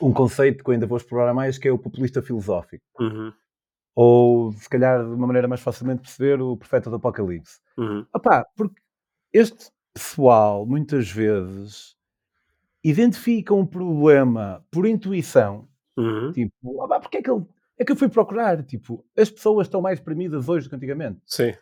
um 0.03 0.13
conceito 0.13 0.63
que 0.63 0.71
eu 0.71 0.75
ainda 0.75 0.87
vou 0.87 0.99
explorar 0.99 1.33
mais, 1.33 1.59
que 1.59 1.69
é 1.69 1.73
o 1.73 1.79
populista 1.79 2.21
filosófico. 2.21 2.85
Uhum. 2.99 3.33
Ou, 3.95 4.53
se 4.53 4.69
calhar, 4.69 5.05
de 5.05 5.11
uma 5.11 5.27
maneira 5.27 5.47
mais 5.47 5.61
facilmente 5.61 6.03
perceber, 6.03 6.41
o 6.41 6.57
profeta 6.57 6.91
do 6.91 6.97
Apocalipse. 6.97 7.61
Uhum. 7.77 8.07
Opá, 8.13 8.45
porque 8.57 8.81
este 9.33 9.71
pessoal, 9.95 10.67
muitas 10.67 11.11
vezes, 11.11 11.95
identifica 12.83 13.55
um 13.55 13.67
problema 13.67 14.65
por 14.71 14.87
intuição. 14.87 15.69
Uhum. 15.97 16.33
Tipo, 16.33 16.83
opá, 16.83 16.99
porque 16.99 17.19
é 17.19 17.23
que, 17.23 17.31
ele, 17.31 17.45
é 17.79 17.85
que 17.85 17.93
eu 17.93 17.97
fui 17.97 18.09
procurar? 18.09 18.63
Tipo, 18.63 19.05
as 19.17 19.31
pessoas 19.31 19.67
estão 19.67 19.81
mais 19.81 19.99
deprimidas 19.99 20.49
hoje 20.49 20.67
do 20.67 20.71
que 20.71 20.77
antigamente. 20.77 21.21
Sim. 21.27 21.53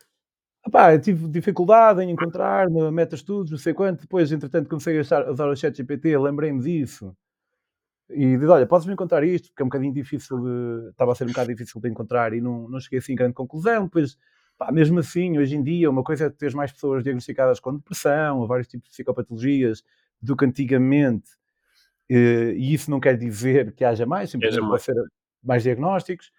Opá, 0.65 0.93
eu 0.93 1.01
tive 1.01 1.27
dificuldade 1.27 2.01
em 2.01 2.11
encontrar 2.11 2.69
meta-estudos, 2.69 3.51
não 3.51 3.57
sei 3.57 3.73
quanto. 3.73 4.01
Depois, 4.01 4.31
entretanto, 4.31 4.69
comecei 4.69 4.97
a 4.97 5.01
usar, 5.01 5.27
a 5.27 5.31
usar 5.31 5.47
o 5.49 5.55
chat 5.55 5.75
GPT, 5.75 6.17
lembrei-me 6.17 6.61
disso. 6.61 7.15
E 8.13 8.37
diz, 8.37 8.49
olha, 8.49 8.65
podes-me 8.65 8.93
encontrar 8.93 9.23
isto, 9.23 9.49
porque 9.49 9.61
é 9.61 9.65
um 9.65 9.69
bocadinho 9.69 9.93
difícil 9.93 10.39
de... 10.39 10.89
Estava 10.89 11.11
a 11.11 11.15
ser 11.15 11.25
um 11.25 11.27
bocado 11.27 11.49
difícil 11.49 11.79
de 11.79 11.89
encontrar 11.89 12.33
e 12.33 12.41
não, 12.41 12.67
não 12.67 12.79
cheguei 12.79 12.99
assim 12.99 13.13
a 13.13 13.17
grande 13.17 13.33
conclusão. 13.33 13.85
Depois, 13.85 14.17
pá, 14.57 14.71
mesmo 14.71 14.99
assim, 14.99 15.37
hoje 15.37 15.55
em 15.55 15.63
dia, 15.63 15.89
uma 15.89 16.03
coisa 16.03 16.25
é 16.25 16.29
ter 16.29 16.53
mais 16.53 16.71
pessoas 16.71 17.03
diagnosticadas 17.03 17.59
com 17.59 17.75
depressão, 17.75 18.39
ou 18.39 18.47
vários 18.47 18.67
tipos 18.67 18.89
de 18.89 18.91
psicopatologias, 18.91 19.83
do 20.21 20.35
que 20.35 20.45
antigamente. 20.45 21.29
E 22.09 22.73
isso 22.73 22.91
não 22.91 22.99
quer 22.99 23.17
dizer 23.17 23.73
que 23.73 23.85
haja 23.85 24.05
mais, 24.05 24.29
simplesmente 24.29 24.67
pode 24.67 24.83
ser 24.83 24.95
mais 25.41 25.63
diagnósticos. 25.63 26.31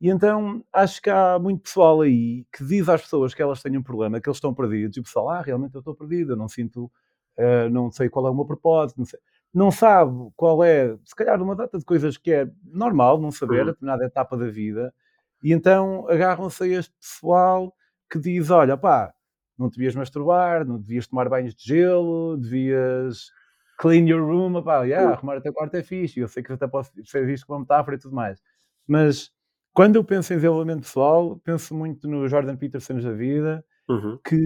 E 0.00 0.10
então 0.10 0.64
acho 0.72 1.00
que 1.00 1.08
há 1.08 1.38
muito 1.38 1.62
pessoal 1.62 2.00
aí 2.00 2.44
que 2.52 2.64
diz 2.64 2.88
às 2.88 3.02
pessoas 3.02 3.32
que 3.32 3.40
elas 3.40 3.62
têm 3.62 3.78
um 3.78 3.82
problema, 3.84 4.20
que 4.20 4.28
eles 4.28 4.38
estão 4.38 4.52
perdidos, 4.52 4.96
e 4.96 5.00
o 5.00 5.04
pessoal, 5.04 5.30
ah, 5.30 5.40
realmente 5.40 5.76
eu 5.76 5.78
estou 5.78 5.94
perdido, 5.94 6.32
eu 6.32 6.36
não 6.36 6.48
sinto, 6.48 6.90
uh, 7.38 7.70
não 7.70 7.88
sei 7.92 8.08
qual 8.08 8.26
é 8.26 8.30
o 8.30 8.34
meu 8.34 8.44
propósito, 8.44 8.98
não, 8.98 9.04
sei. 9.04 9.20
Não 9.54 9.70
sabe 9.70 10.30
qual 10.34 10.64
é, 10.64 10.96
se 11.04 11.14
calhar, 11.14 11.40
uma 11.42 11.54
data 11.54 11.78
de 11.78 11.84
coisas 11.84 12.16
que 12.16 12.32
é 12.32 12.50
normal 12.64 13.20
não 13.20 13.30
saber, 13.30 13.62
a 13.62 13.64
determinada 13.66 14.04
etapa 14.04 14.36
da 14.36 14.46
vida, 14.46 14.94
e 15.42 15.52
então 15.52 16.06
agarram-se 16.08 16.62
a 16.62 16.66
este 16.66 16.94
pessoal 16.98 17.74
que 18.10 18.18
diz: 18.18 18.50
olha, 18.50 18.76
pá, 18.76 19.12
não 19.58 19.68
devias 19.68 19.94
masturbar, 19.94 20.64
não 20.64 20.78
devias 20.78 21.06
tomar 21.06 21.28
banhos 21.28 21.54
de 21.54 21.64
gelo, 21.64 22.36
devias 22.36 23.30
clean 23.78 24.06
your 24.06 24.24
room, 24.24 24.62
pá, 24.62 24.84
yeah, 24.84 25.12
arrumar 25.12 25.36
até 25.36 25.50
o 25.50 25.52
quarto 25.52 25.74
é 25.74 25.82
fixe, 25.82 26.20
eu 26.20 26.28
sei 26.28 26.42
que 26.42 26.52
até 26.52 26.66
pode 26.66 26.88
ser 27.04 27.26
visto 27.26 27.46
como 27.46 27.60
metáfora 27.60 27.96
e 27.96 27.98
tudo 27.98 28.14
mais, 28.14 28.40
mas 28.86 29.30
quando 29.74 29.96
eu 29.96 30.04
penso 30.04 30.32
em 30.32 30.36
desenvolvimento 30.36 30.82
pessoal, 30.82 31.40
penso 31.42 31.74
muito 31.74 32.06
no 32.08 32.28
Jordan 32.28 32.56
Peterson 32.56 33.00
da 33.00 33.12
vida, 33.12 33.64
uhum. 33.88 34.18
que 34.24 34.36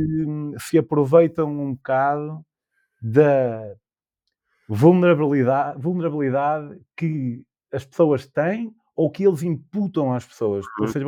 se 0.59 0.79
aproveitam 0.79 1.51
um 1.51 1.75
bocado 1.75 2.45
da 3.03 3.75
vulnerabilidade, 4.69 5.81
vulnerabilidade 5.81 6.81
que 6.97 7.43
as 7.73 7.85
pessoas 7.85 8.27
têm 8.27 8.75
ou 8.95 9.11
que 9.11 9.27
eles 9.27 9.43
imputam 9.43 10.13
às 10.13 10.25
pessoas. 10.25 10.65
Uhum. 10.65 10.87
Ou 10.87 10.89
seja, 10.89 11.07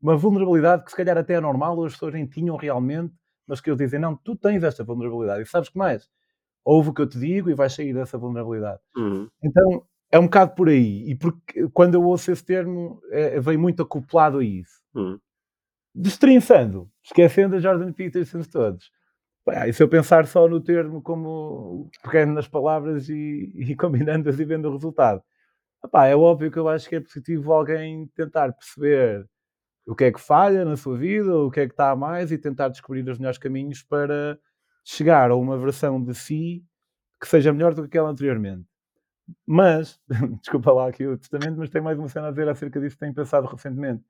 uma 0.00 0.16
vulnerabilidade 0.16 0.84
que 0.84 0.90
se 0.90 0.96
calhar 0.96 1.16
até 1.16 1.34
é 1.34 1.40
normal, 1.40 1.76
ou 1.76 1.86
as 1.86 1.92
pessoas 1.92 2.14
nem 2.14 2.26
tinham 2.26 2.56
realmente, 2.56 3.14
mas 3.46 3.60
que 3.60 3.70
eles 3.70 3.78
dizem, 3.78 3.98
não, 3.98 4.16
tu 4.16 4.36
tens 4.36 4.62
esta 4.62 4.84
vulnerabilidade. 4.84 5.42
E 5.42 5.46
sabes 5.46 5.68
que 5.68 5.78
mais? 5.78 6.08
Ouve 6.64 6.90
o 6.90 6.92
que 6.92 7.00
eu 7.00 7.08
te 7.08 7.18
digo 7.18 7.48
e 7.48 7.54
vais 7.54 7.72
sair 7.72 7.94
dessa 7.94 8.18
vulnerabilidade. 8.18 8.80
Uhum. 8.96 9.28
Então, 9.42 9.84
é 10.10 10.18
um 10.18 10.24
bocado 10.24 10.54
por 10.54 10.68
aí. 10.68 11.08
E 11.08 11.14
porque 11.14 11.68
quando 11.72 11.94
eu 11.94 12.04
ouço 12.04 12.30
esse 12.30 12.44
termo, 12.44 13.00
é, 13.10 13.40
vem 13.40 13.56
muito 13.56 13.82
acoplado 13.82 14.38
a 14.38 14.44
isso. 14.44 14.82
Uhum. 14.94 15.18
Destrinçando, 15.94 16.90
esquecendo 17.02 17.56
a 17.56 17.58
Jordan 17.60 17.92
Peterson 17.92 18.42
todos. 18.42 18.90
E 19.68 19.72
se 19.72 19.82
eu 19.82 19.88
pensar 19.88 20.26
só 20.26 20.48
no 20.48 20.60
termo 20.60 21.00
como 21.02 21.88
pegando 22.02 22.34
nas 22.34 22.48
palavras 22.48 23.08
e, 23.08 23.52
e 23.54 23.74
combinando-as 23.76 24.38
e 24.38 24.44
vendo 24.44 24.68
o 24.68 24.72
resultado? 24.72 25.22
Epá, 25.84 26.06
é 26.06 26.16
óbvio 26.16 26.50
que 26.50 26.58
eu 26.58 26.68
acho 26.68 26.88
que 26.88 26.96
é 26.96 27.00
positivo 27.00 27.52
alguém 27.52 28.08
tentar 28.14 28.52
perceber 28.52 29.28
o 29.86 29.94
que 29.94 30.04
é 30.04 30.12
que 30.12 30.20
falha 30.20 30.64
na 30.64 30.76
sua 30.76 30.98
vida, 30.98 31.36
o 31.36 31.50
que 31.50 31.60
é 31.60 31.66
que 31.66 31.72
está 31.72 31.90
a 31.92 31.96
mais 31.96 32.32
e 32.32 32.38
tentar 32.38 32.68
descobrir 32.68 33.08
os 33.08 33.18
melhores 33.18 33.38
caminhos 33.38 33.82
para 33.82 34.38
chegar 34.84 35.30
a 35.30 35.36
uma 35.36 35.56
versão 35.56 36.02
de 36.02 36.14
si 36.14 36.64
que 37.20 37.28
seja 37.28 37.52
melhor 37.52 37.74
do 37.74 37.82
que 37.82 37.88
aquela 37.88 38.10
anteriormente. 38.10 38.66
Mas, 39.46 40.00
desculpa 40.40 40.72
lá 40.72 40.88
aqui 40.88 41.06
o 41.06 41.16
testamento, 41.18 41.58
mas 41.58 41.70
tem 41.70 41.80
mais 41.80 41.98
uma 41.98 42.08
cena 42.08 42.28
a 42.28 42.30
dizer 42.30 42.48
acerca 42.48 42.80
disso 42.80 42.96
que 42.96 43.00
tenho 43.00 43.14
pensado 43.14 43.46
recentemente. 43.46 44.04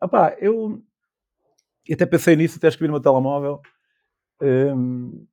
Opá, 0.00 0.36
eu 0.40 0.82
até 1.90 2.06
pensei 2.06 2.36
nisso, 2.36 2.58
até 2.58 2.68
escrevi 2.68 2.88
no 2.88 2.94
meu 2.94 3.02
telemóvel. 3.02 3.60
Um, 4.42 5.26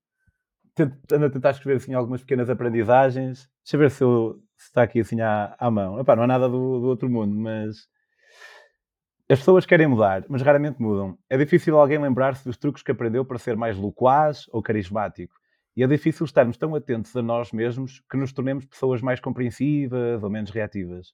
ando 1.11 1.25
a 1.25 1.29
tentar 1.29 1.51
escrever 1.51 1.77
assim 1.77 1.93
algumas 1.93 2.21
pequenas 2.21 2.49
aprendizagens. 2.49 3.49
Deixa 3.63 3.75
eu 3.75 3.79
ver 3.79 3.91
se, 3.91 4.03
eu, 4.03 4.39
se 4.55 4.67
está 4.67 4.83
aqui 4.83 4.99
assim 4.99 5.19
à, 5.19 5.55
à 5.59 5.69
mão. 5.69 5.99
Epá, 5.99 6.15
não 6.15 6.23
é 6.23 6.27
nada 6.27 6.47
do, 6.47 6.79
do 6.79 6.87
outro 6.87 7.09
mundo, 7.09 7.35
mas 7.35 7.87
as 9.31 9.39
pessoas 9.39 9.65
querem 9.65 9.87
mudar, 9.87 10.25
mas 10.27 10.41
raramente 10.41 10.81
mudam. 10.81 11.17
É 11.29 11.37
difícil 11.37 11.77
alguém 11.77 11.99
lembrar-se 11.99 12.43
dos 12.43 12.57
truques 12.57 12.81
que 12.81 12.91
aprendeu 12.91 13.23
para 13.25 13.37
ser 13.37 13.55
mais 13.55 13.77
loquaz 13.77 14.45
ou 14.51 14.61
carismático. 14.61 15.35
E 15.75 15.83
é 15.83 15.87
difícil 15.87 16.25
estarmos 16.25 16.57
tão 16.57 16.73
atentos 16.75 17.15
a 17.15 17.21
nós 17.21 17.51
mesmos 17.51 18.01
que 18.09 18.17
nos 18.17 18.33
tornemos 18.33 18.65
pessoas 18.65 19.01
mais 19.01 19.19
compreensivas 19.19 20.23
ou 20.23 20.29
menos 20.29 20.49
reativas. 20.49 21.13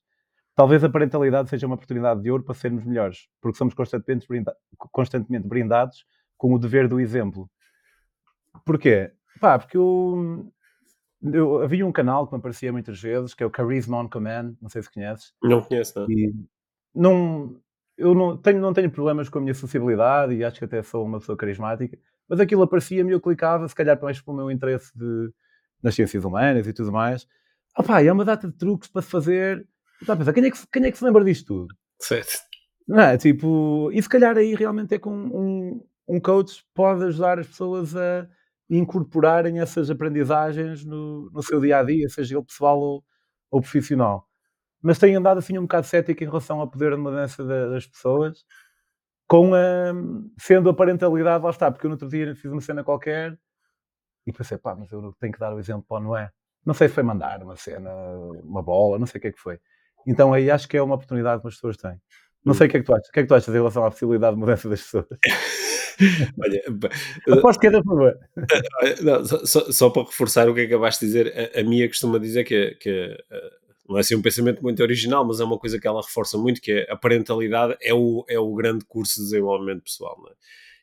Talvez 0.54 0.82
a 0.82 0.88
parentalidade 0.88 1.50
seja 1.50 1.66
uma 1.66 1.74
oportunidade 1.74 2.22
de 2.22 2.30
ouro 2.30 2.42
para 2.42 2.54
sermos 2.54 2.84
melhores, 2.84 3.28
porque 3.42 3.58
somos 3.58 3.74
constantemente 3.74 5.46
brindados 5.46 6.06
com 6.38 6.54
o 6.54 6.58
dever 6.58 6.88
do 6.88 6.98
exemplo. 6.98 7.50
Porquê? 8.64 9.12
Pá, 9.40 9.58
porque 9.58 9.76
eu, 9.76 10.52
eu, 11.22 11.62
havia 11.62 11.86
um 11.86 11.92
canal 11.92 12.26
que 12.26 12.32
me 12.32 12.38
aparecia 12.38 12.72
muitas 12.72 13.00
vezes, 13.00 13.34
que 13.34 13.42
é 13.42 13.46
o 13.46 13.52
Charisma 13.54 13.98
on 13.98 14.08
Command, 14.08 14.54
não 14.60 14.68
sei 14.68 14.82
se 14.82 14.90
conheces. 14.90 15.34
Não 15.42 15.62
conheço, 15.62 15.98
não. 15.98 16.10
E 16.10 16.34
não 16.94 17.60
eu 17.96 18.14
não 18.14 18.36
tenho, 18.36 18.60
não 18.60 18.72
tenho 18.72 18.90
problemas 18.90 19.28
com 19.28 19.38
a 19.38 19.40
minha 19.40 19.54
sociabilidade 19.54 20.34
e 20.34 20.44
acho 20.44 20.58
que 20.58 20.64
até 20.64 20.82
sou 20.82 21.04
uma 21.04 21.18
pessoa 21.18 21.36
carismática, 21.36 21.98
mas 22.28 22.40
aquilo 22.40 22.62
aparecia-me 22.62 23.10
e 23.10 23.14
eu 23.14 23.20
clicava, 23.20 23.66
se 23.66 23.74
calhar 23.74 23.98
mais 24.02 24.20
pelo 24.20 24.36
meu 24.36 24.50
interesse 24.50 24.96
de, 24.96 25.30
nas 25.82 25.94
ciências 25.94 26.24
humanas 26.24 26.66
e 26.66 26.72
tudo 26.72 26.92
mais. 26.92 27.26
Opá, 27.76 28.02
é 28.02 28.12
uma 28.12 28.24
data 28.24 28.48
de 28.48 28.54
truques 28.54 28.88
para 28.88 29.02
se 29.02 29.10
fazer. 29.10 29.66
Está 30.00 30.12
a 30.12 30.16
pensar, 30.16 30.32
quem 30.32 30.44
é, 30.44 30.50
que, 30.50 30.58
quem 30.70 30.84
é 30.84 30.90
que 30.90 30.98
se 30.98 31.04
lembra 31.04 31.24
disto 31.24 31.46
tudo? 31.46 31.74
Certo. 32.00 32.38
Não 32.86 33.00
é? 33.00 33.16
Tipo, 33.16 33.90
e 33.92 34.02
se 34.02 34.08
calhar 34.08 34.36
aí 34.36 34.54
realmente 34.54 34.94
é 34.94 34.98
com 34.98 35.12
um, 35.12 35.84
um 36.06 36.20
coach 36.20 36.64
pode 36.74 37.04
ajudar 37.04 37.38
as 37.38 37.46
pessoas 37.46 37.96
a 37.96 38.28
incorporarem 38.68 39.60
essas 39.60 39.90
aprendizagens 39.90 40.84
no, 40.84 41.30
no 41.30 41.42
seu 41.42 41.60
dia 41.60 41.78
a 41.78 41.82
dia, 41.82 42.08
seja 42.08 42.36
ele 42.36 42.44
pessoal 42.44 42.78
ou, 42.78 43.04
ou 43.50 43.60
profissional 43.60 44.26
mas 44.86 45.00
tenho 45.00 45.18
andado 45.18 45.38
assim 45.38 45.58
um 45.58 45.62
bocado 45.62 45.84
cético 45.84 46.22
em 46.22 46.26
relação 46.26 46.60
ao 46.60 46.70
poder 46.70 46.92
de 46.92 46.96
mudança 46.96 47.44
das 47.44 47.86
pessoas, 47.88 48.44
com 49.28 49.52
a, 49.52 49.92
sendo 50.38 50.70
a 50.70 50.74
parentalidade, 50.74 51.42
lá 51.42 51.50
está, 51.50 51.72
porque 51.72 51.86
eu 51.86 51.88
no 51.88 51.94
outro 51.94 52.08
dia 52.08 52.36
fiz 52.36 52.52
uma 52.52 52.60
cena 52.60 52.84
qualquer 52.84 53.36
e 54.24 54.32
pensei, 54.32 54.58
pá, 54.58 54.76
mas 54.76 54.92
eu 54.92 55.12
tenho 55.18 55.32
que 55.32 55.40
dar 55.40 55.52
o 55.52 55.58
exemplo 55.58 55.84
para 55.88 55.98
o 55.98 56.00
Noé. 56.00 56.30
Não 56.64 56.72
sei 56.72 56.88
se 56.88 56.94
foi 56.94 57.02
mandar 57.02 57.42
uma 57.42 57.56
cena, 57.56 57.90
uma 58.44 58.62
bola, 58.62 58.96
não 58.96 59.06
sei 59.06 59.18
o 59.18 59.22
que 59.22 59.28
é 59.28 59.32
que 59.32 59.40
foi. 59.40 59.58
Então 60.06 60.32
aí 60.32 60.50
acho 60.52 60.68
que 60.68 60.76
é 60.76 60.82
uma 60.82 60.94
oportunidade 60.94 61.42
que 61.42 61.48
as 61.48 61.54
pessoas 61.54 61.76
têm. 61.76 62.00
Não 62.44 62.54
sei 62.54 62.68
o 62.68 62.70
que 62.70 62.76
é 62.76 62.80
que 62.80 62.86
tu 62.86 62.94
achas. 62.94 63.08
O 63.08 63.12
que 63.12 63.20
é 63.20 63.22
que 63.22 63.28
tu 63.28 63.34
achas 63.34 63.48
em 63.48 63.58
relação 63.58 63.84
à 63.84 63.90
possibilidade 63.90 64.34
de 64.34 64.40
mudança 64.40 64.68
das 64.68 64.82
pessoas? 64.82 65.06
Olha, 66.38 66.62
aposto 67.38 67.60
que 67.60 67.66
é 67.66 67.70
da 67.70 67.82
favor. 67.82 68.18
Não, 69.02 69.24
só, 69.46 69.70
só, 69.72 69.90
para 69.90 70.04
reforçar 70.04 70.48
o 70.48 70.54
que 70.54 70.62
acabaste 70.62 71.04
de 71.04 71.06
dizer, 71.06 71.52
a, 71.54 71.60
a 71.60 71.64
Mia 71.64 71.88
costuma 71.88 72.18
dizer 72.18 72.44
que, 72.44 72.74
que 72.76 73.16
não 73.88 73.96
é 73.96 74.00
assim 74.00 74.14
um 74.14 74.22
pensamento 74.22 74.62
muito 74.62 74.82
original, 74.82 75.24
mas 75.24 75.40
é 75.40 75.44
uma 75.44 75.58
coisa 75.58 75.78
que 75.78 75.86
ela 75.86 76.02
reforça 76.02 76.36
muito, 76.36 76.60
que 76.60 76.72
é 76.72 76.90
a 76.90 76.96
parentalidade 76.96 77.76
é 77.80 77.94
o, 77.94 78.24
é 78.28 78.38
o 78.38 78.54
grande 78.54 78.84
curso 78.84 79.16
de 79.16 79.24
desenvolvimento 79.24 79.82
pessoal. 79.82 80.16
É? 80.30 80.34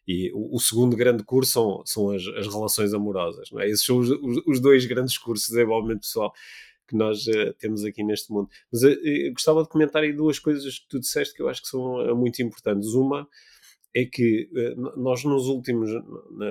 E 0.07 0.32
o, 0.34 0.55
o 0.55 0.59
segundo 0.59 0.95
grande 0.95 1.24
curso 1.24 1.51
são, 1.51 1.84
são 1.86 2.11
as, 2.11 2.26
as 2.28 2.47
relações 2.47 2.93
amorosas, 2.93 3.49
não 3.51 3.61
é? 3.61 3.70
Esses 3.70 3.86
são 3.86 3.97
os, 3.97 4.09
os, 4.09 4.41
os 4.45 4.59
dois 4.59 4.86
grandes 4.86 5.18
cursos 5.18 5.47
de 5.47 5.53
desenvolvimento 5.53 6.01
pessoal 6.01 6.34
que 6.88 6.95
nós 6.95 7.26
uh, 7.28 7.53
temos 7.57 7.84
aqui 7.86 8.03
neste 8.03 8.32
mundo. 8.32 8.49
Mas 8.72 8.84
uh, 8.84 8.95
gostava 9.32 9.64
de 9.64 9.70
comentar 9.70 10.03
aí 10.03 10.11
duas 10.11 10.39
coisas 10.39 10.80
que 10.80 10.88
tu 10.89 10.99
disseste 10.99 11.34
que 11.34 11.41
eu 11.41 11.47
acho 11.47 11.61
que 11.61 11.70
são 11.70 11.95
uh, 11.95 12.16
muito 12.16 12.41
importantes. 12.41 12.89
Uma 12.93 13.28
é 13.93 14.05
que 14.05 14.49
nós 14.97 15.23
nos 15.23 15.47
últimos, 15.47 15.89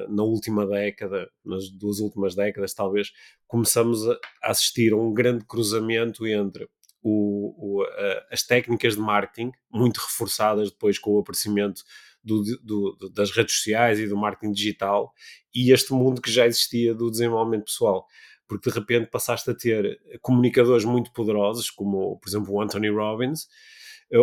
na, 0.09 0.23
última 0.23 0.67
década, 0.67 1.29
nas 1.45 1.69
duas 1.69 1.99
últimas 1.99 2.35
décadas 2.35 2.73
talvez, 2.73 3.13
começamos 3.47 4.09
a 4.09 4.19
assistir 4.43 4.93
a 4.93 4.97
um 4.97 5.13
grande 5.13 5.45
cruzamento 5.45 6.27
entre 6.27 6.69
o, 7.03 7.81
o, 7.81 7.87
as 8.31 8.45
técnicas 8.45 8.95
de 8.95 9.01
marketing, 9.01 9.51
muito 9.71 9.99
reforçadas 9.99 10.71
depois 10.71 10.99
com 10.99 11.13
o 11.13 11.19
aparecimento 11.19 11.83
do, 12.23 12.43
do, 12.63 13.11
das 13.11 13.33
redes 13.33 13.57
sociais 13.57 13.99
e 13.99 14.07
do 14.07 14.17
marketing 14.17 14.53
digital, 14.53 15.13
e 15.53 15.73
este 15.73 15.93
mundo 15.93 16.23
que 16.23 16.31
já 16.31 16.47
existia 16.47 16.95
do 16.95 17.11
desenvolvimento 17.11 17.65
pessoal. 17.65 18.07
Porque 18.47 18.71
de 18.71 18.79
repente 18.79 19.11
passaste 19.11 19.51
a 19.51 19.55
ter 19.55 20.01
comunicadores 20.21 20.85
muito 20.85 21.13
poderosos, 21.13 21.71
como 21.71 22.19
por 22.19 22.29
exemplo 22.29 22.53
o 22.53 22.61
Anthony 22.61 22.91
Robbins, 22.91 23.49
eh, 23.49 23.49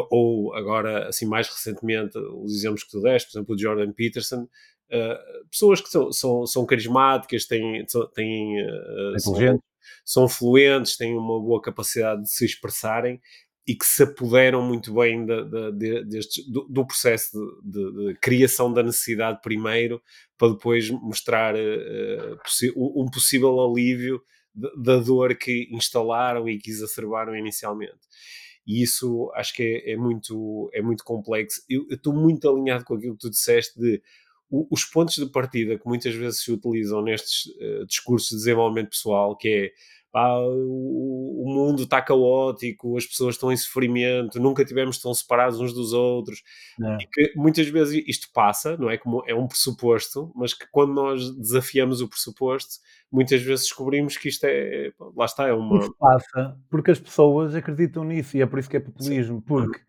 ou 0.10 0.54
agora, 0.54 1.08
assim, 1.08 1.26
mais 1.26 1.48
recentemente, 1.48 2.18
os 2.18 2.54
exemplos 2.54 2.84
que 2.84 2.92
tu 2.92 3.02
deste, 3.02 3.32
por 3.32 3.38
exemplo, 3.38 3.56
o 3.56 3.60
Jordan 3.60 3.92
Peterson, 3.92 4.44
uh, 4.44 5.48
pessoas 5.50 5.82
que 5.82 5.90
são, 5.90 6.12
são, 6.12 6.46
são 6.46 6.66
carismáticas, 6.66 7.46
têm, 7.46 7.86
têm, 8.14 8.62
uh, 8.62 9.20
são, 9.20 9.62
são 10.06 10.30
fluentes, 10.30 10.96
têm 10.96 11.14
uma 11.14 11.40
boa 11.42 11.62
capacidade 11.62 12.24
de 12.24 12.30
se 12.30 12.46
expressarem 12.46 13.20
e 13.68 13.76
que 13.76 13.86
se 13.86 14.04
apoderam 14.04 14.64
muito 14.64 14.94
bem 14.94 15.26
de, 15.26 15.44
de, 15.44 15.72
de, 15.72 16.06
destes, 16.06 16.44
do, 16.48 16.66
do, 16.68 16.88
processo 16.88 17.38
de, 17.64 18.16
criação 18.20 18.74
da 18.74 18.82
necessidade 18.82 19.40
primeiro, 19.42 20.02
para 20.38 20.54
depois 20.54 20.90
mostrar 20.90 21.56
uh, 21.56 22.40
um 22.76 23.10
possível 23.12 23.60
alívio 23.60 24.22
da 24.54 24.98
dor 24.98 25.36
que 25.36 25.70
instalaram 25.72 26.50
e 26.50 26.58
que 26.58 26.70
exacerbaram 26.72 27.36
inicialmente. 27.36 28.00
E 28.70 28.84
isso 28.84 29.32
acho 29.34 29.56
que 29.56 29.64
é, 29.64 29.94
é 29.94 29.98
muito, 29.98 30.70
é 30.72 30.80
muito 30.80 31.04
complexo. 31.04 31.64
Eu 31.68 31.88
estou 31.90 32.14
muito 32.14 32.48
alinhado 32.48 32.86
com 32.86 32.94
aquilo 32.94 33.16
que 33.16 33.22
tu 33.22 33.30
disseste 33.32 33.80
de 33.80 34.00
os 34.52 34.84
pontos 34.84 35.16
de 35.16 35.26
partida 35.26 35.78
que 35.78 35.88
muitas 35.88 36.14
vezes 36.14 36.44
se 36.44 36.52
utilizam 36.52 37.02
nestes 37.02 37.48
uh, 37.56 37.86
discursos 37.88 38.30
de 38.30 38.36
desenvolvimento 38.38 38.92
pessoal, 38.92 39.36
que 39.36 39.48
é 39.48 39.72
pá, 40.12 40.38
o, 40.40 41.44
o, 41.44 41.54
mundo 41.54 41.84
está 41.84 42.02
caótico, 42.02 42.98
as 42.98 43.06
pessoas 43.06 43.36
estão 43.36 43.52
em 43.52 43.58
sofrimento, 43.58 44.40
nunca 44.40 44.66
tivemos 44.66 45.00
tão 45.00 45.14
separados 45.14 45.60
uns 45.60 45.74
dos 45.74 45.94
outros. 45.94 46.42
É. 46.82 46.98
E 47.02 47.08
que 47.08 47.34
muitas 47.36 47.68
vezes 47.68 48.04
isto 48.08 48.28
passa, 48.34 48.76
não 48.78 48.90
é? 48.90 48.98
Como 48.98 49.24
é 49.28 49.34
um 49.36 49.48
pressuposto, 49.48 50.32
mas 50.36 50.54
que 50.54 50.66
quando 50.72 50.94
nós 50.94 51.36
desafiamos 51.38 52.02
o 52.02 52.10
pressuposto, 52.10 52.76
muitas 53.12 53.42
vezes 53.42 53.66
descobrimos 53.66 54.18
que 54.18 54.30
isto 54.30 54.46
é. 54.46 54.92
Lá 55.16 55.26
está, 55.26 55.48
é 55.48 55.54
uma. 55.54 55.80
Isso 55.80 55.96
passa 56.00 56.58
porque 56.70 56.92
as 56.92 57.00
pessoas 57.00 57.56
acreditam 57.56 58.04
nisso 58.04 58.38
e 58.38 58.42
é 58.42 58.46
por 58.46 58.60
isso 58.60 58.70
que 58.70 58.78
é 58.78 58.80
populismo. 58.80 59.38
Sim. 59.38 59.46
Porque 59.46 59.80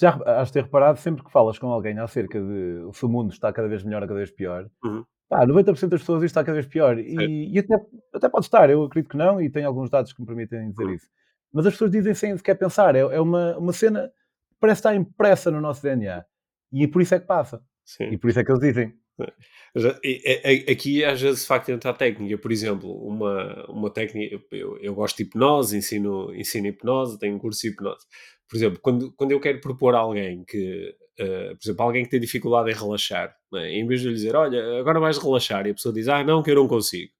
já 0.00 0.18
has 0.26 0.50
ter 0.50 0.64
reparado, 0.64 0.98
sempre 0.98 1.24
que 1.24 1.30
falas 1.30 1.58
com 1.58 1.68
alguém 1.68 1.98
acerca 1.98 2.40
de 2.40 2.88
se 2.92 3.04
o 3.04 3.08
mundo 3.08 3.32
está 3.32 3.52
cada 3.52 3.68
vez 3.68 3.82
melhor 3.84 4.02
ou 4.02 4.08
cada 4.08 4.18
vez 4.18 4.30
pior, 4.30 4.68
uhum. 4.84 5.04
Pá, 5.28 5.46
90% 5.46 5.88
das 5.88 6.00
pessoas 6.00 6.22
isto 6.22 6.26
está 6.26 6.44
cada 6.44 6.54
vez 6.54 6.66
pior. 6.66 6.98
E, 6.98 7.52
e, 7.52 7.58
até, 7.58 7.74
até 8.12 8.28
pode 8.28 8.46
estar, 8.46 8.68
eu 8.68 8.84
acredito 8.84 9.10
que 9.10 9.16
não, 9.16 9.40
e 9.40 9.50
tenho 9.50 9.66
alguns 9.66 9.90
dados 9.90 10.12
que 10.12 10.20
me 10.20 10.26
permitem 10.26 10.70
dizer 10.70 10.88
isso. 10.90 11.06
Mas 11.52 11.66
as 11.66 11.74
pessoas 11.74 11.90
dizem 11.90 12.14
sem 12.14 12.36
sequer 12.36 12.54
pensar. 12.56 12.94
É, 12.96 13.00
é 13.00 13.20
uma, 13.20 13.56
uma 13.56 13.72
cena 13.72 14.08
que 14.08 14.56
parece 14.60 14.80
estar 14.80 14.94
impressa 14.94 15.50
no 15.50 15.60
nosso 15.60 15.82
DNA. 15.82 16.24
E 16.72 16.88
por 16.88 17.00
isso 17.00 17.14
é 17.14 17.20
que 17.20 17.26
passa. 17.26 17.62
Sim. 17.84 18.04
E 18.04 18.18
por 18.18 18.28
isso 18.28 18.40
é 18.40 18.44
que 18.44 18.50
eles 18.50 18.60
dizem. 18.60 18.94
Aqui 20.70 21.04
às 21.04 21.20
vezes 21.20 21.42
de 21.42 21.46
facto 21.46 21.68
entra 21.70 21.90
a 21.90 21.94
técnica, 21.94 22.36
por 22.36 22.50
exemplo, 22.50 22.92
uma, 23.06 23.64
uma 23.68 23.90
técnica, 23.90 24.40
eu, 24.50 24.76
eu 24.78 24.94
gosto 24.94 25.16
de 25.16 25.22
hipnose, 25.22 25.76
ensino, 25.76 26.34
ensino 26.34 26.66
hipnose, 26.66 27.18
tenho 27.18 27.36
um 27.36 27.38
curso 27.38 27.60
de 27.60 27.68
hipnose. 27.68 28.04
Por 28.48 28.56
exemplo, 28.56 28.80
quando, 28.82 29.12
quando 29.12 29.30
eu 29.30 29.40
quero 29.40 29.60
propor 29.60 29.94
a 29.94 29.98
alguém 29.98 30.44
que 30.44 30.94
Uh, 31.20 31.56
por 31.56 31.64
exemplo, 31.64 31.82
alguém 31.84 32.04
que 32.04 32.10
tem 32.10 32.20
dificuldade 32.20 32.70
em 32.70 32.74
relaxar, 32.74 33.36
é? 33.54 33.70
em 33.78 33.86
vez 33.86 34.00
de 34.00 34.08
lhe 34.08 34.14
dizer, 34.14 34.34
olha, 34.34 34.80
agora 34.80 34.98
vais 34.98 35.16
relaxar, 35.16 35.66
e 35.66 35.70
a 35.70 35.74
pessoa 35.74 35.94
diz, 35.94 36.08
ah, 36.08 36.24
não, 36.24 36.42
que 36.42 36.50
eu 36.50 36.56
não 36.56 36.66
consigo, 36.66 37.12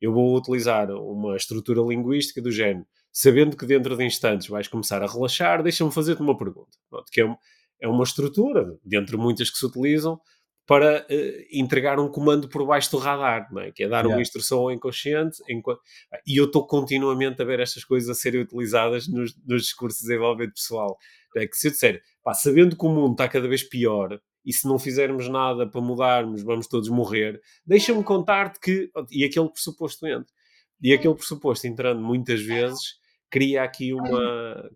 eu 0.00 0.12
vou 0.12 0.36
utilizar 0.36 0.90
uma 0.90 1.36
estrutura 1.36 1.82
linguística 1.82 2.40
do 2.40 2.50
género, 2.50 2.86
sabendo 3.12 3.56
que 3.56 3.66
dentro 3.66 3.96
de 3.96 4.04
instantes 4.04 4.48
vais 4.48 4.68
começar 4.68 5.02
a 5.02 5.06
relaxar, 5.06 5.62
deixa-me 5.62 5.92
fazer-te 5.92 6.22
uma 6.22 6.36
pergunta, 6.36 6.78
Pronto, 6.88 7.10
que 7.10 7.20
é, 7.20 7.26
um, 7.26 7.36
é 7.80 7.88
uma 7.88 8.04
estrutura, 8.04 8.78
dentre 8.84 9.16
muitas 9.16 9.50
que 9.50 9.58
se 9.58 9.66
utilizam, 9.66 10.18
para 10.66 11.06
uh, 11.08 11.46
entregar 11.52 12.00
um 12.00 12.08
comando 12.08 12.48
por 12.48 12.66
baixo 12.66 12.90
do 12.90 12.98
radar, 12.98 13.48
é? 13.58 13.70
que 13.70 13.84
é 13.84 13.88
dar 13.88 13.98
yeah. 13.98 14.14
uma 14.14 14.20
instrução 14.20 14.58
ao 14.60 14.72
inconsciente. 14.72 15.38
Enquanto... 15.48 15.80
E 16.26 16.36
eu 16.36 16.46
estou 16.46 16.66
continuamente 16.66 17.40
a 17.40 17.44
ver 17.44 17.60
estas 17.60 17.84
coisas 17.84 18.10
a 18.10 18.14
serem 18.14 18.40
utilizadas 18.40 19.06
nos, 19.06 19.34
nos 19.46 19.62
discursos 19.62 20.00
de 20.00 20.08
desenvolvimento 20.08 20.54
pessoal. 20.54 20.98
É 21.36 21.46
que 21.46 21.56
se 21.56 21.68
eu 21.68 21.70
disser, 21.70 22.02
pá, 22.22 22.34
sabendo 22.34 22.76
que 22.76 22.84
o 22.84 22.88
mundo 22.88 23.12
está 23.12 23.28
cada 23.28 23.46
vez 23.46 23.62
pior 23.62 24.20
e 24.44 24.52
se 24.52 24.66
não 24.66 24.78
fizermos 24.78 25.28
nada 25.28 25.68
para 25.68 25.80
mudarmos, 25.80 26.42
vamos 26.42 26.66
todos 26.66 26.88
morrer, 26.88 27.40
deixa-me 27.66 28.02
contar-te 28.02 28.60
que. 28.60 28.90
E 29.10 29.24
aquele 29.24 29.50
pressuposto 29.50 30.06
entra. 30.06 30.32
E 30.80 30.92
aquele 30.92 31.14
pressuposto 31.14 31.66
entrando 31.66 32.00
muitas 32.00 32.40
vezes 32.40 32.94
cria 33.28 33.62
aqui 33.64 33.92
uma. 33.92 34.70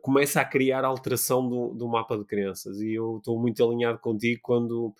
Começa 0.00 0.40
a 0.40 0.44
criar 0.44 0.84
alteração 0.84 1.48
do, 1.48 1.74
do 1.74 1.88
mapa 1.88 2.16
de 2.16 2.24
crenças. 2.24 2.80
E 2.80 2.94
eu 2.94 3.18
estou 3.18 3.38
muito 3.40 3.64
alinhado 3.64 3.98
contigo 3.98 4.40
quando. 4.42 4.94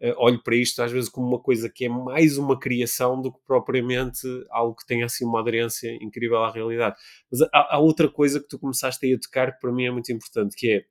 Uh, 0.00 0.14
olho 0.16 0.40
para 0.44 0.54
isto 0.54 0.80
às 0.80 0.92
vezes 0.92 1.08
como 1.10 1.26
uma 1.26 1.40
coisa 1.40 1.68
que 1.68 1.86
é 1.86 1.88
mais 1.88 2.38
uma 2.38 2.56
criação 2.56 3.20
do 3.20 3.32
que 3.32 3.40
propriamente 3.44 4.20
algo 4.48 4.76
que 4.76 4.86
tenha 4.86 5.06
assim 5.06 5.24
uma 5.24 5.40
aderência 5.40 5.92
incrível 6.00 6.38
à 6.44 6.52
realidade. 6.52 6.94
Mas 7.28 7.42
há, 7.52 7.74
há 7.74 7.78
outra 7.80 8.08
coisa 8.08 8.38
que 8.38 8.46
tu 8.46 8.60
começaste 8.60 9.04
aí 9.04 9.14
a 9.14 9.18
tocar 9.18 9.52
que 9.52 9.60
para 9.60 9.72
mim 9.72 9.86
é 9.86 9.90
muito 9.90 10.12
importante, 10.12 10.54
que 10.54 10.70
é 10.70 10.84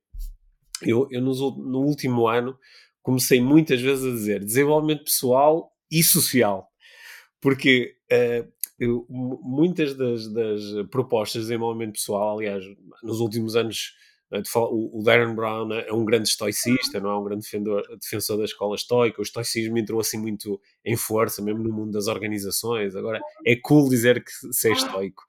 eu, 0.82 1.08
eu 1.10 1.22
no, 1.22 1.34
no 1.56 1.80
último 1.80 2.28
ano 2.28 2.58
comecei 3.02 3.40
muitas 3.42 3.82
vezes 3.82 4.06
a 4.06 4.12
dizer 4.12 4.44
desenvolvimento 4.44 5.06
pessoal 5.06 5.72
e 5.90 6.04
social, 6.04 6.68
porque 7.40 7.96
uh, 8.12 8.52
muitas 9.10 9.96
das, 9.96 10.28
das, 10.32 10.62
propostas 10.92 11.42
de 11.42 11.48
desenvolvimento 11.48 11.94
pessoal, 11.94 12.38
aliás, 12.38 12.64
nos 13.02 13.20
últimos 13.20 13.56
anos, 13.56 13.96
né, 14.30 14.44
o 14.54 15.02
Darren 15.04 15.34
Brown 15.34 15.72
é 15.74 15.92
um 15.92 16.06
grande 16.06 16.28
estoicista, 16.28 17.00
não 17.00 17.10
é 17.10 17.18
um 17.18 17.24
grande 17.24 17.44
defendor, 17.44 17.84
defensor 18.00 18.38
da 18.38 18.44
escola 18.44 18.76
estoica. 18.76 19.20
O 19.20 19.24
estoicismo 19.24 19.78
entrou 19.78 20.00
assim 20.00 20.20
muito 20.20 20.62
em 20.86 20.96
força, 20.96 21.42
mesmo 21.42 21.64
no 21.64 21.74
mundo 21.74 21.92
das 21.92 22.08
organizações. 22.08 22.96
Agora 22.96 23.20
é 23.46 23.56
cool 23.56 23.90
dizer 23.90 24.24
que 24.24 24.32
se 24.32 24.70
é 24.70 24.74
estoico. 24.74 25.24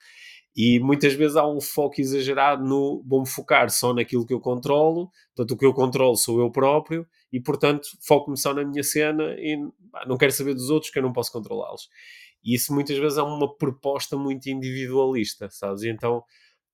E 0.60 0.80
muitas 0.80 1.14
vezes 1.14 1.36
há 1.36 1.46
um 1.46 1.60
foco 1.60 2.00
exagerado 2.00 2.64
no 2.64 3.00
vou-me 3.06 3.28
focar 3.28 3.70
só 3.70 3.94
naquilo 3.94 4.26
que 4.26 4.34
eu 4.34 4.40
controlo, 4.40 5.08
portanto, 5.32 5.52
o 5.52 5.56
que 5.56 5.64
eu 5.64 5.72
controlo 5.72 6.16
sou 6.16 6.40
eu 6.40 6.50
próprio, 6.50 7.06
e 7.32 7.40
portanto 7.40 7.86
foco-me 8.00 8.36
só 8.36 8.52
na 8.52 8.64
minha 8.64 8.82
cena 8.82 9.36
e 9.38 9.56
não 10.04 10.16
quero 10.16 10.32
saber 10.32 10.54
dos 10.54 10.68
outros 10.68 10.90
que 10.90 10.98
eu 10.98 11.02
não 11.04 11.12
posso 11.12 11.30
controlá-los. 11.30 11.88
E 12.44 12.54
isso 12.54 12.72
muitas 12.74 12.96
vezes 12.98 13.18
é 13.18 13.22
uma 13.22 13.56
proposta 13.56 14.16
muito 14.16 14.48
individualista, 14.48 15.48
sabes? 15.50 15.82
E 15.82 15.88
então 15.88 16.22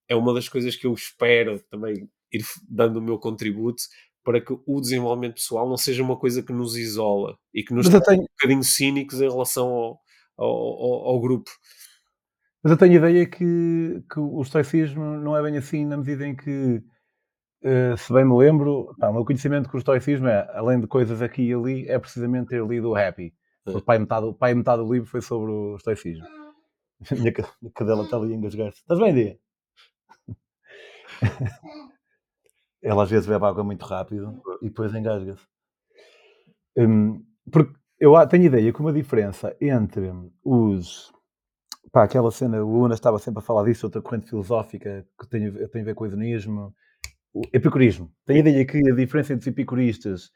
é 0.09 0.15
uma 0.15 0.35
das 0.35 0.49
coisas 0.49 0.77
que 0.77 0.87
eu 0.87 0.93
espero 0.93 1.61
também 1.71 2.09
ir 2.33 2.43
dando 2.69 2.99
o 2.99 3.03
meu 3.03 3.19
contributo 3.19 3.83
para 4.25 4.41
que 4.41 4.57
o 4.67 4.81
desenvolvimento 4.81 5.35
pessoal 5.35 5.69
não 5.69 5.77
seja 5.77 6.03
uma 6.03 6.19
coisa 6.19 6.43
que 6.43 6.53
nos 6.53 6.77
isola 6.77 7.37
e 7.53 7.63
que 7.63 7.75
nos 7.75 7.89
tenho... 7.89 8.23
um 8.23 8.27
bocadinho 8.27 8.65
cínicos 8.65 9.21
em 9.21 9.29
relação 9.29 9.69
ao, 9.69 10.01
ao, 10.37 10.49
ao, 10.49 10.93
ao 11.09 11.21
grupo. 11.21 11.51
Mas 12.63 12.71
eu 12.71 12.79
tenho 12.79 12.93
a 12.93 12.97
ideia 12.97 13.27
que, 13.27 14.03
que 14.11 14.19
o 14.19 14.41
estoicismo 14.41 15.05
não 15.19 15.37
é 15.37 15.43
bem 15.43 15.59
assim, 15.59 15.85
na 15.85 15.99
medida 15.99 16.27
em 16.27 16.35
que, 16.35 16.83
uh, 17.63 17.97
se 17.99 18.11
bem 18.11 18.25
me 18.25 18.35
lembro, 18.35 18.95
pá, 18.99 19.11
o 19.11 19.13
meu 19.13 19.25
conhecimento 19.25 19.69
com 19.69 19.77
o 19.77 19.79
estoicismo 19.79 20.27
é, 20.27 20.49
além 20.55 20.81
de 20.81 20.87
coisas 20.87 21.21
aqui 21.21 21.43
e 21.43 21.53
ali, 21.53 21.87
é 21.87 21.99
precisamente 21.99 22.49
ter 22.49 22.67
lido 22.67 22.89
o 22.89 22.97
Happy. 22.97 23.35
O 23.67 23.81
pai 23.81 23.99
metade, 23.99 24.27
o 24.27 24.35
pai 24.35 24.55
metade 24.55 24.83
do 24.83 24.93
livro 24.93 25.09
foi 25.09 25.21
sobre 25.21 25.51
o 25.51 25.77
estoicismo. 25.77 26.27
A 27.11 27.15
minha 27.15 27.33
cadela 27.75 28.05
está 28.05 28.17
ali 28.17 28.33
a 28.33 28.37
engasgar-se. 28.37 28.81
Estás 28.81 28.99
bem, 28.99 29.13
Dia? 29.13 29.39
Ela 32.83 33.03
às 33.03 33.11
vezes 33.11 33.27
bebe 33.27 33.45
água 33.45 33.65
muito 33.65 33.85
rápido 33.85 34.41
e 34.63 34.69
depois 34.69 34.95
engasga-se. 34.95 35.47
Um, 36.77 37.25
porque 37.51 37.75
eu 37.99 38.15
tenho 38.27 38.45
ideia 38.45 38.73
que 38.73 38.81
uma 38.81 38.93
diferença 38.93 39.57
entre 39.61 40.13
os 40.43 41.13
pá, 41.95 42.05
aquela 42.05 42.31
cena, 42.31 42.63
o 42.63 42.81
Luna 42.81 42.95
estava 42.95 43.19
sempre 43.19 43.39
a 43.39 43.43
falar 43.43 43.65
disso, 43.65 43.87
outra 43.87 44.03
corrente 44.03 44.29
filosófica 44.29 45.07
que 45.19 45.29
tem, 45.29 45.51
tem 45.69 45.83
a 45.83 45.85
ver 45.85 45.95
com 45.95 46.05
o 46.05 46.07
hedonismo, 46.07 46.75
o 47.33 47.43
epicurismo. 47.53 48.13
Tenho 48.27 48.45
a 48.45 48.49
ideia 48.49 48.67
que 48.67 48.79
a 48.79 48.95
diferença 48.95 49.33
entre 49.33 49.43
os 49.43 49.47
epicuristas 49.47 50.31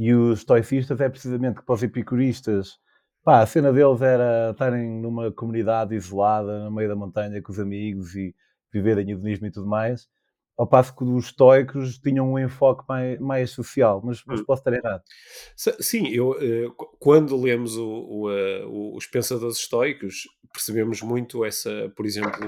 e 0.00 0.14
os 0.14 0.38
estoicistas 0.38 0.98
é 0.98 1.10
precisamente 1.10 1.58
que 1.58 1.66
para 1.66 1.74
os 1.74 1.82
epicuristas, 1.82 2.78
pá, 3.22 3.42
a 3.42 3.46
cena 3.46 3.70
deles 3.70 4.00
era 4.00 4.48
estarem 4.50 4.88
numa 4.88 5.30
comunidade 5.30 5.94
isolada, 5.94 6.64
no 6.64 6.70
meio 6.70 6.88
da 6.88 6.96
montanha 6.96 7.42
com 7.42 7.52
os 7.52 7.60
amigos 7.60 8.16
e 8.16 8.34
viverem 8.72 9.10
hedonismo 9.10 9.46
e 9.46 9.50
tudo 9.50 9.66
mais. 9.66 10.08
ao 10.56 10.66
passo 10.66 10.96
que 10.96 11.04
os 11.04 11.26
estoicos 11.26 11.98
tinham 11.98 12.32
um 12.32 12.38
enfoque 12.38 12.82
mais, 12.88 13.18
mais 13.20 13.50
social, 13.50 14.00
mas, 14.02 14.22
mas, 14.26 14.40
hum. 14.40 14.44
posso 14.46 14.60
estar 14.60 14.72
errado. 14.72 15.02
Sim, 15.54 16.08
eu, 16.08 16.34
eh, 16.40 16.66
quando 16.98 17.38
lemos 17.38 17.76
o, 17.76 17.86
o, 17.86 18.30
eh, 18.30 18.64
os 18.66 19.06
pensadores 19.06 19.58
estoicos, 19.58 20.22
percebemos 20.50 21.02
muito 21.02 21.44
essa, 21.44 21.92
por 21.94 22.06
exemplo, 22.06 22.42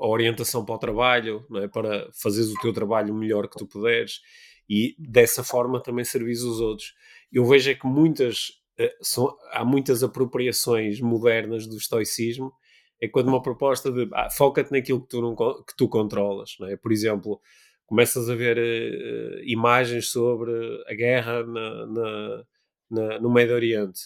a 0.00 0.06
orientação 0.06 0.64
para 0.64 0.74
o 0.76 0.78
trabalho, 0.78 1.44
é? 1.56 1.66
para 1.66 2.08
fazeres 2.12 2.50
o 2.52 2.60
teu 2.60 2.72
trabalho 2.72 3.12
o 3.12 3.16
melhor 3.16 3.48
que 3.48 3.58
tu 3.58 3.66
puderes 3.66 4.20
e 4.68 4.94
dessa 4.98 5.42
forma 5.44 5.82
também 5.82 6.04
servis 6.04 6.42
os 6.42 6.60
outros. 6.60 6.94
Eu 7.32 7.44
vejo 7.44 7.70
é 7.70 7.74
que 7.74 7.86
muitas, 7.86 8.52
eh, 8.78 8.94
são, 9.00 9.36
há 9.52 9.64
muitas 9.64 10.02
apropriações 10.02 11.00
modernas 11.00 11.66
do 11.66 11.76
estoicismo 11.76 12.52
é 13.00 13.08
quando 13.08 13.28
uma 13.28 13.42
proposta 13.42 13.90
de 13.90 14.08
ah, 14.12 14.30
foca-te 14.30 14.70
naquilo 14.70 15.00
que 15.02 15.08
tu, 15.08 15.20
não, 15.20 15.34
que 15.34 15.76
tu 15.76 15.88
controlas, 15.88 16.54
não 16.60 16.68
é? 16.68 16.76
Por 16.76 16.92
exemplo, 16.92 17.40
começas 17.84 18.30
a 18.30 18.34
ver 18.36 18.58
uh, 18.58 19.42
imagens 19.44 20.08
sobre 20.10 20.52
a 20.86 20.94
guerra 20.94 21.44
na, 21.44 21.86
na, 21.86 22.44
na, 22.88 23.20
no 23.20 23.28
Médio 23.28 23.56
Oriente 23.56 24.02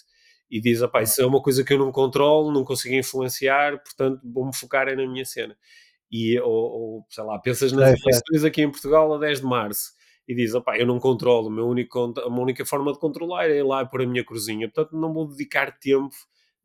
e 0.51 0.61
diz, 0.61 0.83
ah, 0.83 0.91
isso 1.03 1.21
é 1.21 1.27
uma 1.27 1.43
coisa 1.43 1.63
que 1.63 1.75
eu 1.75 1.79
não 1.79 1.93
controlo, 1.93 2.51
não 2.51 2.65
consigo 2.65 2.95
influenciar, 2.95 3.83
portanto 3.83 4.21
vou-me 4.25 4.57
focar 4.57 4.87
na 4.97 5.07
minha 5.07 5.25
cena. 5.27 5.57
E, 6.11 6.39
ou, 6.41 6.49
ou 6.51 7.07
sei 7.11 7.25
lá, 7.25 7.39
pensas 7.39 7.73
nas 7.73 7.91
é, 7.91 7.95
eleições 8.01 8.45
é. 8.45 8.47
aqui 8.47 8.63
em 8.63 8.71
Portugal 8.71 9.13
a 9.13 9.19
10 9.19 9.41
de 9.41 9.47
Março 9.47 9.96
e 10.29 10.35
diz, 10.35 10.55
opá, 10.55 10.77
eu 10.77 10.87
não 10.87 10.99
controlo, 10.99 11.49
a 11.49 11.51
minha 11.51 11.65
única, 11.65 11.99
a 11.99 12.31
minha 12.31 12.43
única 12.43 12.65
forma 12.65 12.93
de 12.93 12.99
controlar 12.99 13.49
é 13.49 13.59
ir 13.59 13.63
lá 13.63 13.85
por 13.87 14.03
a 14.03 14.07
minha 14.07 14.25
cruzinha, 14.25 14.69
portanto 14.69 14.99
não 14.99 15.13
vou 15.13 15.27
dedicar 15.29 15.79
tempo 15.79 16.15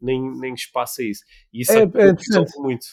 nem, 0.01 0.31
nem 0.39 0.53
espaço 0.53 1.01
a 1.01 1.03
isso. 1.03 1.23
E 1.53 1.61
isso 1.61 1.73
é, 1.73 1.83
é, 1.83 2.09
é 2.09 2.61
muito. 2.61 2.85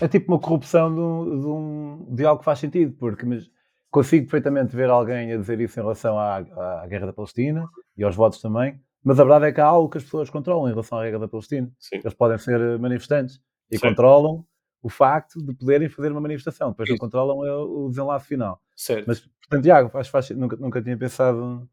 É 0.00 0.08
tipo 0.08 0.32
uma 0.32 0.38
corrupção 0.38 0.94
de, 0.94 1.00
um, 1.00 2.14
de 2.14 2.24
algo 2.24 2.38
que 2.40 2.44
faz 2.44 2.58
sentido, 2.58 2.92
porque 2.96 3.24
mas 3.24 3.50
consigo 3.90 4.24
perfeitamente 4.24 4.76
ver 4.76 4.90
alguém 4.90 5.32
a 5.32 5.36
dizer 5.36 5.60
isso 5.60 5.78
em 5.80 5.82
relação 5.82 6.18
à, 6.18 6.36
à 6.36 6.86
guerra 6.86 7.06
da 7.06 7.12
Palestina 7.12 7.66
e 7.96 8.04
aos 8.04 8.14
votos 8.14 8.40
também, 8.40 8.80
mas 9.02 9.18
a 9.18 9.24
verdade 9.24 9.46
é 9.46 9.52
que 9.52 9.60
há 9.60 9.66
algo 9.66 9.88
que 9.88 9.98
as 9.98 10.04
pessoas 10.04 10.28
controlam 10.28 10.66
em 10.66 10.70
relação 10.70 10.98
à 10.98 11.04
guerra 11.04 11.20
da 11.20 11.28
Palestina. 11.28 11.70
Sim. 11.78 11.96
Eles 11.96 12.14
podem 12.14 12.38
ser 12.38 12.78
manifestantes 12.78 13.40
e 13.70 13.78
Sim. 13.78 13.88
controlam 13.88 14.44
o 14.82 14.88
facto 14.88 15.40
de 15.42 15.54
poderem 15.54 15.88
fazer 15.88 16.12
uma 16.12 16.20
manifestação, 16.20 16.70
depois 16.70 16.88
não 16.88 16.96
controlam 16.96 17.38
o 17.38 17.88
desenlace 17.88 18.26
final. 18.26 18.60
Certo. 18.76 19.06
Mas, 19.06 19.20
portanto, 19.20 19.62
Tiago, 19.62 19.88
faz, 19.88 20.08
faz, 20.08 20.30
nunca, 20.30 20.56
nunca 20.56 20.82
tinha 20.82 20.96
pensado 20.96 21.68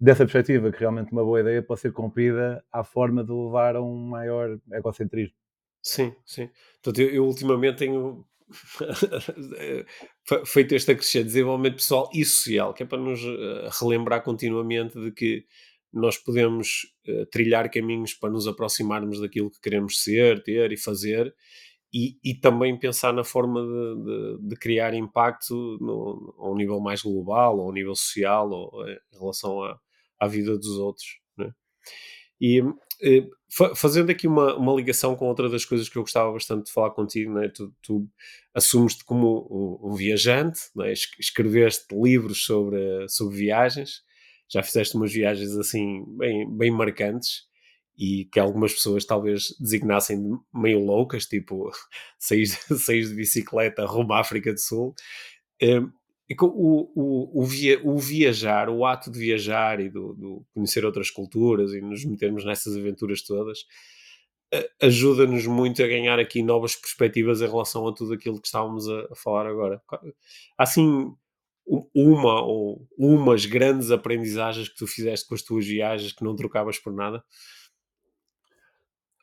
dessa 0.00 0.24
perspectiva, 0.24 0.72
que 0.72 0.80
realmente 0.80 1.12
uma 1.12 1.24
boa 1.24 1.40
ideia 1.40 1.62
pode 1.62 1.80
ser 1.80 1.92
cumprida 1.92 2.62
à 2.72 2.82
forma 2.82 3.22
de 3.22 3.32
levar 3.32 3.76
a 3.76 3.82
um 3.82 3.96
maior 3.96 4.58
egocentrismo. 4.72 5.36
Sim, 5.80 6.14
sim. 6.24 6.50
Portanto, 6.82 7.00
eu, 7.00 7.10
eu 7.10 7.24
ultimamente 7.24 7.78
tenho 7.78 8.26
feito 10.46 10.74
este 10.74 10.92
acrescente 10.92 11.26
desenvolvimento 11.26 11.76
pessoal 11.76 12.10
e 12.12 12.24
social, 12.24 12.74
que 12.74 12.82
é 12.82 12.86
para 12.86 12.98
nos 12.98 13.22
uh, 13.22 13.68
relembrar 13.80 14.22
continuamente 14.22 15.00
de 15.00 15.12
que 15.12 15.46
nós 15.92 16.18
podemos 16.18 16.92
uh, 17.06 17.26
trilhar 17.26 17.70
caminhos 17.70 18.14
para 18.14 18.30
nos 18.30 18.48
aproximarmos 18.48 19.20
daquilo 19.20 19.50
que 19.50 19.60
queremos 19.60 20.02
ser, 20.02 20.42
ter 20.42 20.72
e 20.72 20.76
fazer, 20.76 21.34
e, 21.94 22.18
e 22.24 22.34
também 22.34 22.76
pensar 22.76 23.12
na 23.12 23.22
forma 23.22 23.62
de, 23.62 24.04
de, 24.04 24.48
de 24.48 24.56
criar 24.56 24.92
impacto 24.94 25.78
no, 25.80 26.34
a 26.40 26.50
um 26.50 26.56
nível 26.56 26.80
mais 26.80 27.00
global, 27.00 27.56
ou 27.56 27.66
a 27.66 27.70
um 27.70 27.72
nível 27.72 27.94
social, 27.94 28.50
ou 28.50 28.88
eh, 28.88 28.98
em 29.12 29.18
relação 29.20 29.62
a, 29.62 29.78
à 30.18 30.26
vida 30.26 30.58
dos 30.58 30.76
outros. 30.76 31.20
Né? 31.36 31.52
E 32.40 32.60
eh, 33.00 33.28
fazendo 33.76 34.10
aqui 34.10 34.26
uma, 34.26 34.56
uma 34.56 34.74
ligação 34.74 35.14
com 35.14 35.28
outra 35.28 35.48
das 35.48 35.64
coisas 35.64 35.88
que 35.88 35.96
eu 35.96 36.02
gostava 36.02 36.32
bastante 36.32 36.66
de 36.66 36.72
falar 36.72 36.90
contigo, 36.90 37.32
né? 37.32 37.48
tu, 37.48 37.72
tu 37.80 38.08
assumes-te 38.52 39.04
como 39.04 39.46
um, 39.48 39.92
um 39.92 39.94
viajante, 39.94 40.62
né? 40.74 40.92
escreveste 40.92 41.86
livros 41.94 42.44
sobre, 42.44 43.08
sobre 43.08 43.36
viagens, 43.36 44.02
já 44.48 44.64
fizeste 44.64 44.96
umas 44.96 45.12
viagens 45.12 45.56
assim 45.56 46.04
bem, 46.16 46.50
bem 46.56 46.72
marcantes 46.72 47.44
e 47.96 48.24
que 48.26 48.40
algumas 48.40 48.72
pessoas 48.72 49.04
talvez 49.04 49.56
designassem 49.58 50.20
de 50.20 50.38
meio 50.52 50.80
loucas, 50.80 51.26
tipo 51.26 51.70
sair, 52.18 52.46
sair 52.46 53.04
de 53.08 53.14
bicicleta 53.14 53.84
rumo 53.86 54.12
à 54.12 54.20
África 54.20 54.52
do 54.52 54.60
Sul. 54.60 54.94
Eh, 55.60 55.80
o, 56.40 56.90
o, 56.94 57.42
o, 57.42 57.44
via, 57.44 57.80
o, 57.84 57.98
viajar, 57.98 58.68
o 58.70 58.84
ato 58.86 59.10
de 59.10 59.18
viajar 59.18 59.78
e 59.78 59.90
do, 59.90 60.14
do, 60.14 60.46
conhecer 60.54 60.84
outras 60.84 61.10
culturas 61.10 61.72
e 61.72 61.80
nos 61.80 62.04
metermos 62.04 62.44
nessas 62.44 62.76
aventuras 62.76 63.22
todas 63.22 63.58
ajuda-nos 64.80 65.46
muito 65.46 65.82
a 65.82 65.86
ganhar 65.86 66.18
aqui 66.18 66.42
novas 66.42 66.76
perspectivas 66.76 67.40
em 67.40 67.46
relação 67.46 67.86
a 67.88 67.94
tudo 67.94 68.14
aquilo 68.14 68.40
que 68.40 68.46
estávamos 68.46 68.88
a, 68.88 69.08
a 69.10 69.14
falar 69.14 69.46
agora. 69.46 69.82
Assim, 70.58 71.12
uma 71.66 72.42
ou 72.42 72.86
umas 72.98 73.46
grandes 73.46 73.90
aprendizagens 73.90 74.68
que 74.68 74.76
tu 74.76 74.86
fizeste 74.86 75.26
com 75.26 75.34
as 75.34 75.42
tuas 75.42 75.66
viagens 75.66 76.12
que 76.12 76.24
não 76.24 76.36
trocavas 76.36 76.78
por 76.78 76.92
nada? 76.92 77.24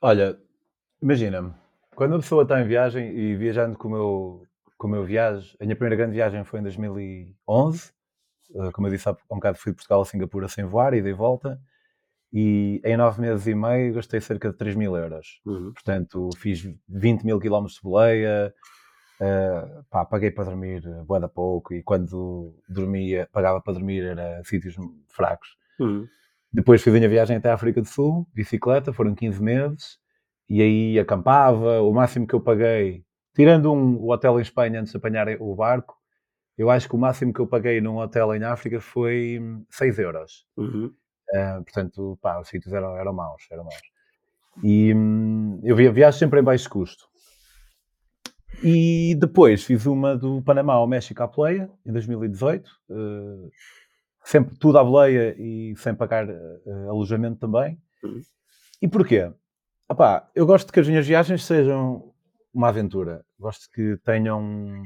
Olha, 0.04 0.36
imagina-me, 1.00 1.54
quando 1.96 2.16
a 2.16 2.20
pessoa 2.20 2.42
está 2.42 2.60
em 2.60 2.68
viagem 2.68 3.16
e 3.16 3.36
viajando 3.36 3.78
com 3.78 3.88
o 3.88 3.92
meu, 3.92 4.48
como 4.76 4.96
eu 4.96 5.06
viajo, 5.06 5.56
a 5.60 5.64
minha 5.64 5.76
primeira 5.76 5.96
grande 5.96 6.14
viagem 6.16 6.44
foi 6.44 6.60
em 6.60 6.64
2011. 6.64 7.94
Eh, 8.56 8.72
como 8.72 8.88
eu 8.88 8.92
disse 8.92 9.08
há 9.08 9.12
um 9.30 9.36
bocado, 9.36 9.60
fui 9.60 9.72
de 9.72 9.76
Portugal 9.76 10.02
a 10.02 10.06
Singapura 10.06 10.48
sem 10.48 10.66
voar, 10.66 10.96
ida 10.96 11.08
e 11.08 11.14
volta. 11.14 11.62
E 12.34 12.82
em 12.84 12.98
nove 12.98 13.22
meses 13.22 13.46
e 13.46 13.54
meio 13.54 13.94
gastei 13.94 14.20
cerca 14.20 14.50
de 14.50 14.58
3 14.58 14.76
mil 14.76 14.98
euros. 14.98 15.40
Uhum. 15.46 15.72
Portanto, 15.72 16.30
fiz 16.36 16.68
20 16.90 17.24
mil 17.24 17.40
quilómetros 17.40 17.76
de 17.76 17.84
boleia, 17.84 18.52
uh, 19.20 19.84
pá, 19.88 20.04
paguei 20.04 20.32
para 20.32 20.46
dormir 20.46 20.82
boa 21.06 21.20
da 21.20 21.28
pouco 21.28 21.76
e 21.76 21.84
quando 21.84 22.56
dormia, 22.68 23.30
pagava 23.32 23.62
para 23.62 23.74
dormir 23.74 24.04
era 24.04 24.42
sítios 24.46 24.76
fracos. 25.10 25.56
Uhum. 25.80 26.08
Depois 26.54 26.82
fiz 26.82 26.94
a 26.94 26.98
minha 26.98 27.10
viagem 27.10 27.38
até 27.38 27.50
a 27.50 27.54
África 27.54 27.82
do 27.82 27.88
Sul, 27.88 28.28
bicicleta, 28.34 28.92
foram 28.92 29.16
15 29.16 29.42
meses, 29.42 29.98
e 30.50 30.62
aí 30.62 31.00
acampava, 31.00 31.82
o 31.82 31.94
máximo 31.94 32.28
que 32.28 32.34
eu 32.34 32.42
paguei 32.42 33.06
Tirando 33.34 33.72
um, 33.72 33.96
o 33.96 34.12
hotel 34.12 34.40
em 34.40 34.42
Espanha 34.42 34.82
antes 34.82 34.92
de 34.92 34.98
apanhar 34.98 35.28
o 35.40 35.56
barco, 35.56 35.96
eu 36.58 36.70
acho 36.70 36.88
que 36.88 36.96
o 36.96 36.98
máximo 36.98 37.34
que 37.34 37.40
eu 37.40 37.48
paguei 37.48 37.80
num 37.80 37.98
hotel 37.98 38.36
em 38.36 38.44
África 38.44 38.82
foi 38.82 39.40
6 39.70 40.00
euros. 40.00 40.46
Uhum. 40.58 40.94
Uh, 41.34 41.64
portanto, 41.64 42.20
pá, 42.22 42.40
os 42.40 42.50
sítios 42.50 42.74
eram, 42.74 42.98
eram 42.98 43.14
maus, 43.14 43.44
eram 43.50 43.64
maus. 43.64 43.82
E 44.62 44.94
hum, 44.94 45.62
eu 45.64 45.76
via 45.78 45.92
viagens 45.92 46.20
sempre 46.20 46.42
em 46.42 46.44
baixo 46.44 46.70
custo. 46.70 47.10
E 48.62 49.16
depois 49.16 49.64
fiz 49.64 49.86
uma 49.86 50.16
do 50.16 50.42
Panamá 50.42 50.74
ao 50.74 50.86
México 50.86 51.24
à 51.24 51.28
Pleia, 51.28 51.72
em 51.86 51.92
2018. 51.94 52.70
Uh, 52.90 53.50
sempre 54.24 54.58
tudo 54.58 54.78
à 54.78 54.84
boleia 54.84 55.36
e 55.38 55.76
sem 55.78 55.94
pagar 55.96 56.28
uh, 56.30 56.90
alojamento 56.90 57.40
também. 57.40 57.80
Uhum. 58.04 58.22
E 58.82 58.88
porquê? 58.88 59.32
Epá, 59.90 60.30
eu 60.34 60.46
gosto 60.46 60.72
que 60.72 60.80
as 60.80 60.88
minhas 60.88 61.06
viagens 61.06 61.44
sejam 61.44 62.14
uma 62.54 62.70
aventura. 62.70 63.26
Gosto 63.40 63.70
que 63.72 63.98
tenham 64.04 64.84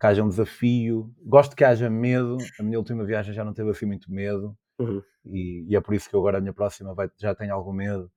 que 0.00 0.06
haja 0.06 0.22
um 0.22 0.28
desafio. 0.28 1.12
Gosto 1.24 1.56
que 1.56 1.64
haja 1.64 1.90
medo. 1.90 2.38
A 2.58 2.62
minha 2.62 2.78
última 2.78 3.04
viagem 3.04 3.34
já 3.34 3.44
não 3.44 3.52
teve 3.52 3.70
assim 3.70 3.86
muito 3.86 4.10
medo. 4.12 4.56
Uhum. 4.78 5.02
E, 5.24 5.66
e, 5.68 5.76
é 5.76 5.80
por 5.80 5.94
isso 5.94 6.08
que 6.08 6.14
eu 6.14 6.20
agora 6.20 6.38
a 6.38 6.40
minha 6.40 6.52
próxima 6.52 6.94
vai, 6.94 7.10
já 7.18 7.34
tenho 7.34 7.52
algum 7.52 7.72
medo. 7.72 8.10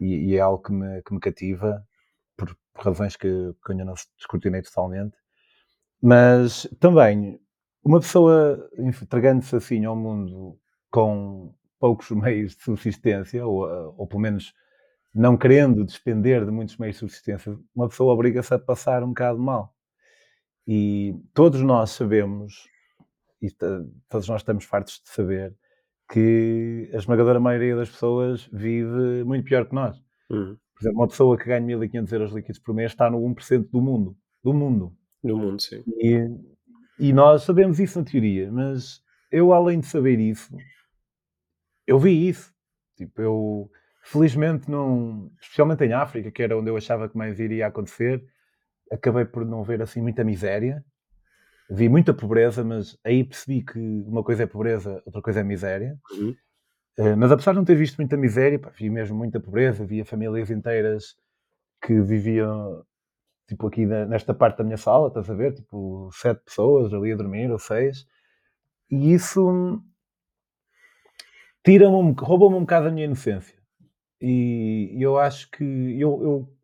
E, 0.00 0.30
e, 0.30 0.36
é 0.36 0.40
algo 0.40 0.62
que 0.62 0.72
me, 0.72 1.02
que 1.02 1.12
me 1.12 1.20
cativa, 1.20 1.86
por, 2.36 2.56
por 2.72 2.84
razões 2.84 3.16
que, 3.16 3.28
que 3.28 3.70
eu 3.70 3.72
ainda 3.72 3.84
não 3.84 3.94
descortinei 4.16 4.62
totalmente. 4.62 5.16
Mas 6.02 6.66
também, 6.80 7.38
uma 7.84 8.00
pessoa 8.00 8.68
entregando-se 8.78 9.56
assim 9.56 9.84
ao 9.84 9.96
mundo 9.96 10.58
com 10.90 11.54
poucos 11.78 12.10
meios 12.12 12.56
de 12.56 12.62
subsistência, 12.62 13.46
ou, 13.46 13.66
ou 13.96 14.06
pelo 14.06 14.20
menos 14.20 14.52
não 15.14 15.36
querendo 15.36 15.84
despender 15.84 16.44
de 16.44 16.50
muitos 16.50 16.76
meios 16.76 16.96
de 16.96 17.00
subsistência, 17.00 17.58
uma 17.74 17.88
pessoa 17.88 18.14
obriga-se 18.14 18.54
a 18.54 18.58
passar 18.58 19.02
um 19.02 19.08
bocado 19.08 19.38
mal. 19.38 19.74
E 20.66 21.14
todos 21.34 21.62
nós 21.62 21.90
sabemos, 21.90 22.68
e 23.42 23.50
todos 24.08 24.28
nós 24.28 24.40
estamos 24.40 24.64
fartos 24.64 25.00
de 25.02 25.10
saber, 25.10 25.56
que 26.12 26.90
a 26.92 26.96
esmagadora 26.96 27.40
maioria 27.40 27.76
das 27.76 27.90
pessoas 27.90 28.48
vive 28.52 29.24
muito 29.24 29.44
pior 29.44 29.66
que 29.66 29.74
nós. 29.74 29.96
Uhum. 30.28 30.56
Por 30.74 30.82
exemplo, 30.82 31.00
uma 31.00 31.08
pessoa 31.08 31.36
que 31.36 31.44
ganha 31.44 31.60
1500 31.60 32.12
euros 32.12 32.32
líquidos 32.32 32.58
por 32.58 32.74
mês 32.74 32.92
está 32.92 33.10
no 33.10 33.18
1% 33.18 33.68
do 33.70 33.80
mundo. 33.80 34.16
Do 34.42 34.54
mundo. 34.54 34.96
Do 35.22 35.36
mundo, 35.36 35.60
sim. 35.60 35.82
E, 35.98 36.28
e 37.00 37.12
nós 37.12 37.42
sabemos 37.42 37.80
isso 37.80 37.98
na 37.98 38.04
teoria, 38.04 38.50
mas 38.52 39.02
eu, 39.30 39.52
além 39.52 39.80
de 39.80 39.86
saber 39.86 40.18
isso, 40.18 40.56
eu 41.86 41.98
vi 41.98 42.28
isso. 42.28 42.52
Tipo, 42.96 43.22
eu 43.22 43.70
Felizmente, 44.02 44.70
não, 44.70 45.30
especialmente 45.40 45.84
em 45.84 45.92
África, 45.92 46.30
que 46.30 46.42
era 46.42 46.56
onde 46.56 46.70
eu 46.70 46.76
achava 46.76 47.08
que 47.08 47.16
mais 47.16 47.38
iria 47.38 47.66
acontecer, 47.66 48.24
acabei 48.90 49.24
por 49.24 49.44
não 49.44 49.62
ver 49.62 49.82
assim 49.82 50.00
muita 50.00 50.24
miséria. 50.24 50.84
Vi 51.70 51.88
muita 51.88 52.12
pobreza, 52.12 52.64
mas 52.64 52.98
aí 53.04 53.22
percebi 53.22 53.62
que 53.62 53.78
uma 53.78 54.24
coisa 54.24 54.42
é 54.42 54.46
pobreza, 54.46 55.00
outra 55.06 55.22
coisa 55.22 55.40
é 55.40 55.44
miséria. 55.44 55.96
Uhum. 56.12 56.34
Uh, 56.98 57.16
mas 57.16 57.30
apesar 57.30 57.52
de 57.52 57.58
não 57.58 57.64
ter 57.64 57.76
visto 57.76 57.98
muita 57.98 58.16
miséria, 58.16 58.58
pá, 58.58 58.70
vi 58.70 58.90
mesmo 58.90 59.16
muita 59.16 59.38
pobreza, 59.38 59.84
via 59.84 60.04
famílias 60.04 60.50
inteiras 60.50 61.14
que 61.80 62.00
viviam 62.00 62.84
tipo 63.50 63.66
aqui 63.66 63.84
nesta 63.84 64.32
parte 64.32 64.58
da 64.58 64.64
minha 64.64 64.76
sala, 64.76 65.08
estás 65.08 65.28
a 65.28 65.34
ver? 65.34 65.54
Tipo, 65.54 66.08
sete 66.12 66.44
pessoas 66.44 66.94
ali 66.94 67.12
a 67.12 67.16
dormir, 67.16 67.50
ou 67.50 67.58
seis. 67.58 68.06
E 68.88 69.12
isso 69.12 69.82
tira-me, 71.64 72.14
rouba-me 72.16 72.54
um 72.54 72.60
bocado 72.60 72.88
a 72.88 72.90
minha 72.92 73.06
inocência. 73.06 73.58
E 74.20 74.96
eu 75.00 75.18
acho 75.18 75.50
que 75.50 75.64
eu, 75.98 76.22
eu 76.22 76.60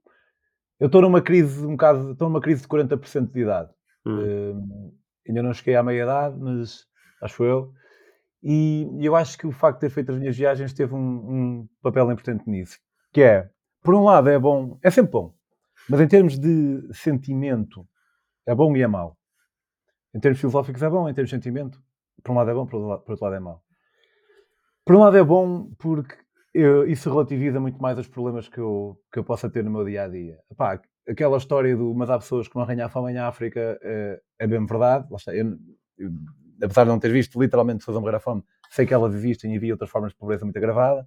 eu 0.78 0.86
estou 0.86 1.00
numa 1.00 1.22
crise 1.22 1.64
um 1.64 1.70
bocado, 1.70 2.12
estou 2.12 2.28
numa 2.28 2.40
crise 2.40 2.62
de 2.62 2.68
40% 2.68 3.32
de 3.32 3.40
idade. 3.40 3.70
Hum. 4.04 4.52
Uh, 4.52 4.94
ainda 5.26 5.42
não 5.42 5.54
cheguei 5.54 5.74
à 5.74 5.82
meia 5.82 6.02
idade, 6.02 6.36
mas 6.38 6.86
acho 7.22 7.42
eu. 7.42 7.72
E 8.42 8.86
eu 9.00 9.16
acho 9.16 9.38
que 9.38 9.46
o 9.46 9.52
facto 9.52 9.80
de 9.80 9.88
ter 9.88 9.90
feito 9.90 10.12
as 10.12 10.18
minhas 10.18 10.36
viagens 10.36 10.72
teve 10.72 10.94
um, 10.94 10.98
um, 10.98 11.68
papel 11.82 12.12
importante 12.12 12.48
nisso. 12.48 12.78
Que 13.12 13.22
é, 13.22 13.50
por 13.82 13.94
um 13.94 14.04
lado 14.04 14.28
é 14.28 14.38
bom, 14.38 14.78
é 14.82 14.90
sempre 14.90 15.12
bom, 15.12 15.34
mas 15.88 16.00
em 16.00 16.08
termos 16.08 16.38
de 16.38 16.88
sentimento, 16.92 17.86
é 18.46 18.54
bom 18.54 18.76
e 18.76 18.82
é 18.82 18.86
mau. 18.86 19.16
Em 20.14 20.20
termos 20.20 20.40
filosóficos 20.40 20.82
é 20.82 20.88
bom, 20.88 21.08
em 21.08 21.14
termos 21.14 21.30
de 21.30 21.36
sentimento, 21.36 21.80
por 22.22 22.32
um 22.32 22.36
lado 22.36 22.50
é 22.50 22.54
bom, 22.54 22.66
por 22.66 22.76
outro 22.80 23.18
lado 23.20 23.34
é 23.34 23.40
mau. 23.40 23.62
Por 24.84 24.96
um 24.96 25.00
lado 25.00 25.16
é 25.16 25.24
bom 25.24 25.70
porque 25.78 26.16
eu, 26.54 26.88
isso 26.88 27.10
relativiza 27.10 27.60
muito 27.60 27.80
mais 27.82 27.98
os 27.98 28.08
problemas 28.08 28.48
que 28.48 28.58
eu, 28.58 28.98
que 29.12 29.18
eu 29.18 29.24
possa 29.24 29.50
ter 29.50 29.62
no 29.62 29.70
meu 29.70 29.84
dia 29.84 30.04
a 30.04 30.08
dia. 30.08 30.38
Epá, 30.50 30.80
aquela 31.06 31.36
história 31.36 31.76
do 31.76 31.94
mas 31.94 32.08
há 32.08 32.18
pessoas 32.18 32.48
que 32.48 32.56
morrem 32.56 32.80
à 32.80 32.88
fome 32.88 33.12
em 33.12 33.18
África 33.18 33.78
é, 33.82 34.20
é 34.38 34.46
bem 34.46 34.64
verdade. 34.64 35.06
Eu, 35.28 35.58
eu, 35.98 36.10
apesar 36.62 36.84
de 36.84 36.90
não 36.90 36.98
ter 36.98 37.12
visto 37.12 37.40
literalmente 37.40 37.80
pessoas 37.80 37.96
a 37.96 38.00
morrer 38.00 38.16
à 38.16 38.20
fome, 38.20 38.42
sei 38.70 38.86
que 38.86 38.94
elas 38.94 39.14
existem 39.14 39.52
e 39.52 39.56
havia 39.56 39.74
outras 39.74 39.90
formas 39.90 40.12
de 40.12 40.18
pobreza 40.18 40.44
muito 40.44 40.56
agravada. 40.56 41.06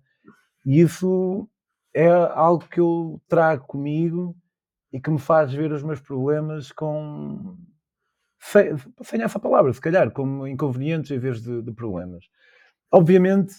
E 0.65 0.81
isso 0.81 1.49
é 1.93 2.07
algo 2.07 2.67
que 2.69 2.79
eu 2.79 3.19
trago 3.27 3.65
comigo 3.65 4.35
e 4.91 4.99
que 4.99 5.09
me 5.09 5.19
faz 5.19 5.53
ver 5.53 5.71
os 5.71 5.83
meus 5.83 5.99
problemas 5.99 6.71
com. 6.71 7.57
Sem, 8.41 9.21
essa 9.21 9.39
palavra, 9.39 9.71
se 9.73 9.81
calhar, 9.81 10.11
como 10.11 10.47
inconvenientes 10.47 11.11
em 11.11 11.19
vez 11.19 11.41
de, 11.41 11.61
de 11.61 11.73
problemas. 11.73 12.25
Obviamente, 12.91 13.53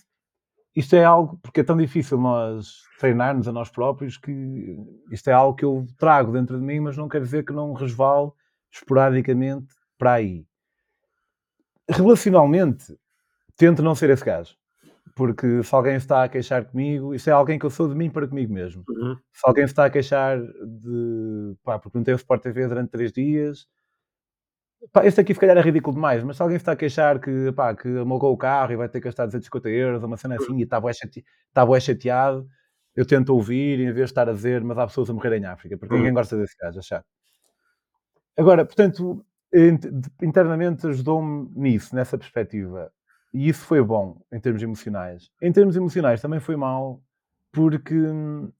isto 0.74 0.94
é 0.96 1.04
algo, 1.04 1.38
porque 1.42 1.60
é 1.60 1.64
tão 1.64 1.76
difícil 1.76 2.18
nós 2.18 2.82
treinarmos 2.98 3.46
a 3.46 3.52
nós 3.52 3.68
próprios, 3.70 4.16
que 4.16 4.32
isto 5.10 5.28
é 5.28 5.32
algo 5.32 5.56
que 5.56 5.64
eu 5.64 5.86
trago 5.98 6.32
dentro 6.32 6.58
de 6.58 6.64
mim, 6.64 6.80
mas 6.80 6.96
não 6.96 7.08
quer 7.08 7.20
dizer 7.20 7.44
que 7.44 7.52
não 7.52 7.72
resvalo 7.72 8.34
esporadicamente 8.72 9.74
para 9.98 10.14
aí. 10.14 10.46
Relacionalmente, 11.88 12.96
tento 13.56 13.82
não 13.82 13.94
ser 13.94 14.10
esse 14.10 14.24
gajo. 14.24 14.59
Porque 15.20 15.62
se 15.62 15.74
alguém 15.74 15.96
está 15.96 16.24
a 16.24 16.28
queixar 16.30 16.64
comigo, 16.64 17.14
isto 17.14 17.28
é 17.28 17.32
alguém 17.34 17.58
que 17.58 17.66
eu 17.66 17.70
sou 17.70 17.86
de 17.86 17.94
mim 17.94 18.08
para 18.08 18.26
comigo 18.26 18.54
mesmo. 18.54 18.82
Uhum. 18.88 19.14
Se 19.34 19.42
alguém 19.44 19.64
está 19.64 19.84
a 19.84 19.90
queixar 19.90 20.40
de 20.40 21.54
pá, 21.62 21.78
porque 21.78 21.98
não 21.98 22.02
teve 22.02 22.16
Sport 22.16 22.42
TV 22.42 22.66
durante 22.66 22.90
três 22.90 23.12
dias, 23.12 23.68
Pá, 24.94 25.04
este 25.04 25.20
aqui 25.20 25.34
se 25.34 25.40
calhar 25.40 25.58
é 25.58 25.60
ridículo 25.60 25.94
demais, 25.94 26.24
mas 26.24 26.36
se 26.36 26.42
alguém 26.42 26.56
está 26.56 26.72
a 26.72 26.76
queixar 26.76 27.20
que, 27.20 27.52
pá, 27.52 27.76
que 27.76 27.86
amolgou 27.98 28.32
o 28.32 28.36
carro 28.38 28.72
e 28.72 28.76
vai 28.76 28.88
ter 28.88 28.98
que 28.98 29.04
gastar 29.08 29.26
250 29.26 29.68
euros, 29.68 30.02
uma 30.02 30.16
cena 30.16 30.36
assim, 30.36 30.56
e 30.56 30.62
está 30.62 30.80
bué, 30.80 30.94
chate... 30.94 31.22
está 31.48 31.66
bué 31.66 31.78
chateado, 31.78 32.48
eu 32.96 33.04
tento 33.04 33.34
ouvir 33.34 33.78
em 33.78 33.92
vez 33.92 33.96
de 33.96 34.04
estar 34.04 34.26
a 34.26 34.32
dizer, 34.32 34.64
mas 34.64 34.78
há 34.78 34.86
pessoas 34.86 35.10
a 35.10 35.12
morrer 35.12 35.34
em 35.34 35.44
África, 35.44 35.76
porque 35.76 35.94
ninguém 35.94 36.14
gosta 36.14 36.34
desse 36.34 36.56
gajo, 36.58 36.78
é 36.78 36.82
chato. 36.82 37.04
Agora, 38.38 38.64
portanto, 38.64 39.22
internamente 40.22 40.86
ajudou-me 40.86 41.50
nisso, 41.54 41.94
nessa 41.94 42.16
perspectiva. 42.16 42.90
E 43.32 43.48
isso 43.48 43.64
foi 43.64 43.82
bom 43.82 44.20
em 44.32 44.40
termos 44.40 44.62
emocionais. 44.62 45.30
Em 45.40 45.52
termos 45.52 45.76
emocionais 45.76 46.20
também 46.20 46.40
foi 46.40 46.56
mal, 46.56 47.02
porque 47.52 47.94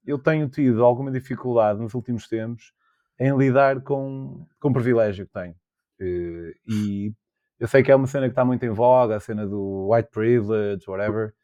eu 0.07 0.19
tenho 0.19 0.49
tido 0.49 0.85
alguma 0.85 1.11
dificuldade 1.11 1.81
nos 1.81 1.95
últimos 1.95 2.29
tempos 2.29 2.73
em 3.19 3.37
lidar 3.37 3.83
com, 3.83 4.47
com 4.59 4.69
o 4.71 4.73
privilégio 4.73 5.27
que 5.27 5.33
tenho. 5.33 5.55
Eh, 6.01 6.55
e 6.67 7.13
eu 7.59 7.69
sei 7.69 7.83
que 7.83 7.93
é 7.93 7.97
uma 7.97 8.07
cena 8.07 8.27
que 8.27 8.33
está 8.33 8.45
muito 8.45 8.65
em 8.65 8.71
voga, 8.71 9.17
a 9.17 9.21
cena 9.21 9.47
do 9.47 9.93
white 9.93 10.11
privilege, 10.11 10.89
whatever, 10.89 11.35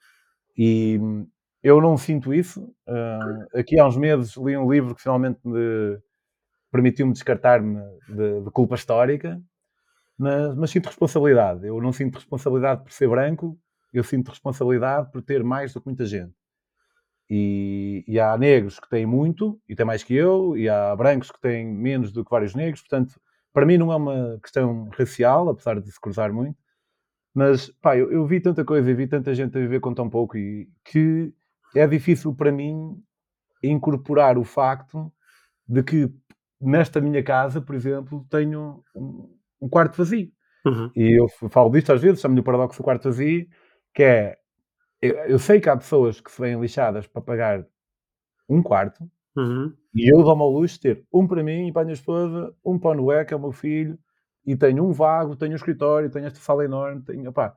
e 0.57 0.99
eu 1.63 1.81
não 1.81 1.97
sinto 1.97 2.33
isso. 2.33 2.63
Uh, 2.89 3.59
aqui 3.59 3.79
há 3.79 3.87
uns 3.87 3.97
meses 3.97 4.37
li 4.37 4.57
um 4.57 4.71
livro 4.71 4.95
que 4.95 5.03
finalmente 5.03 5.39
me 5.45 5.99
permitiu-me 6.73 7.13
descartar-me 7.13 7.81
de, 8.09 8.43
de, 8.43 8.51
culpa 8.51 8.75
histórica, 8.75 9.41
mas, 10.19 10.57
mas, 10.57 10.71
sinto 10.71 10.87
responsabilidade. 10.87 11.67
Eu 11.67 11.81
não 11.81 11.93
sinto 11.93 12.17
responsabilidade 12.17 12.83
por 12.83 12.93
ser 12.93 13.09
branco, 13.09 13.59
eu 13.93 14.05
sinto 14.05 14.31
responsabilidade 14.31 15.11
por 15.11 15.23
ter 15.23 15.43
mais 15.45 15.73
do 15.73 15.81
que 15.81 15.87
muita 15.87 16.07
gente. 16.07 16.35
E, 17.29 18.05
e, 18.07 18.21
há 18.21 18.37
negros 18.39 18.79
que 18.79 18.89
têm 18.89 19.05
muito 19.05 19.61
e 19.69 19.75
têm 19.75 19.85
mais 19.85 20.05
que 20.05 20.15
eu, 20.15 20.57
e 20.57 20.69
há 20.69 20.95
brancos 20.95 21.31
que 21.31 21.41
têm 21.41 21.67
menos 21.67 22.13
do 22.13 22.25
que 22.25 22.31
vários 22.31 22.55
negros, 22.55 22.81
portanto, 22.83 23.21
para 23.53 23.67
mim 23.67 23.79
não 23.79 23.93
é 23.93 23.97
uma 23.97 24.39
questão 24.41 24.89
racial, 24.97 25.49
apesar 25.49 25.81
de 25.81 25.91
se 25.91 26.01
cruzar 26.01 26.33
muito, 26.33 26.57
mas 27.35 27.69
pá, 27.83 27.97
eu, 27.97 28.13
eu 28.13 28.25
vi 28.27 28.41
tanta 28.41 28.65
coisa 28.65 28.91
e 28.91 28.95
vi 28.95 29.07
tanta 29.09 29.35
gente 29.35 29.57
a 29.59 29.61
viver 29.61 29.81
com 29.81 29.93
tão 29.93 30.09
pouco 30.09 30.37
e 30.37 30.69
que 30.85 31.33
é 31.75 31.87
difícil 31.87 32.35
para 32.35 32.53
mim 32.53 33.03
incorporar 33.63 34.39
o 34.39 34.45
facto 34.45 35.13
de 35.69 35.83
que 35.83 36.11
nesta 36.61 37.01
minha 37.01 37.23
casa, 37.23 37.61
por 37.61 37.75
exemplo, 37.75 38.27
tenho 38.31 38.83
um 39.61 39.69
quarto 39.69 39.97
vazio. 39.97 40.31
Uhum. 40.65 40.91
E 40.97 41.21
eu 41.21 41.29
falo 41.51 41.71
disto 41.71 41.93
às 41.93 42.03
vezes, 42.03 42.21
chamo-lhe 42.21 42.41
o 42.41 42.45
paradoxo 42.45 42.81
do 42.81 42.85
quarto 42.85 43.05
vazio, 43.05 43.47
que 43.95 44.03
é 44.03 44.37
eu, 45.01 45.15
eu, 45.27 45.39
sei 45.39 45.61
que 45.61 45.69
há 45.69 45.77
pessoas 45.77 46.21
que 46.21 46.31
se 46.31 46.41
veem 46.41 46.61
lixadas 46.61 47.07
para 47.07 47.23
pagar 47.23 47.67
um 48.49 48.63
quarto, 48.63 49.05
Uhum. 49.37 49.73
E 49.95 50.11
eu 50.11 50.23
dou-me 50.25 50.43
ao 50.43 50.51
luxo 50.51 50.77
de 50.77 50.81
ter 50.81 51.05
um 51.13 51.27
para 51.27 51.45
mim 51.45 51.69
e 51.69 51.73
para 51.73 51.83
a 51.83 51.85
minha 51.85 51.95
esposa, 51.95 52.55
um 52.65 52.79
para 52.79 52.99
o 52.99 53.03
Noé, 53.03 53.25
que 53.25 53.35
é 53.35 53.37
o 53.37 53.41
meu 53.41 53.53
filho, 53.53 53.99
e 54.47 54.57
tenho 54.57 54.83
um 54.85 54.93
vago, 54.93 55.37
tenho 55.37 55.53
um 55.53 55.57
escritório, 55.57 56.11
tenho 56.11 56.27
esta 56.27 56.41
sala 56.41 56.65
enorme, 56.65 57.03
tenho, 57.03 57.29
opá. 57.29 57.55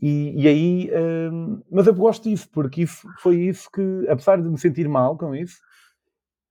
E, 0.00 0.42
e 0.42 0.46
aí, 0.46 0.90
hum, 1.32 1.62
mas 1.70 1.86
eu 1.86 1.94
gosto 1.94 2.28
disso, 2.28 2.48
porque 2.52 2.82
isso 2.82 3.08
foi 3.18 3.36
isso 3.36 3.70
que, 3.72 4.06
apesar 4.08 4.42
de 4.42 4.48
me 4.48 4.58
sentir 4.58 4.86
mal 4.88 5.16
com 5.16 5.34
isso, 5.34 5.58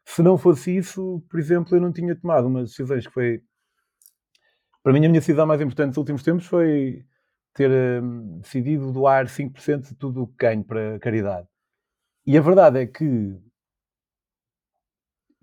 se 0.04 0.24
não 0.24 0.38
fosse 0.38 0.76
isso, 0.76 1.24
por 1.30 1.40
exemplo, 1.40 1.76
eu 1.76 1.82
não 1.82 1.92
tinha 1.92 2.16
tomado 2.16 2.48
umas 2.48 2.70
decisões 2.72 3.06
que 3.06 3.14
foi. 3.14 3.42
Para 4.86 4.94
mim, 4.94 5.00
a 5.00 5.10
minha 5.10 5.20
decisão 5.20 5.48
mais 5.48 5.60
importante 5.60 5.88
nos 5.88 5.98
últimos 5.98 6.22
tempos 6.22 6.46
foi 6.46 7.04
ter 7.56 7.72
hum, 8.04 8.38
decidido 8.38 8.92
doar 8.92 9.28
5% 9.28 9.88
de 9.88 9.96
tudo 9.96 10.22
o 10.22 10.28
que 10.28 10.36
ganho 10.38 10.64
para 10.64 11.00
caridade. 11.00 11.48
E 12.24 12.38
a 12.38 12.42
verdade 12.42 12.78
é 12.78 12.86
que 12.86 13.36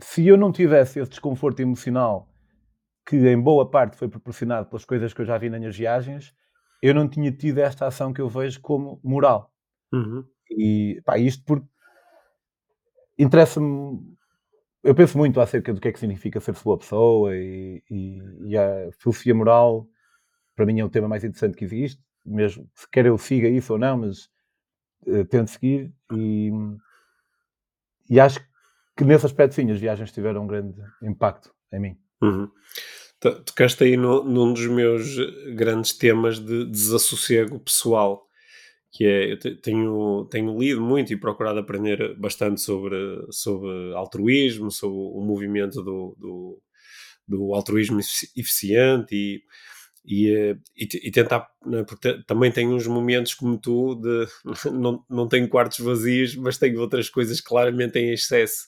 se 0.01 0.25
eu 0.29 0.37
não 0.37 0.53
tivesse 0.53 1.01
esse 1.01 1.11
desconforto 1.11 1.59
emocional 1.59 2.29
que 3.05 3.17
em 3.17 3.41
boa 3.41 3.69
parte 3.69 3.97
foi 3.97 4.07
proporcionado 4.09 4.69
pelas 4.69 4.85
coisas 4.85 5.13
que 5.13 5.23
eu 5.23 5.27
já 5.27 5.37
vi 5.39 5.51
nas 5.51 5.59
minhas 5.59 5.77
viagens, 5.77 6.33
eu 6.81 6.95
não 6.95 7.09
tinha 7.09 7.33
tido 7.33 7.59
esta 7.59 7.89
ação 7.89 8.13
que 8.13 8.21
eu 8.21 8.29
vejo 8.29 8.61
como 8.61 9.01
moral. 9.03 9.53
Uhum. 9.93 10.25
E 10.53 11.03
pá, 11.05 11.19
isto 11.19 11.43
porque 11.45 11.67
interessa-me. 13.19 13.99
Eu 14.83 14.95
penso 14.95 15.17
muito 15.17 15.41
acerca 15.41 15.73
do 15.73 15.81
que 15.81 15.89
é 15.89 15.93
que 15.93 15.99
significa 15.99 16.41
ser 16.41 16.55
boa 16.65 16.77
pessoa 16.77 17.37
e, 17.37 17.83
e, 17.89 18.19
e, 18.47 18.59
a 18.59 18.91
filosofia 18.99 19.35
moral, 19.35 19.87
para 20.57 20.67
mim, 20.67 20.81
é 20.81 20.85
o 20.85 20.91
tema 20.91 21.07
mais 21.07 21.23
interessante 21.23 21.57
que 21.57 21.65
existe, 21.65 22.03
mesmo 22.27 22.69
se 22.75 22.89
quer 22.91 23.07
eu 23.07 23.17
siga 23.17 23.49
isso 23.49 23.73
ou 23.73 23.79
não, 23.79 23.99
mas 23.99 24.29
uh, 25.07 25.25
tento 25.27 25.51
seguir. 25.51 25.95
E, 26.13 26.51
e 28.11 28.19
acho 28.19 28.41
que 28.97 29.05
nesse 29.05 29.25
aspecto 29.25 29.55
sim, 29.55 29.71
as 29.71 29.79
viagens 29.79 30.11
tiveram 30.11 30.43
um 30.43 30.47
grande 30.47 30.75
impacto 31.01 31.55
em 31.73 31.81
mim. 31.81 31.99
Uhum. 32.21 32.51
Tocaste 33.21 33.85
aí 33.85 33.97
no, 33.97 34.25
num 34.25 34.53
dos 34.53 34.67
meus 34.67 35.17
grandes 35.55 35.97
temas 35.97 36.41
de 36.41 36.67
desassossego 36.67 37.61
pessoal, 37.61 38.27
que 38.93 39.07
é, 39.07 39.33
eu 39.33 39.39
tenho, 39.39 40.29
tenho 40.31 40.59
lido 40.59 40.83
muito 40.83 41.13
e 41.13 41.17
procurado 41.17 41.59
aprender 41.59 42.15
bastante 42.19 42.61
sobre, 42.61 42.95
sobre 43.31 43.95
altruísmo, 43.95 44.71
sobre 44.71 44.97
o 44.97 45.23
movimento 45.23 45.83
do, 45.83 46.15
do, 46.19 46.63
do 47.27 47.55
altruísmo 47.55 48.01
eficiente 48.37 49.15
e, 49.15 49.43
e, 50.05 50.31
eh, 50.31 50.57
e, 50.77 51.09
e 51.09 51.11
tentar, 51.11 51.49
é? 51.73 51.83
porque 51.85 52.23
também 52.27 52.53
tenho 52.53 52.75
uns 52.75 52.87
momentos 52.87 53.33
como 53.33 53.57
tu 53.57 53.95
de 53.95 54.27
não, 54.71 55.03
não 55.09 55.27
tenho 55.27 55.49
quartos 55.49 55.79
vazios, 55.79 56.37
mas 56.37 56.59
tenho 56.59 56.79
outras 56.79 57.09
coisas 57.09 57.41
claramente 57.41 57.99
em 57.99 58.13
excesso 58.13 58.67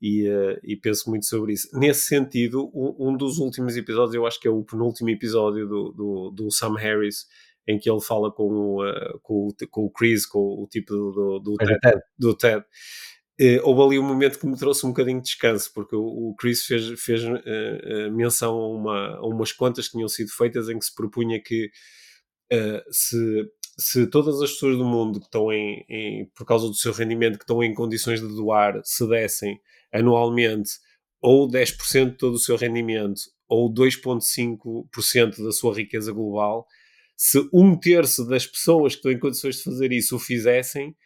e, 0.00 0.26
uh, 0.26 0.58
e 0.64 0.74
penso 0.74 1.10
muito 1.10 1.26
sobre 1.26 1.52
isso. 1.52 1.68
Nesse 1.78 2.06
sentido, 2.06 2.70
um, 2.74 3.10
um, 3.10 3.16
dos 3.16 3.36
últimos 3.36 3.76
episódios, 3.76 4.14
eu 4.14 4.26
acho 4.26 4.40
que 4.40 4.48
é 4.48 4.50
o 4.50 4.64
penúltimo 4.64 5.10
episódio 5.10 5.68
do, 5.68 5.92
do, 5.92 6.30
do 6.30 6.50
Sam 6.50 6.76
Harris, 6.76 7.26
em 7.70 7.78
que 7.78 7.90
ele 7.90 8.00
fala 8.00 8.32
com 8.32 8.44
o, 8.44 8.88
uh, 8.88 9.18
com, 9.22 9.48
o, 9.48 9.68
com 9.70 9.84
o 9.84 9.90
Chris, 9.90 10.26
com 10.26 10.38
o 10.38 10.66
tipo 10.70 10.94
do, 10.94 11.38
do, 11.38 11.54
Ted. 11.56 11.78
Ted. 11.80 12.00
Do 12.18 12.36
Ted. 12.36 12.64
Uh, 13.40 13.60
houve 13.62 13.82
ali 13.82 13.98
um 13.98 14.06
momento 14.06 14.38
que 14.38 14.46
me 14.46 14.56
trouxe 14.56 14.84
um 14.84 14.90
bocadinho 14.90 15.18
de 15.18 15.24
descanso, 15.24 15.70
porque 15.74 15.96
o, 15.96 16.34
Chris 16.38 16.64
fez, 16.64 17.00
fez 17.00 17.24
uh, 17.24 18.12
menção 18.12 18.54
a, 18.54 18.68
uma, 18.68 19.16
a 19.16 19.26
umas 19.26 19.52
contas 19.52 19.86
que 19.86 19.92
tinham 19.92 20.08
sido 20.08 20.30
feitas 20.30 20.68
em 20.68 20.78
que 20.78 20.84
se 20.84 20.94
propunha 20.94 21.40
que 21.40 21.70
se 22.90 23.48
se 23.80 24.06
todas 24.06 24.40
as 24.42 24.52
pessoas 24.52 24.76
do 24.76 24.84
mundo 24.84 25.18
que 25.18 25.26
estão 25.26 25.50
em, 25.52 25.84
em, 25.88 26.26
por 26.34 26.44
causa 26.44 26.66
do 26.66 26.74
seu 26.74 26.92
rendimento, 26.92 27.38
que 27.38 27.44
estão 27.44 27.62
em 27.62 27.72
condições 27.72 28.20
de 28.20 28.28
doar, 28.28 28.80
se 28.84 29.08
dessem 29.08 29.58
anualmente 29.92 30.72
ou 31.20 31.48
10% 31.48 32.10
de 32.10 32.16
todo 32.16 32.34
o 32.34 32.38
seu 32.38 32.56
rendimento, 32.56 33.20
ou 33.48 33.72
2,5% 33.72 35.42
da 35.42 35.52
sua 35.52 35.74
riqueza 35.74 36.12
global, 36.12 36.66
se 37.22 37.38
um 37.52 37.78
terço 37.78 38.26
das 38.26 38.46
pessoas 38.46 38.94
que 38.94 39.00
estão 39.00 39.12
em 39.12 39.18
condições 39.18 39.56
de 39.56 39.62
fazer 39.64 39.92
isso 39.92 40.16
o 40.16 40.18
fizessem, 40.18 40.96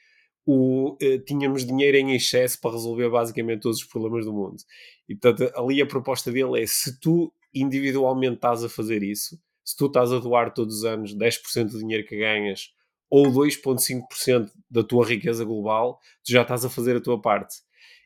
o, 0.46 0.96
eh, 1.02 1.18
tínhamos 1.18 1.66
dinheiro 1.66 1.96
em 1.96 2.14
excesso 2.14 2.60
para 2.60 2.70
resolver 2.70 3.10
basicamente 3.10 3.62
todos 3.62 3.78
os 3.78 3.84
problemas 3.84 4.24
do 4.24 4.32
mundo. 4.32 4.62
E 5.08 5.16
portanto, 5.16 5.52
ali 5.56 5.82
a 5.82 5.86
proposta 5.86 6.30
dele 6.30 6.62
é: 6.62 6.66
se 6.68 7.00
tu 7.00 7.34
individualmente 7.52 8.36
estás 8.36 8.62
a 8.62 8.68
fazer 8.68 9.02
isso, 9.02 9.36
se 9.64 9.76
tu 9.76 9.86
estás 9.86 10.12
a 10.12 10.20
doar 10.20 10.54
todos 10.54 10.78
os 10.78 10.84
anos 10.84 11.16
10% 11.16 11.72
do 11.72 11.80
dinheiro 11.80 12.06
que 12.06 12.16
ganhas 12.16 12.68
ou 13.10 13.26
2,5% 13.32 14.52
da 14.70 14.84
tua 14.84 15.04
riqueza 15.04 15.44
global, 15.44 15.98
tu 16.24 16.30
já 16.30 16.42
estás 16.42 16.64
a 16.64 16.70
fazer 16.70 16.96
a 16.96 17.00
tua 17.00 17.20
parte. 17.20 17.56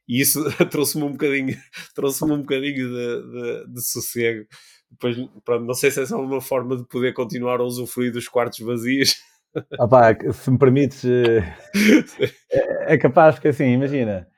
E 0.08 0.22
isso 0.22 0.42
trouxe-me 0.70 1.04
um 1.04 1.12
bocadinho, 1.12 1.54
trouxe-me 1.94 2.32
um 2.32 2.40
bocadinho 2.40 2.88
de, 2.88 3.66
de, 3.66 3.74
de 3.74 3.82
sossego. 3.82 4.46
Depois, 4.90 5.16
pronto, 5.44 5.64
não 5.64 5.74
sei 5.74 5.90
se 5.90 6.02
é 6.02 6.06
só 6.06 6.20
uma 6.20 6.40
forma 6.40 6.76
de 6.76 6.84
poder 6.84 7.12
continuar 7.12 7.60
a 7.60 7.64
usufruir 7.64 8.12
dos 8.12 8.28
quartos 8.28 8.60
vazios. 8.60 9.16
Opa, 9.78 10.14
se 10.32 10.50
me 10.50 10.58
permites, 10.58 11.04
é, 11.04 12.94
é 12.94 12.98
capaz 12.98 13.38
que 13.38 13.48
assim, 13.48 13.64
imagina, 13.64 14.28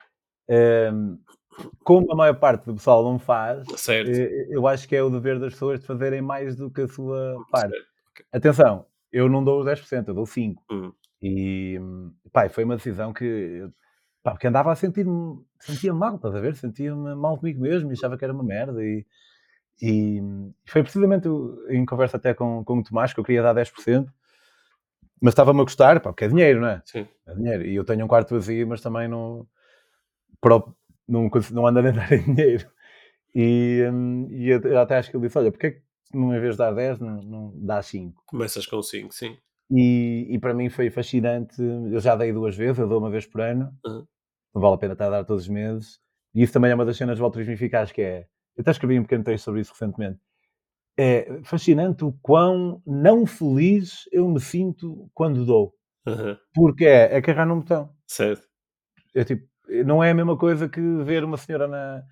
ehm, 0.47 1.17
como 1.83 2.11
a 2.11 2.15
maior 2.15 2.39
parte 2.39 2.65
do 2.65 2.75
pessoal 2.75 3.03
não 3.03 3.19
faz, 3.19 3.63
certo. 3.75 4.09
Eh, 4.09 4.47
eu 4.49 4.67
acho 4.67 4.87
que 4.87 4.95
é 4.95 5.03
o 5.03 5.09
dever 5.09 5.39
das 5.39 5.53
pessoas 5.53 5.79
de 5.81 5.85
fazerem 5.85 6.21
mais 6.21 6.55
do 6.55 6.71
que 6.71 6.81
a 6.81 6.87
sua 6.87 7.35
parte. 7.51 7.75
Atenção, 8.31 8.85
eu 9.11 9.27
não 9.27 9.43
dou 9.43 9.59
os 9.59 9.65
10%, 9.65 10.07
eu 10.07 10.13
dou 10.13 10.25
5%. 10.25 10.55
Hum. 10.71 10.91
E 11.21 11.79
pá, 12.31 12.49
foi 12.49 12.63
uma 12.63 12.77
decisão 12.77 13.13
que 13.13 13.67
pá, 14.23 14.31
porque 14.31 14.47
andava 14.47 14.71
a 14.71 14.75
sentir-me, 14.75 15.39
sentia 15.59 15.93
mal, 15.93 16.15
estás 16.15 16.35
a 16.35 16.39
ver? 16.39 16.55
Sentia-me 16.55 17.15
mal 17.15 17.37
comigo 17.37 17.61
mesmo 17.61 17.91
e 17.91 17.93
achava 17.93 18.17
que 18.17 18.23
era 18.23 18.33
uma 18.33 18.43
merda. 18.43 18.83
E, 18.83 19.05
e 19.81 20.21
foi 20.65 20.83
precisamente 20.83 21.27
em 21.69 21.85
conversa 21.85 22.17
até 22.17 22.33
com, 22.33 22.63
com 22.63 22.77
o 22.77 22.83
Tomás 22.83 23.13
que 23.13 23.19
eu 23.19 23.23
queria 23.23 23.41
dar 23.41 23.55
10%, 23.55 24.07
mas 25.21 25.31
estava-me 25.31 25.61
a 25.61 25.63
gostar, 25.63 25.99
pá, 25.99 26.11
porque 26.11 26.25
é 26.25 26.27
dinheiro, 26.27 26.61
não 26.61 26.67
é? 26.67 26.81
Sim. 26.85 27.07
É 27.27 27.33
dinheiro. 27.33 27.65
E 27.65 27.75
eu 27.75 27.83
tenho 27.83 28.05
um 28.05 28.07
quarto 28.07 28.33
vazio, 28.33 28.67
mas 28.67 28.81
também 28.81 29.07
não, 29.07 29.47
não, 31.07 31.29
não 31.51 31.67
ando 31.67 31.79
a 31.79 31.91
dar 31.91 32.11
em 32.11 32.33
dinheiro. 32.33 32.67
E, 33.33 33.83
e 34.29 34.49
eu 34.49 34.79
até 34.79 34.97
acho 34.97 35.09
que 35.09 35.17
ele 35.17 35.25
disse: 35.25 35.37
Olha, 35.37 35.51
porque 35.51 35.67
é 35.67 35.71
que 35.71 35.81
não, 36.13 36.35
em 36.35 36.39
vez 36.39 36.55
de 36.55 36.57
dar 36.57 36.71
10, 36.71 36.99
não, 36.99 37.21
não 37.21 37.53
dá 37.55 37.81
5? 37.81 38.23
Começas 38.25 38.65
com 38.65 38.81
5, 38.81 39.13
sim. 39.13 39.37
E, 39.69 40.27
e, 40.29 40.39
para 40.39 40.53
mim 40.53 40.69
foi 40.69 40.89
fascinante. 40.89 41.61
Eu 41.61 41.99
já 41.99 42.15
dei 42.15 42.33
duas 42.33 42.55
vezes, 42.55 42.79
eu 42.79 42.87
dou 42.87 42.99
uma 42.99 43.09
vez 43.09 43.25
por 43.25 43.41
ano. 43.41 43.71
Uhum. 43.85 44.05
Não 44.53 44.61
vale 44.61 44.75
a 44.75 44.77
pena 44.77 44.93
estar 44.93 45.07
a 45.07 45.09
dar 45.09 45.23
todos 45.23 45.43
os 45.43 45.49
meses. 45.49 45.99
E 46.35 46.43
isso 46.43 46.51
também 46.51 46.71
é 46.71 46.75
uma 46.75 46.85
das 46.85 46.97
cenas 46.97 47.17
do 47.17 47.23
altruísmo 47.23 47.53
eficaz, 47.53 47.91
que 47.91 48.01
é. 48.01 48.27
Eu 48.55 48.61
até 48.61 48.71
escrevi 48.71 48.99
um 48.99 49.03
pequeno 49.03 49.23
texto 49.23 49.45
sobre 49.45 49.61
isso 49.61 49.71
recentemente. 49.71 50.19
É 50.97 51.41
fascinante 51.43 52.03
o 52.03 52.11
quão 52.21 52.81
não 52.85 53.25
feliz 53.25 54.09
eu 54.11 54.27
me 54.27 54.39
sinto 54.39 55.09
quando 55.13 55.45
dou. 55.45 55.73
Uhum. 56.05 56.37
Porque 56.53 56.85
é, 56.85 57.15
é 57.15 57.21
carregar 57.21 57.45
num 57.45 57.59
botão. 57.59 57.93
Certo. 58.05 58.47
É 59.15 59.23
tipo, 59.23 59.47
não 59.85 60.03
é 60.03 60.11
a 60.11 60.13
mesma 60.13 60.37
coisa 60.37 60.67
que 60.67 60.81
ver 61.03 61.23
uma 61.23 61.37
senhora 61.37 61.67
na, 61.67 62.03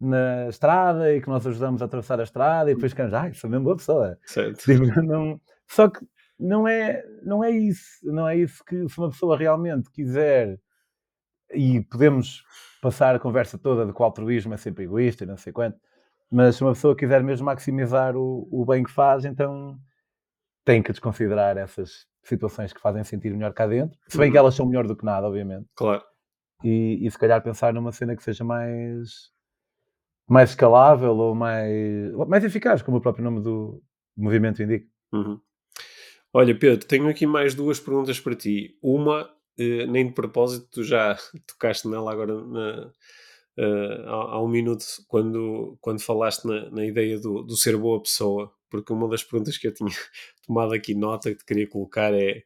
na 0.00 0.48
estrada 0.48 1.14
e 1.14 1.20
que 1.20 1.28
nós 1.28 1.46
ajudamos 1.46 1.80
a 1.80 1.86
atravessar 1.86 2.20
a 2.20 2.24
estrada 2.24 2.70
e 2.70 2.74
depois 2.74 2.92
ficamos, 2.92 3.14
ai, 3.14 3.32
sou 3.34 3.48
mesmo 3.48 3.64
boa 3.64 3.76
pessoa. 3.76 4.18
Certo. 4.24 4.58
Tipo, 4.64 5.02
não, 5.02 5.40
só 5.66 5.88
que 5.88 6.00
não 6.38 6.68
é, 6.68 7.02
não 7.22 7.42
é 7.42 7.50
isso. 7.50 7.84
Não 8.04 8.28
é 8.28 8.36
isso 8.36 8.64
que 8.64 8.88
se 8.88 8.98
uma 8.98 9.10
pessoa 9.10 9.36
realmente 9.36 9.90
quiser 9.90 10.58
e 11.52 11.82
podemos 11.84 12.44
passar 12.82 13.14
a 13.14 13.18
conversa 13.18 13.58
toda 13.58 13.86
de 13.86 13.92
que 13.92 14.00
o 14.00 14.04
altruísmo 14.04 14.54
é 14.54 14.56
sempre 14.56 14.84
egoísta 14.84 15.24
e 15.24 15.26
não 15.26 15.36
sei 15.36 15.52
quanto, 15.52 15.78
mas 16.30 16.56
se 16.56 16.62
uma 16.62 16.72
pessoa 16.72 16.96
quiser 16.96 17.22
mesmo 17.22 17.46
maximizar 17.46 18.16
o, 18.16 18.48
o 18.50 18.64
bem 18.64 18.82
que 18.84 18.90
faz, 18.90 19.24
então 19.24 19.78
tem 20.64 20.82
que 20.82 20.90
desconsiderar 20.90 21.56
essas 21.56 22.06
situações 22.24 22.72
que 22.72 22.80
fazem 22.80 23.04
sentir 23.04 23.32
melhor 23.32 23.52
cá 23.52 23.66
dentro, 23.66 23.96
se 24.08 24.18
bem 24.18 24.30
que 24.30 24.36
uhum. 24.36 24.42
elas 24.42 24.54
são 24.54 24.66
melhor 24.66 24.86
do 24.86 24.96
que 24.96 25.04
nada, 25.04 25.26
obviamente. 25.26 25.66
Claro. 25.76 26.02
E, 26.64 27.06
e 27.06 27.10
se 27.10 27.18
calhar 27.18 27.42
pensar 27.42 27.72
numa 27.72 27.92
cena 27.92 28.16
que 28.16 28.22
seja 28.22 28.42
mais 28.42 29.30
mais 30.28 30.50
escalável 30.50 31.16
ou 31.16 31.34
mais, 31.34 32.12
mais 32.26 32.42
eficaz, 32.42 32.82
como 32.82 32.96
o 32.96 33.00
próprio 33.00 33.24
nome 33.24 33.40
do 33.40 33.80
movimento 34.16 34.62
indica. 34.62 34.86
Uhum. 35.12 35.40
Olha, 36.32 36.58
Pedro, 36.58 36.86
tenho 36.86 37.08
aqui 37.08 37.26
mais 37.26 37.54
duas 37.54 37.78
perguntas 37.78 38.18
para 38.18 38.34
ti. 38.34 38.76
Uma, 38.82 39.30
eh, 39.56 39.86
nem 39.86 40.08
de 40.08 40.12
propósito, 40.12 40.68
tu 40.70 40.82
já 40.82 41.16
tocaste 41.46 41.88
nela 41.88 42.10
agora 42.12 42.34
na, 42.44 42.90
uh, 43.58 44.08
há, 44.08 44.34
há, 44.34 44.42
um 44.42 44.48
minuto, 44.48 44.84
quando, 45.08 45.76
quando 45.80 46.00
falaste 46.00 46.44
na, 46.44 46.70
na 46.70 46.84
ideia 46.84 47.18
do, 47.18 47.42
do, 47.42 47.56
ser 47.56 47.76
boa 47.76 48.02
pessoa, 48.02 48.52
porque 48.70 48.92
uma 48.92 49.08
das 49.08 49.22
perguntas 49.22 49.58
que 49.58 49.66
eu 49.66 49.74
tinha 49.74 49.90
tomado 50.46 50.74
aqui 50.74 50.94
nota 50.94 51.30
que 51.30 51.38
te 51.38 51.44
queria 51.44 51.68
colocar 51.68 52.12
é. 52.14 52.42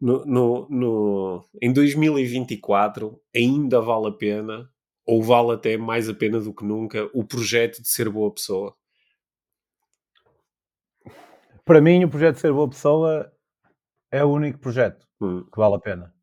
No, 0.00 0.24
no, 0.24 0.66
no, 0.70 1.44
em 1.60 1.70
2024 1.74 3.20
ainda 3.36 3.82
vale 3.82 4.08
a 4.08 4.12
pena 4.12 4.70
ou 5.06 5.22
vale 5.22 5.52
até 5.52 5.76
mais 5.76 6.08
a 6.08 6.14
pena 6.14 6.40
do 6.40 6.54
que 6.54 6.64
nunca 6.64 7.10
o 7.12 7.22
projeto 7.22 7.82
de 7.82 7.88
ser 7.88 8.08
boa 8.08 8.32
pessoa? 8.32 8.74
Para 11.64 11.80
mim, 11.82 12.02
o 12.04 12.08
projeto 12.08 12.36
de 12.36 12.40
ser 12.40 12.52
boa 12.52 12.68
pessoa 12.68 13.30
é 14.10 14.24
o 14.24 14.28
único 14.28 14.58
projeto 14.58 15.06
hum. 15.20 15.44
que 15.44 15.58
vale 15.58 15.74
a 15.74 15.80
pena. 15.80 16.14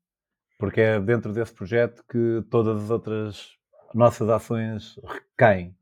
Porque 0.58 0.82
é 0.82 1.00
dentro 1.00 1.32
desse 1.32 1.54
projeto 1.54 2.04
que 2.10 2.44
todas 2.50 2.84
as 2.84 2.90
outras 2.90 3.57
nossas 3.94 4.30
ações 4.30 5.00
recaem. 5.04 5.76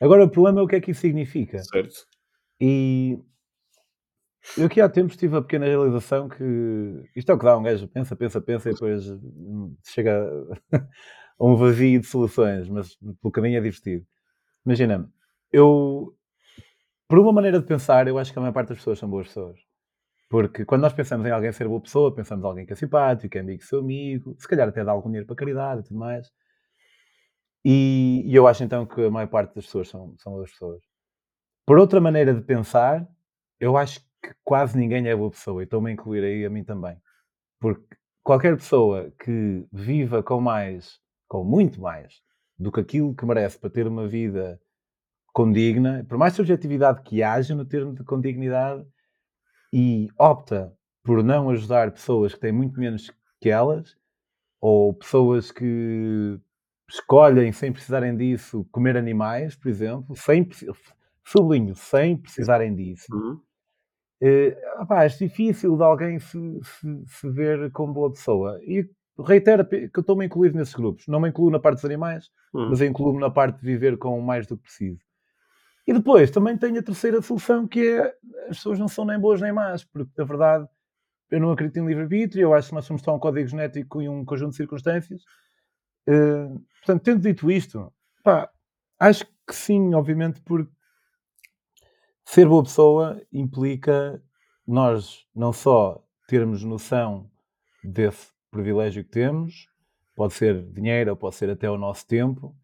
Agora, 0.00 0.24
o 0.24 0.30
problema 0.30 0.60
é 0.60 0.62
o 0.62 0.66
que 0.68 0.76
é 0.76 0.80
que 0.80 0.90
isso 0.90 1.00
significa. 1.00 1.58
Certo. 1.58 2.06
E 2.60 3.18
eu 4.56 4.66
aqui 4.66 4.80
há 4.80 4.88
tempos 4.88 5.16
tive 5.16 5.36
a 5.36 5.42
pequena 5.42 5.66
realização 5.66 6.28
que 6.28 7.08
isto 7.14 7.30
é 7.30 7.34
o 7.34 7.38
que 7.38 7.44
dá 7.44 7.56
um 7.56 7.62
gajo, 7.62 7.86
pensa, 7.88 8.16
pensa, 8.16 8.40
pensa 8.40 8.70
e 8.70 8.72
depois 8.72 9.04
chega 9.86 10.28
a 10.72 11.44
um 11.44 11.54
vazio 11.54 12.00
de 12.00 12.06
soluções, 12.06 12.68
mas 12.68 12.96
pelo 13.20 13.32
caminho 13.32 13.58
é 13.58 13.60
divertido. 13.60 14.04
Imagina, 14.66 15.08
eu, 15.52 16.14
por 17.08 17.18
uma 17.18 17.32
maneira 17.32 17.60
de 17.60 17.66
pensar, 17.66 18.08
eu 18.08 18.18
acho 18.18 18.32
que 18.32 18.38
a 18.38 18.42
maior 18.42 18.52
parte 18.52 18.70
das 18.70 18.78
pessoas 18.78 18.98
são 18.98 19.08
boas 19.08 19.28
pessoas. 19.28 19.60
Porque 20.28 20.64
quando 20.64 20.82
nós 20.82 20.92
pensamos 20.92 21.26
em 21.26 21.30
alguém 21.30 21.52
ser 21.52 21.68
boa 21.68 21.80
pessoa, 21.80 22.14
pensamos 22.14 22.44
em 22.44 22.48
alguém 22.48 22.66
que 22.66 22.72
é 22.72 22.76
simpático, 22.76 23.36
é 23.36 23.40
amigo 23.40 23.62
seu 23.62 23.80
amigo, 23.80 24.34
se 24.38 24.48
calhar 24.48 24.68
até 24.68 24.84
dá 24.84 24.90
algum 24.92 25.08
dinheiro 25.08 25.26
para 25.26 25.36
caridade 25.36 25.82
e 25.82 25.84
tudo 25.84 25.98
mais. 25.98 26.26
E, 27.64 28.22
e, 28.26 28.34
eu 28.34 28.46
acho 28.46 28.64
então 28.64 28.84
que 28.86 29.04
a 29.04 29.10
maior 29.10 29.28
parte 29.28 29.54
das 29.54 29.64
pessoas 29.66 29.88
são, 29.88 30.14
são 30.18 30.32
boas 30.32 30.50
pessoas. 30.50 30.82
Por 31.66 31.78
outra 31.78 32.00
maneira 32.00 32.34
de 32.34 32.40
pensar, 32.42 33.06
eu 33.60 33.76
acho 33.76 34.00
que 34.00 34.34
quase 34.44 34.76
ninguém 34.76 35.06
é 35.08 35.14
boa 35.14 35.30
pessoa, 35.30 35.62
e 35.62 35.64
estou-me 35.64 35.90
a 35.90 35.92
incluir 35.92 36.24
aí 36.24 36.44
a 36.44 36.50
mim 36.50 36.64
também. 36.64 36.96
Porque 37.60 37.96
qualquer 38.22 38.56
pessoa 38.56 39.12
que 39.18 39.66
viva 39.72 40.22
com 40.22 40.40
mais 40.40 41.00
com 41.28 41.42
muito 41.42 41.80
mais 41.80 42.20
do 42.58 42.70
que 42.70 42.80
aquilo 42.80 43.14
que 43.14 43.24
merece 43.24 43.58
para 43.58 43.70
ter 43.70 43.86
uma 43.86 44.06
vida 44.06 44.60
condigna, 45.32 46.04
por 46.06 46.18
mais 46.18 46.34
subjetividade 46.34 47.02
que 47.02 47.22
haja 47.22 47.54
no 47.54 47.64
termo 47.64 47.94
de 47.94 48.04
condignidade, 48.04 48.86
e 49.72 50.08
opta 50.18 50.76
por 51.02 51.24
não 51.24 51.48
ajudar 51.48 51.90
pessoas 51.90 52.34
que 52.34 52.40
têm 52.40 52.52
muito 52.52 52.78
menos 52.78 53.10
que 53.40 53.48
elas, 53.48 53.96
ou 54.60 54.92
pessoas 54.92 55.50
que 55.50 56.38
escolhem, 56.88 57.52
sem 57.52 57.72
precisarem 57.72 58.16
disso, 58.16 58.66
comer 58.70 58.96
animais, 58.96 59.56
por 59.56 59.68
exemplo, 59.68 60.14
sem, 60.16 60.48
sublinho, 61.24 61.74
sem 61.74 62.16
precisarem 62.16 62.74
disso. 62.74 63.06
Uhum. 63.12 63.40
Uh, 64.22 64.82
opá, 64.82 65.04
é 65.04 65.08
difícil 65.08 65.76
de 65.76 65.82
alguém 65.82 66.18
se, 66.20 66.38
se, 66.62 67.04
se, 67.06 67.30
ver 67.30 67.72
como 67.72 67.92
boa 67.92 68.12
pessoa. 68.12 68.60
E 68.62 68.88
reitero 69.18 69.66
que 69.66 69.90
eu 69.92 70.00
estou-me 70.00 70.26
incluído 70.26 70.56
nesses 70.56 70.74
grupos. 70.74 71.08
Não 71.08 71.18
me 71.18 71.28
incluo 71.28 71.50
na 71.50 71.58
parte 71.58 71.76
dos 71.76 71.84
animais, 71.84 72.30
hum. 72.54 72.68
mas 72.70 72.80
incluo-me 72.80 73.20
na 73.20 73.30
parte 73.30 73.58
de 73.58 73.66
viver 73.66 73.98
com 73.98 74.20
mais 74.20 74.46
do 74.46 74.56
que 74.56 74.62
preciso. 74.62 75.00
E 75.86 75.92
depois 75.92 76.30
também 76.30 76.56
tenho 76.56 76.78
a 76.78 76.82
terceira 76.82 77.20
solução, 77.20 77.66
que 77.66 77.88
é 77.88 78.14
as 78.48 78.58
pessoas 78.58 78.78
não 78.78 78.86
são 78.86 79.04
nem 79.04 79.18
boas 79.18 79.40
nem 79.40 79.52
más, 79.52 79.82
porque 79.84 80.12
na 80.16 80.24
verdade 80.24 80.68
eu 81.30 81.40
não 81.40 81.50
acredito 81.50 81.78
em 81.78 81.86
livre-arbítrio, 81.86 82.42
eu 82.42 82.54
acho 82.54 82.68
que 82.68 82.74
nós 82.74 82.84
somos 82.84 83.02
só 83.02 83.16
um 83.16 83.18
código 83.18 83.48
genético 83.48 84.00
e 84.02 84.08
um 84.08 84.24
conjunto 84.24 84.50
de 84.50 84.56
circunstâncias. 84.56 85.22
Uh, 86.08 86.58
portanto, 86.78 87.02
tendo 87.02 87.20
dito 87.20 87.50
isto, 87.50 87.92
pá, 88.24 88.50
acho 88.98 89.24
que 89.46 89.54
sim, 89.54 89.94
obviamente, 89.94 90.40
porque 90.40 90.72
ser 92.24 92.46
boa 92.46 92.62
pessoa 92.62 93.22
implica 93.32 94.22
nós 94.66 95.26
não 95.34 95.52
só 95.52 96.02
termos 96.26 96.64
noção 96.64 97.30
desse 97.84 98.32
privilégio 98.50 99.04
que 99.04 99.10
temos, 99.10 99.68
pode 100.14 100.34
ser 100.34 100.62
dinheiro, 100.72 101.10
ou 101.10 101.16
pode 101.16 101.36
ser 101.36 101.50
até 101.50 101.70
o 101.70 101.76
nosso 101.76 102.06
tempo, 102.06 102.56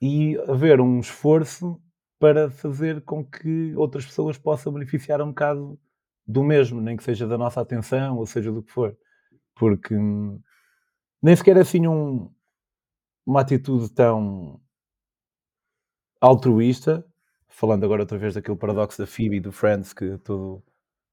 e 0.00 0.36
haver 0.48 0.80
um 0.80 0.98
esforço 0.98 1.80
para 2.18 2.50
fazer 2.50 3.02
com 3.02 3.24
que 3.24 3.74
outras 3.76 4.04
pessoas 4.04 4.38
possam 4.38 4.72
beneficiar 4.72 5.20
um 5.20 5.28
bocado 5.28 5.78
do 6.26 6.42
mesmo, 6.42 6.80
nem 6.80 6.96
que 6.96 7.02
seja 7.02 7.26
da 7.26 7.36
nossa 7.36 7.60
atenção, 7.60 8.16
ou 8.16 8.26
seja 8.26 8.50
do 8.50 8.62
que 8.62 8.72
for. 8.72 8.96
Porque 9.54 9.94
hum, 9.94 10.40
nem 11.22 11.36
sequer 11.36 11.56
é 11.56 11.60
assim 11.60 11.86
um, 11.86 12.30
uma 13.26 13.40
atitude 13.40 13.90
tão 13.90 14.60
altruísta, 16.20 17.04
falando 17.48 17.84
agora 17.84 18.02
outra 18.02 18.18
vez 18.18 18.34
daquele 18.34 18.56
paradoxo 18.56 18.98
da 18.98 19.06
Phoebe 19.06 19.36
e 19.36 19.40
do 19.40 19.52
Friends, 19.52 19.92
que 19.92 20.18
todo 20.18 20.62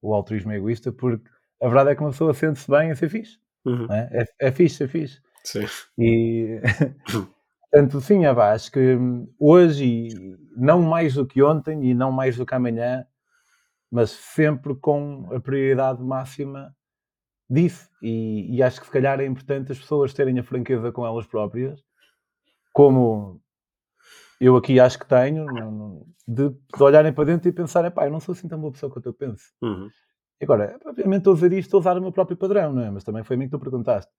o 0.01 0.14
altruísmo 0.14 0.51
é 0.51 0.57
egoísta, 0.57 0.91
porque 0.91 1.30
a 1.62 1.68
verdade 1.68 1.91
é 1.91 1.95
que 1.95 2.01
uma 2.01 2.12
pessoa 2.12 2.34
sente-se 2.34 2.70
bem 2.70 2.91
a 2.91 2.95
ser 2.95 3.10
fixe. 3.10 3.38
Uhum. 3.66 3.91
É? 3.91 4.24
É, 4.39 4.47
é 4.47 4.51
fixe, 4.51 4.84
é 4.84 4.88
fixe. 4.88 5.22
Sim. 5.43 5.66
E 5.97 6.62
portanto, 7.72 8.01
sim, 8.01 8.26
Ava, 8.26 8.51
acho 8.51 8.72
que 8.72 8.97
hoje, 9.39 10.10
não 10.55 10.82
mais 10.82 11.16
do 11.16 11.26
que 11.26 11.41
ontem 11.41 11.89
e 11.89 11.93
não 11.93 12.12
mais 12.12 12.38
do 12.38 12.45
que 12.45 12.55
amanhã, 12.55 13.05
mas 13.91 14.12
sempre 14.12 14.76
com 14.76 15.28
a 15.34 15.39
prioridade 15.39 16.01
máxima 16.01 16.76
disso. 17.49 17.89
E, 18.01 18.55
e 18.55 18.64
acho 18.64 18.80
que 18.80 18.86
se 18.86 18.91
calhar 18.91 19.20
é 19.20 19.26
importante 19.26 19.72
as 19.72 19.80
pessoas 19.80 20.14
terem 20.14 20.39
a 20.39 20.43
franqueza 20.43 20.91
com 20.91 21.05
elas 21.05 21.26
próprias, 21.26 21.84
como 22.72 23.42
eu 24.40 24.56
aqui 24.56 24.80
acho 24.80 24.98
que 24.98 25.08
tenho, 25.08 25.46
de, 26.28 26.50
de 26.50 26.84
olharem 26.84 27.12
para 27.12 27.26
dentro 27.26 27.50
e 27.50 27.52
pensarem, 27.52 27.92
pá, 27.92 28.06
eu 28.06 28.12
não 28.12 28.20
sou 28.20 28.34
assim 28.34 28.48
tão 28.48 28.60
boa 28.60 28.72
pessoa 28.72 28.92
quanto 28.92 29.08
eu 29.08 29.14
penso. 29.14 29.52
Uhum. 29.62 29.90
Agora, 30.42 30.80
obviamente 30.86 31.20
estou 31.20 31.34
a 31.34 31.36
dizer 31.36 31.52
isto, 31.54 31.68
estou 31.68 31.80
a 31.80 31.82
usar 31.82 31.98
o 31.98 32.02
meu 32.02 32.12
próprio 32.12 32.38
padrão, 32.38 32.72
não 32.72 32.82
é? 32.82 32.90
Mas 32.90 33.04
também 33.04 33.24
foi 33.24 33.36
a 33.36 33.40
mim 33.40 33.46
que 33.46 33.52
tu 33.52 33.60
perguntaste. 33.60 34.12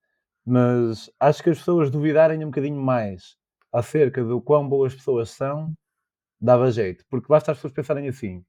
Mas 0.44 1.10
acho 1.18 1.42
que 1.42 1.50
as 1.50 1.58
pessoas 1.58 1.90
duvidarem 1.90 2.44
um 2.44 2.48
bocadinho 2.48 2.80
mais 2.80 3.36
acerca 3.72 4.22
do 4.22 4.40
quão 4.40 4.68
boas 4.68 4.94
pessoas 4.94 5.30
são, 5.30 5.72
dava 6.38 6.70
jeito. 6.70 7.04
Porque 7.08 7.28
basta 7.28 7.52
as 7.52 7.58
pessoas 7.58 7.72
pensarem 7.72 8.08
assim. 8.08 8.44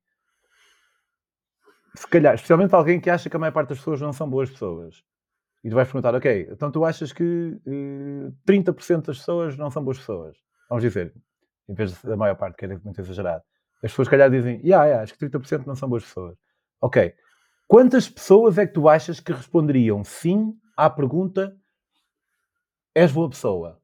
Se 1.95 2.07
calhar, 2.07 2.35
especialmente 2.35 2.73
alguém 2.73 2.99
que 2.99 3.09
acha 3.09 3.29
que 3.29 3.35
a 3.35 3.39
maior 3.39 3.51
parte 3.53 3.69
das 3.69 3.77
pessoas 3.77 4.01
não 4.01 4.11
são 4.11 4.29
boas 4.29 4.49
pessoas. 4.49 5.03
E 5.63 5.69
tu 5.69 5.75
vais 5.75 5.87
perguntar, 5.87 6.15
ok, 6.15 6.49
então 6.51 6.71
tu 6.71 6.83
achas 6.83 7.13
que 7.13 7.23
uh, 7.23 8.27
eh, 8.27 8.51
30% 8.51 9.05
das 9.05 9.19
pessoas 9.19 9.55
não 9.57 9.69
são 9.69 9.83
boas 9.83 9.99
pessoas? 9.99 10.35
Vamos 10.67 10.83
dizer, 10.83 11.13
em 11.69 11.73
vez 11.73 12.01
da 12.01 12.17
maior 12.17 12.35
parte, 12.35 12.57
que 12.57 12.65
é 12.65 12.67
muito 12.69 12.99
exagerado. 12.99 13.43
As 13.83 13.91
pessoas, 13.91 14.07
calhar, 14.07 14.29
dizem, 14.29 14.59
yeah, 14.63 14.85
yeah, 14.85 15.03
acho 15.03 15.13
que 15.13 15.25
30% 15.25 15.65
não 15.65 15.75
são 15.75 15.87
boas 15.87 16.03
pessoas. 16.03 16.37
Ok. 16.81 17.13
Quantas 17.67 18.09
pessoas 18.09 18.57
é 18.57 18.65
que 18.65 18.73
tu 18.73 18.89
achas 18.89 19.19
que 19.19 19.31
responderiam 19.31 20.03
sim 20.03 20.53
à 20.75 20.89
pergunta 20.89 21.55
és 22.93 23.11
boa 23.11 23.29
pessoa? 23.29 23.79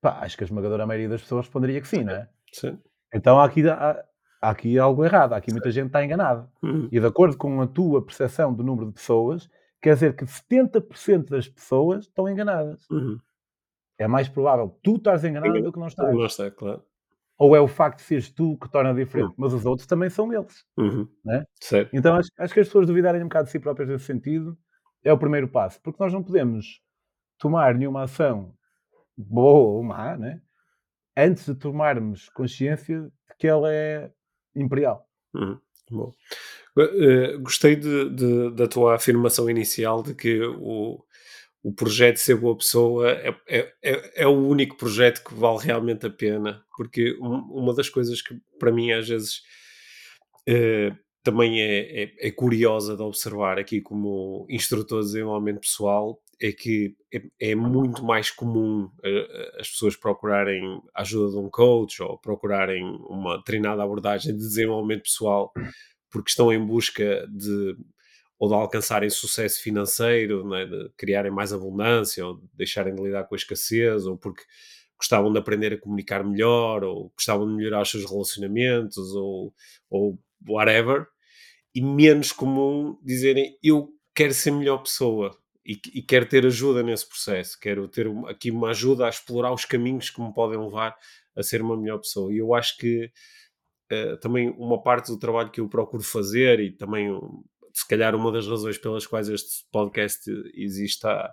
Pá, 0.00 0.20
acho 0.20 0.36
que 0.36 0.44
a 0.44 0.46
esmagadora 0.46 0.86
maioria 0.86 1.08
das 1.08 1.22
pessoas 1.22 1.46
responderia 1.46 1.80
que 1.80 1.88
sim, 1.88 2.04
não 2.04 2.14
é? 2.14 2.28
Sim. 2.52 2.78
Então 3.12 3.40
há 3.40 3.44
aqui, 3.44 3.68
há, 3.68 4.04
há 4.40 4.50
aqui 4.50 4.78
algo 4.78 5.04
errado, 5.04 5.32
há 5.32 5.36
aqui 5.38 5.50
muita 5.50 5.70
gente 5.70 5.84
que 5.84 5.88
está 5.88 6.04
enganada. 6.04 6.48
Uhum. 6.62 6.88
E 6.92 7.00
de 7.00 7.06
acordo 7.06 7.36
com 7.36 7.60
a 7.60 7.66
tua 7.66 8.04
percepção 8.04 8.54
do 8.54 8.62
número 8.62 8.86
de 8.86 8.92
pessoas, 8.92 9.48
quer 9.84 9.94
dizer 9.94 10.16
que 10.16 10.24
70% 10.24 11.28
das 11.28 11.46
pessoas 11.46 12.06
estão 12.06 12.26
enganadas. 12.26 12.88
Uhum. 12.90 13.18
É 13.98 14.08
mais 14.08 14.28
provável 14.28 14.78
tu 14.82 14.96
estás 14.96 15.24
enganado 15.24 15.62
do 15.62 15.70
que 15.70 15.78
não 15.78 15.86
estás. 15.86 16.12
Não 16.12 16.24
está, 16.24 16.50
claro. 16.50 16.82
Ou 17.36 17.54
é 17.54 17.60
o 17.60 17.68
facto 17.68 17.98
de 17.98 18.04
seres 18.04 18.30
tu 18.30 18.56
que 18.56 18.70
torna 18.70 18.94
diferente, 18.94 19.28
uhum. 19.28 19.34
mas 19.36 19.52
os 19.52 19.66
outros 19.66 19.86
também 19.86 20.08
são 20.08 20.32
eles. 20.32 20.64
Uhum. 20.76 21.06
Né? 21.24 21.44
Certo. 21.60 21.94
Então 21.94 22.14
acho, 22.16 22.30
acho 22.38 22.54
que 22.54 22.60
as 22.60 22.66
pessoas 22.66 22.86
duvidarem 22.86 23.20
um 23.20 23.28
bocado 23.28 23.46
de 23.46 23.50
si 23.50 23.60
próprias 23.60 23.88
nesse 23.88 24.04
sentido 24.04 24.56
é 25.02 25.12
o 25.12 25.18
primeiro 25.18 25.48
passo, 25.48 25.78
porque 25.82 26.02
nós 26.02 26.12
não 26.12 26.22
podemos 26.22 26.80
tomar 27.38 27.74
nenhuma 27.74 28.04
ação 28.04 28.54
boa 29.16 29.74
ou 29.74 29.82
má, 29.82 30.16
né? 30.16 30.40
antes 31.16 31.44
de 31.44 31.54
tomarmos 31.54 32.28
consciência 32.30 33.02
de 33.02 33.36
que 33.38 33.46
ela 33.46 33.72
é 33.72 34.10
imperial. 34.56 35.06
Uhum. 35.34 35.58
Bom. 35.90 36.12
Uh, 36.76 37.38
gostei 37.40 37.76
de, 37.76 38.10
de, 38.10 38.50
da 38.50 38.66
tua 38.66 38.96
afirmação 38.96 39.48
inicial 39.48 40.02
de 40.02 40.12
que 40.14 40.40
o, 40.42 41.04
o 41.64 41.72
projeto 41.72 42.18
Ser 42.18 42.36
Boa 42.36 42.56
Pessoa 42.56 43.10
é, 43.10 43.34
é, 43.48 43.72
é, 43.82 44.22
é, 44.22 44.26
o 44.26 44.46
único 44.46 44.76
projeto 44.76 45.24
que 45.24 45.34
vale 45.34 45.58
realmente 45.64 46.04
a 46.04 46.10
pena, 46.10 46.62
porque 46.76 47.16
um, 47.18 47.36
uma 47.50 47.74
das 47.74 47.88
coisas 47.88 48.20
que 48.20 48.34
para 48.58 48.70
mim 48.70 48.92
às 48.92 49.08
vezes 49.08 49.40
uh, 50.46 50.94
também 51.22 51.62
é, 51.62 52.02
é, 52.02 52.28
é, 52.28 52.30
curiosa 52.30 52.94
de 52.94 53.02
observar 53.02 53.58
aqui 53.58 53.80
como 53.80 54.46
instrutor 54.50 55.00
de 55.00 55.06
desenvolvimento 55.06 55.60
pessoal 55.60 56.20
é 56.38 56.52
que 56.52 56.94
é, 57.12 57.22
é 57.52 57.54
muito 57.54 58.04
mais 58.04 58.30
comum 58.30 58.84
uh, 58.84 59.58
as 59.58 59.70
pessoas 59.70 59.96
procurarem 59.96 60.82
ajuda 60.94 61.32
de 61.32 61.38
um 61.38 61.48
coach 61.48 62.02
ou 62.02 62.18
procurarem 62.18 62.84
uma 63.08 63.42
treinada 63.42 63.82
abordagem 63.82 64.32
de 64.32 64.38
desenvolvimento 64.38 65.04
pessoal 65.04 65.50
porque 66.14 66.30
estão 66.30 66.52
em 66.52 66.64
busca 66.64 67.26
de 67.28 67.76
ou 68.38 68.48
de 68.48 68.54
alcançarem 68.54 69.10
sucesso 69.10 69.60
financeiro, 69.62 70.48
né, 70.48 70.64
de 70.64 70.90
criarem 70.96 71.30
mais 71.30 71.52
abundância, 71.52 72.24
ou 72.24 72.36
de 72.36 72.46
deixarem 72.52 72.94
de 72.94 73.02
lidar 73.02 73.24
com 73.24 73.34
a 73.34 73.38
escassez, 73.38 74.06
ou 74.06 74.16
porque 74.16 74.42
gostavam 74.98 75.32
de 75.32 75.38
aprender 75.38 75.72
a 75.72 75.78
comunicar 75.78 76.24
melhor, 76.24 76.84
ou 76.84 77.12
gostavam 77.16 77.48
de 77.48 77.54
melhorar 77.54 77.82
os 77.82 77.90
seus 77.90 78.08
relacionamentos, 78.08 79.14
ou, 79.14 79.52
ou 79.90 80.18
whatever, 80.46 81.06
e 81.74 81.80
menos 81.80 82.30
comum 82.32 82.96
dizerem 83.02 83.56
eu 83.62 83.88
quero 84.14 84.34
ser 84.34 84.52
melhor 84.52 84.78
pessoa 84.78 85.36
e, 85.66 85.80
e 85.94 86.02
quero 86.02 86.26
ter 86.26 86.46
ajuda 86.46 86.82
nesse 86.82 87.08
processo, 87.08 87.58
quero 87.58 87.88
ter 87.88 88.06
aqui 88.28 88.50
uma 88.50 88.70
ajuda 88.70 89.06
a 89.06 89.10
explorar 89.10 89.52
os 89.52 89.64
caminhos 89.64 90.10
que 90.10 90.20
me 90.20 90.32
podem 90.32 90.58
levar 90.58 90.94
a 91.36 91.42
ser 91.42 91.62
uma 91.62 91.76
melhor 91.76 91.98
pessoa. 91.98 92.32
E 92.32 92.38
eu 92.38 92.54
acho 92.54 92.76
que 92.76 93.10
uh, 93.92 94.16
também 94.18 94.50
uma 94.58 94.82
parte 94.82 95.10
do 95.10 95.18
trabalho 95.18 95.50
que 95.50 95.60
eu 95.60 95.68
procuro 95.68 96.02
fazer 96.02 96.60
e 96.60 96.70
também 96.70 97.08
se 97.72 97.86
calhar 97.88 98.14
uma 98.14 98.30
das 98.30 98.46
razões 98.46 98.78
pelas 98.78 99.06
quais 99.06 99.28
este 99.28 99.66
podcast 99.72 100.30
existe 100.54 101.06
há, 101.06 101.30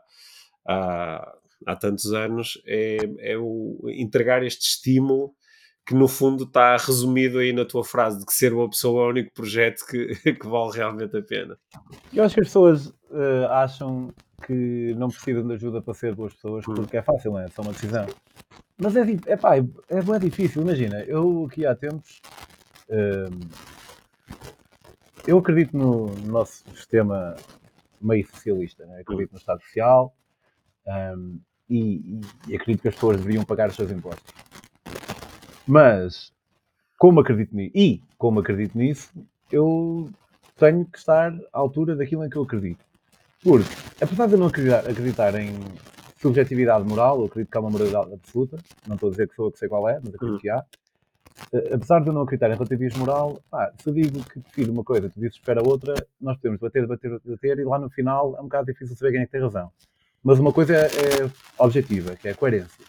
há, 0.67 1.37
há 1.67 1.75
tantos 1.75 2.11
anos 2.13 2.61
é, 2.65 2.97
é 3.19 3.37
o 3.37 3.79
entregar 3.89 4.43
este 4.43 4.67
estímulo 4.67 5.33
que 5.85 5.95
no 5.95 6.07
fundo 6.07 6.43
está 6.43 6.77
resumido 6.77 7.39
aí 7.39 7.53
na 7.53 7.65
tua 7.65 7.83
frase 7.83 8.19
de 8.19 8.25
que 8.25 8.33
ser 8.33 8.53
uma 8.53 8.69
pessoa 8.69 9.03
é 9.03 9.05
o 9.05 9.09
único 9.09 9.33
projeto 9.33 9.85
que, 9.87 10.15
que 10.33 10.47
vale 10.47 10.71
realmente 10.73 11.17
a 11.17 11.21
pena. 11.21 11.57
Eu 12.13 12.23
acho 12.23 12.35
que 12.35 12.41
as 12.41 12.47
pessoas 12.47 12.87
uh, 12.87 13.47
acham 13.49 14.13
que 14.45 14.93
não 14.97 15.09
precisam 15.09 15.47
de 15.47 15.53
ajuda 15.53 15.81
para 15.81 15.93
ser 15.93 16.15
boas 16.15 16.33
pessoas 16.33 16.67
hum. 16.67 16.73
porque 16.73 16.97
é 16.97 17.01
fácil, 17.01 17.37
é? 17.37 17.45
É 17.45 17.47
só 17.49 17.61
uma 17.61 17.73
decisão. 17.73 18.07
Mas 18.77 18.95
é, 18.95 19.01
é, 19.27 19.37
pá, 19.37 19.57
é, 19.57 19.61
é 19.89 20.19
difícil, 20.19 20.63
imagina, 20.63 21.03
eu 21.03 21.45
aqui 21.49 21.65
há 21.65 21.75
tempos 21.75 22.21
uh, 22.89 23.71
eu 25.27 25.37
acredito 25.37 25.77
no, 25.77 26.07
nosso 26.25 26.63
sistema 26.75 27.35
meio 28.01 28.25
socialista, 28.27 28.85
né? 28.85 29.01
acredito 29.01 29.31
no 29.31 29.37
Estado 29.37 29.61
Social 29.61 30.15
um, 30.87 31.39
e, 31.69 32.19
e, 32.47 32.55
acredito 32.55 32.81
que 32.81 32.87
as 32.87 32.95
pessoas 32.95 33.17
deveriam 33.17 33.45
pagar 33.45 33.69
os 33.69 33.75
seus 33.75 33.91
impostos. 33.91 34.33
Mas, 35.65 36.33
como 36.97 37.19
acredito 37.19 37.55
nisso, 37.55 37.71
e 37.75 38.01
como 38.17 38.39
acredito 38.39 38.77
nisso, 38.77 39.13
eu 39.51 40.09
tenho 40.57 40.85
que 40.85 40.97
estar 40.97 41.33
à 41.53 41.59
altura 41.59 41.95
daquilo 41.95 42.25
em 42.25 42.29
que 42.29 42.35
eu 42.35 42.43
acredito. 42.43 42.83
Porque, 43.43 43.69
apesar 43.99 44.27
de 44.27 44.33
eu 44.33 44.39
não 44.39 44.47
acreditar, 44.47 45.33
em 45.35 45.59
subjetividade 46.17 46.87
moral, 46.87 47.19
eu 47.19 47.25
acredito 47.25 47.51
que 47.51 47.57
há 47.57 47.61
uma 47.61 47.71
moralidade 47.71 48.13
absoluta, 48.13 48.57
não 48.87 48.95
estou 48.95 49.09
a 49.09 49.11
dizer 49.11 49.27
que 49.27 49.35
sou 49.35 49.45
eu 49.47 49.51
que 49.51 49.57
sei 49.57 49.67
qual 49.67 49.89
é, 49.89 49.99
mas 50.03 50.13
acredito 50.13 50.39
que 50.39 50.49
há. 50.49 50.63
Eh, 51.51 51.73
apesar 51.73 52.01
de 52.01 52.07
eu 52.07 52.13
não 52.13 52.21
acreditar 52.21 52.49
em 52.49 52.53
relativismo 52.53 52.99
moral, 52.99 53.41
pá, 53.49 53.71
se 53.81 53.89
eu 53.89 53.93
digo 53.93 54.23
que 54.25 54.39
prefiro 54.39 54.71
uma 54.71 54.83
coisa, 54.83 55.09
tu 55.09 55.19
dizes 55.19 55.33
que 55.33 55.39
espera 55.39 55.67
outra, 55.67 55.95
nós 56.19 56.37
podemos 56.37 56.59
bater, 56.59 56.85
bater, 56.85 57.19
bater 57.25 57.59
e 57.59 57.63
lá 57.63 57.79
no 57.79 57.89
final 57.89 58.35
é 58.37 58.41
um 58.41 58.43
bocado 58.43 58.71
difícil 58.71 58.95
saber 58.95 59.13
quem 59.13 59.21
é 59.21 59.25
que 59.25 59.31
tem 59.31 59.41
razão. 59.41 59.71
Mas 60.23 60.37
uma 60.37 60.53
coisa 60.53 60.75
é, 60.75 60.85
é 60.85 61.31
objetiva, 61.57 62.15
que 62.15 62.27
é 62.27 62.31
a 62.31 62.35
coerência. 62.35 62.85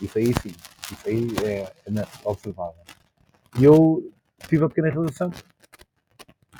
Isso 0.00 0.16
aí 0.16 0.32
sim, 0.42 0.54
isso 0.90 1.06
aí 1.06 1.28
é, 1.44 1.60
é 1.60 2.06
observável. 2.24 2.80
E 3.58 3.64
eu 3.64 4.10
tive 4.48 4.64
a 4.64 4.68
pequena 4.68 4.88
realização 4.88 5.30
que 5.30 5.42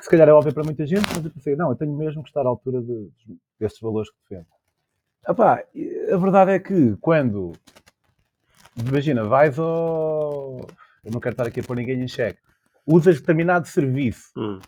se 0.05 0.09
calhar 0.11 0.29
é 0.29 0.31
óbvio 0.31 0.53
para 0.53 0.63
muita 0.63 0.85
gente, 0.85 1.07
mas 1.15 1.25
eu 1.25 1.31
pensei, 1.31 1.55
não, 1.55 1.71
eu 1.71 1.75
tenho 1.75 1.91
mesmo 1.91 2.21
que 2.21 2.29
estar 2.29 2.45
à 2.45 2.47
altura 2.47 2.79
de, 2.79 3.09
destes 3.59 3.81
valores 3.81 4.11
que 4.11 4.17
defendo. 4.29 4.45
Epá, 5.27 5.63
a 6.13 6.17
verdade 6.17 6.51
é 6.51 6.59
que 6.59 6.95
quando 7.01 7.53
imagina, 8.87 9.23
vais 9.23 9.57
ao 9.57 10.67
eu 11.03 11.11
não 11.11 11.19
quero 11.19 11.33
estar 11.33 11.47
aqui 11.47 11.59
a 11.59 11.63
pôr 11.63 11.75
ninguém 11.75 12.03
em 12.03 12.07
xeque, 12.07 12.39
usas 12.85 13.19
determinado 13.19 13.67
serviço 13.67 14.29
hum. 14.37 14.59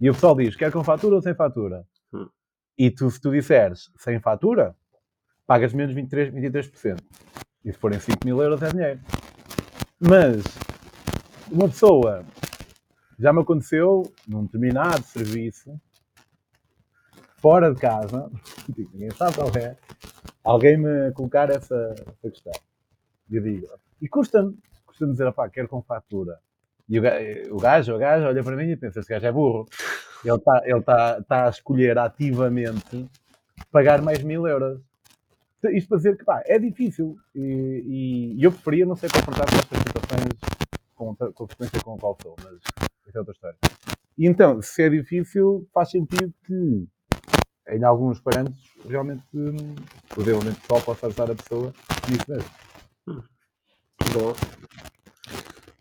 e 0.00 0.10
o 0.10 0.12
pessoal 0.12 0.34
diz, 0.34 0.56
quer 0.56 0.72
com 0.72 0.82
fatura 0.82 1.14
ou 1.14 1.22
sem 1.22 1.36
fatura? 1.36 1.86
Hum. 2.12 2.28
E 2.76 2.90
tu, 2.90 3.08
se 3.12 3.20
tu 3.20 3.30
disseres 3.30 3.92
sem 3.96 4.18
fatura, 4.18 4.74
pagas 5.46 5.72
menos 5.72 5.94
23, 5.94 6.34
23%. 6.34 6.98
E 7.64 7.72
se 7.72 7.78
forem 7.78 8.00
5 8.00 8.18
mil 8.24 8.42
euros 8.42 8.60
é 8.60 8.70
dinheiro. 8.70 9.00
Mas 10.00 10.42
uma 11.48 11.68
pessoa, 11.68 12.24
já 13.20 13.32
me 13.32 13.42
aconteceu 13.42 14.10
num 14.26 14.44
determinado 14.44 15.02
serviço, 15.02 15.78
fora 17.36 17.72
de 17.72 17.78
casa, 17.78 18.30
ninguém 18.92 19.10
sabe 19.10 19.34
qual 19.34 19.50
é, 19.56 19.76
alguém 20.42 20.78
me 20.78 21.12
colocar 21.12 21.50
essa, 21.50 21.94
essa 22.00 22.30
questão. 22.30 22.52
E 23.30 23.36
eu 23.36 23.42
digo, 23.42 23.68
e 24.00 24.08
custa-me 24.08 24.56
costumo 24.86 25.12
dizer, 25.12 25.30
pá, 25.32 25.48
quero 25.48 25.68
com 25.68 25.82
fatura. 25.82 26.38
E 26.88 26.98
o 27.50 27.58
gajo, 27.58 27.94
o 27.94 27.98
gajo, 27.98 28.26
olha 28.26 28.42
para 28.42 28.56
mim 28.56 28.70
e 28.70 28.76
pensa, 28.76 29.00
este 29.00 29.10
gajo 29.10 29.26
é 29.26 29.32
burro. 29.32 29.68
Ele 30.24 30.34
está 30.34 30.62
ele 30.64 30.82
tá, 30.82 31.22
tá 31.22 31.46
a 31.46 31.50
escolher 31.50 31.96
ativamente 31.98 33.08
pagar 33.70 34.02
mais 34.02 34.22
mil 34.22 34.46
euros. 34.46 34.80
Isto 35.72 35.88
para 35.88 35.96
dizer 35.98 36.16
que, 36.16 36.24
pá, 36.24 36.42
é 36.46 36.58
difícil. 36.58 37.16
E, 37.34 38.36
e, 38.36 38.42
eu 38.42 38.50
preferia 38.50 38.84
não 38.84 38.96
ser 38.96 39.12
confrontado 39.12 39.52
com 39.52 39.58
estas 39.58 39.78
situações 39.78 40.60
com 40.94 41.44
a 41.44 41.46
frequência 41.46 41.80
com 41.82 41.94
a 41.94 41.98
qual 41.98 42.16
sou, 42.20 42.36
mas 42.42 42.89
isso 43.10 43.18
é 43.18 43.20
outra 43.20 43.34
história. 43.34 43.58
E 44.16 44.26
então, 44.26 44.62
se 44.62 44.82
é 44.82 44.88
difícil, 44.88 45.68
faz 45.72 45.90
sentido 45.90 46.32
que 46.46 46.86
em 47.68 47.84
alguns 47.84 48.20
parâmetros 48.20 48.60
realmente 48.88 49.22
o 49.34 50.18
desenvolvimento 50.18 50.60
pessoal 50.60 50.82
possa 50.82 51.06
ajudar 51.06 51.30
a 51.30 51.34
pessoa 51.34 51.72
nisso 52.08 52.24
mesmo. 52.28 52.50
Hum. 53.08 53.22
Bom. 54.12 54.34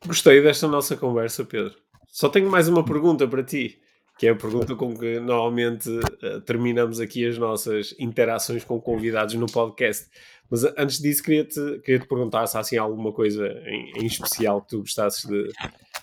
Gostei 0.06 0.42
desta 0.42 0.68
nossa 0.68 0.96
conversa, 0.96 1.44
Pedro. 1.44 1.76
Só 2.08 2.30
tenho 2.30 2.50
mais 2.50 2.68
uma 2.68 2.84
pergunta 2.84 3.28
para 3.28 3.44
ti, 3.44 3.80
que 4.18 4.28
é 4.28 4.32
a 4.32 4.36
pergunta 4.36 4.76
com 4.76 4.96
que 4.96 5.20
normalmente 5.20 5.90
uh, 5.90 6.42
terminamos 6.42 7.00
aqui 7.00 7.28
as 7.28 7.38
nossas 7.38 7.96
interações 8.00 8.64
com 8.64 8.80
convidados 8.80 9.36
no 9.36 9.46
podcast. 9.48 10.10
Mas 10.50 10.64
uh, 10.64 10.74
antes 10.78 11.00
disso, 11.00 11.24
queria-te 11.24 11.80
queria 11.82 12.00
-te 12.00 12.08
perguntar 12.08 12.48
se 12.48 12.58
há 12.58 12.60
assim, 12.60 12.78
alguma 12.78 13.12
coisa 13.12 13.48
em, 13.66 14.04
em 14.04 14.06
especial 14.06 14.62
que 14.62 14.70
tu 14.70 14.80
gostasses 14.80 15.26
de, 15.26 15.50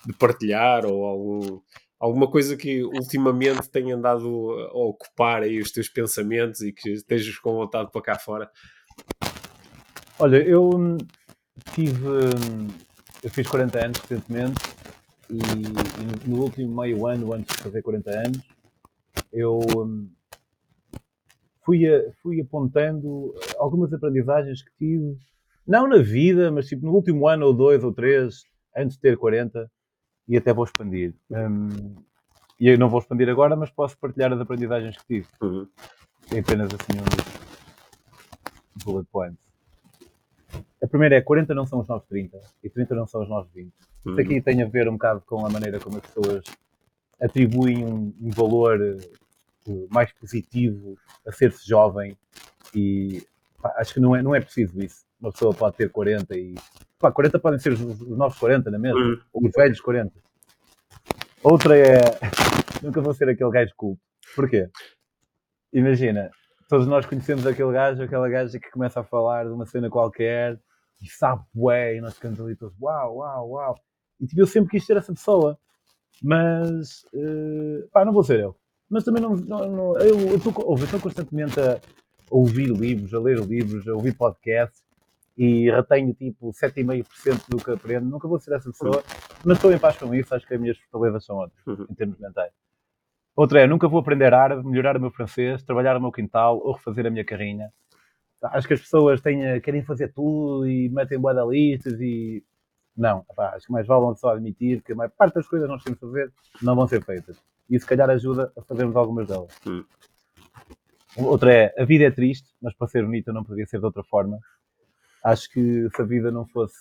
de 0.07 0.13
partilhar 0.13 0.85
ou 0.85 1.03
algum, 1.03 1.59
alguma 1.99 2.31
coisa 2.31 2.55
que 2.55 2.83
ultimamente 2.83 3.69
tenha 3.69 3.95
andado 3.95 4.51
a 4.71 4.77
ocupar 4.77 5.43
aí 5.43 5.59
os 5.59 5.71
teus 5.71 5.89
pensamentos 5.89 6.61
e 6.61 6.71
que 6.71 6.89
estejas 6.91 7.37
com 7.37 7.53
vontade 7.53 7.91
para 7.91 8.01
cá 8.01 8.17
fora? 8.17 8.49
Olha, 10.17 10.37
eu 10.37 10.97
tive. 11.73 12.07
Eu 13.23 13.29
fiz 13.29 13.47
40 13.47 13.85
anos 13.85 13.99
recentemente 13.99 14.61
e, 15.29 15.35
e, 15.35 16.29
no 16.29 16.41
último 16.41 16.81
meio 16.81 17.05
ano, 17.05 17.33
antes 17.33 17.55
de 17.55 17.63
fazer 17.63 17.81
40 17.81 18.11
anos, 18.11 18.39
eu 19.33 19.59
hum, 19.75 20.09
fui, 21.65 21.85
a, 21.85 22.11
fui 22.21 22.39
apontando 22.39 23.33
algumas 23.57 23.91
aprendizagens 23.91 24.63
que 24.63 24.71
tive, 24.77 25.17
não 25.67 25.87
na 25.87 25.97
vida, 25.97 26.51
mas 26.51 26.67
tipo 26.67 26.85
no 26.85 26.93
último 26.93 27.27
ano 27.27 27.47
ou 27.47 27.53
dois 27.53 27.83
ou 27.83 27.91
três, 27.93 28.43
antes 28.75 28.95
de 28.95 29.01
ter 29.01 29.17
40, 29.17 29.69
e 30.27 30.37
até 30.37 30.53
vou 30.53 30.65
expandir. 30.65 31.13
Um, 31.29 31.95
e 32.59 32.67
eu 32.67 32.77
não 32.77 32.89
vou 32.89 32.99
expandir 32.99 33.29
agora, 33.29 33.55
mas 33.55 33.69
posso 33.69 33.97
partilhar 33.97 34.33
as 34.33 34.39
aprendizagens 34.39 34.97
que 34.97 35.05
tive. 35.05 35.27
Uhum. 35.41 35.67
Em 36.33 36.39
apenas 36.39 36.69
assim 36.73 36.99
uns 36.99 38.83
bullet 38.83 39.07
points. 39.11 39.39
A 40.81 40.87
primeira 40.87 41.15
é 41.15 41.21
40 41.21 41.53
não 41.53 41.65
são 41.65 41.79
os 41.79 41.87
novos 41.87 42.07
30 42.07 42.39
e 42.63 42.69
30 42.69 42.95
não 42.95 43.07
são 43.07 43.21
os 43.21 43.29
novos 43.29 43.51
20. 43.53 43.65
Uhum. 43.65 43.71
Isto 44.11 44.21
aqui 44.21 44.41
tem 44.41 44.61
a 44.61 44.67
ver 44.67 44.87
um 44.87 44.93
bocado 44.93 45.21
com 45.25 45.45
a 45.45 45.49
maneira 45.49 45.79
como 45.79 45.97
as 45.97 46.03
pessoas 46.03 46.43
atribuem 47.21 47.85
um, 47.85 48.13
um 48.21 48.29
valor 48.29 48.79
uh, 49.67 49.87
mais 49.89 50.11
positivo 50.13 50.97
a 51.25 51.31
ser-se 51.31 51.67
jovem 51.67 52.17
e 52.75 53.23
pá, 53.61 53.73
acho 53.77 53.93
que 53.93 53.99
não 53.99 54.15
é, 54.15 54.21
não 54.21 54.35
é 54.35 54.39
preciso 54.39 54.79
isso. 54.81 55.05
Uma 55.19 55.31
pessoa 55.31 55.53
pode 55.53 55.75
ter 55.77 55.89
40 55.89 56.37
e. 56.37 56.55
Pá, 56.99 57.11
40 57.11 57.39
podem 57.39 57.59
ser 57.59 57.73
os, 57.73 57.81
os 57.81 58.17
novos 58.17 58.37
40, 58.39 58.71
não 58.71 58.77
é 58.77 58.81
mesmo? 58.81 58.99
Uhum. 58.99 59.19
Ou 59.33 59.45
os 59.45 59.51
velhos 59.55 59.79
40. 59.79 60.11
Outra 61.43 61.77
é. 61.77 61.99
Nunca 62.81 63.01
vou 63.01 63.13
ser 63.13 63.29
aquele 63.29 63.51
gajo 63.51 63.71
culto. 63.75 64.01
Porquê? 64.35 64.69
Imagina, 65.71 66.31
todos 66.67 66.87
nós 66.87 67.05
conhecemos 67.05 67.45
aquele 67.45 67.71
gajo, 67.71 68.01
aquela 68.01 68.27
gaja 68.29 68.59
que 68.59 68.71
começa 68.71 68.99
a 68.99 69.03
falar 69.03 69.45
de 69.45 69.51
uma 69.51 69.65
cena 69.65 69.89
qualquer 69.89 70.59
e 71.01 71.07
sabe, 71.07 71.43
ué, 71.55 71.95
e 71.95 72.01
nós 72.01 72.15
ficamos 72.15 72.39
ali 72.39 72.55
todos, 72.55 72.75
uau, 72.81 73.17
uau, 73.17 73.49
uau. 73.51 73.75
E 74.19 74.25
tipo, 74.25 74.41
eu 74.41 74.47
sempre 74.47 74.71
quis 74.71 74.85
ser 74.85 74.97
essa 74.97 75.13
pessoa, 75.13 75.57
mas, 76.23 77.03
uh, 77.13 77.87
pá, 77.91 78.03
não 78.03 78.13
vou 78.13 78.23
ser 78.23 78.39
eu. 78.39 78.55
Mas 78.89 79.03
também 79.03 79.21
não, 79.21 79.35
não, 79.35 79.69
não 79.69 79.97
eu 79.99 80.35
estou 80.35 80.53
constantemente 80.99 81.59
a 81.59 81.79
ouvir 82.29 82.69
livros, 82.69 83.13
a 83.13 83.19
ler 83.19 83.39
livros, 83.39 83.87
a 83.87 83.93
ouvir 83.93 84.15
podcasts 84.15 84.86
e 85.37 85.69
retenho 85.69 86.13
tipo 86.13 86.49
7,5% 86.49 87.47
do 87.47 87.57
que 87.57 87.71
aprendo. 87.71 88.09
Nunca 88.09 88.27
vou 88.27 88.39
ser 88.39 88.55
essa 88.55 88.71
pessoa, 88.71 89.03
mas 89.45 89.57
estou 89.57 89.71
em 89.71 89.77
paz 89.77 89.95
com 89.97 90.13
isso. 90.13 90.33
Acho 90.33 90.47
que 90.47 90.55
as 90.55 90.59
minhas 90.59 90.77
fortalezas 90.77 91.25
são 91.25 91.37
outras, 91.37 91.67
uhum. 91.67 91.85
em 91.89 91.93
termos 91.93 92.17
mentais. 92.17 92.51
Outra 93.35 93.61
é, 93.61 93.67
nunca 93.67 93.87
vou 93.87 93.99
aprender 93.99 94.33
árabe, 94.33 94.67
melhorar 94.67 94.97
o 94.97 94.99
meu 94.99 95.11
francês, 95.11 95.61
trabalhar 95.61 95.95
o 95.95 96.01
meu 96.01 96.11
quintal 96.11 96.57
ou 96.57 96.73
refazer 96.73 97.05
a 97.05 97.09
minha 97.11 97.23
carrinha. 97.23 97.71
Acho 98.41 98.67
que 98.67 98.73
as 98.73 98.81
pessoas 98.81 99.21
têm, 99.21 99.61
querem 99.61 99.83
fazer 99.83 100.11
tudo 100.11 100.67
e 100.67 100.89
metem 100.89 101.19
boa 101.19 101.45
listas 101.45 102.01
e... 102.01 102.43
Não, 102.95 103.23
pá, 103.35 103.51
acho 103.55 103.67
que 103.67 103.71
mais 103.71 103.85
vale 103.85 104.15
só 104.15 104.29
admitir 104.29 104.81
que 104.81 104.91
a 104.91 104.95
maior 104.95 105.11
parte 105.11 105.35
das 105.35 105.47
coisas 105.47 105.67
que 105.67 105.71
nós 105.71 105.83
temos 105.83 105.99
que 105.99 106.05
fazer 106.07 106.33
não 106.63 106.75
vão 106.75 106.87
ser 106.87 107.03
feitas. 107.03 107.39
E 107.69 107.79
se 107.79 107.85
calhar 107.85 108.09
ajuda 108.09 108.51
a 108.57 108.61
fazermos 108.63 108.95
algumas 108.95 109.27
delas. 109.27 109.53
Uhum. 109.67 109.85
Outra 111.17 111.53
é, 111.53 111.75
a 111.77 111.85
vida 111.85 112.05
é 112.05 112.11
triste, 112.11 112.49
mas 112.59 112.75
para 112.75 112.87
ser 112.87 113.03
bonita 113.03 113.31
não 113.31 113.43
podia 113.43 113.67
ser 113.67 113.77
de 113.79 113.85
outra 113.85 114.03
forma. 114.03 114.39
Acho 115.23 115.49
que 115.51 115.89
se 115.89 116.01
a 116.01 116.05
vida 116.05 116.31
não 116.31 116.45
fosse, 116.45 116.75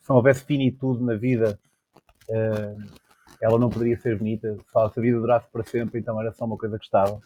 se 0.00 0.08
não 0.08 0.16
houvesse 0.16 0.44
finitude 0.44 1.02
na 1.02 1.14
vida, 1.14 1.58
uh, 2.28 2.84
ela 3.40 3.58
não 3.58 3.70
poderia 3.70 3.98
ser 3.98 4.16
bonita. 4.18 4.56
Se 4.56 4.98
a 4.98 5.02
vida 5.02 5.18
durasse 5.18 5.48
para 5.50 5.64
sempre, 5.64 6.00
então 6.00 6.20
era 6.20 6.32
só 6.32 6.44
uma 6.44 6.56
coisa 6.56 6.78
que 6.78 6.84
estava. 6.84 7.20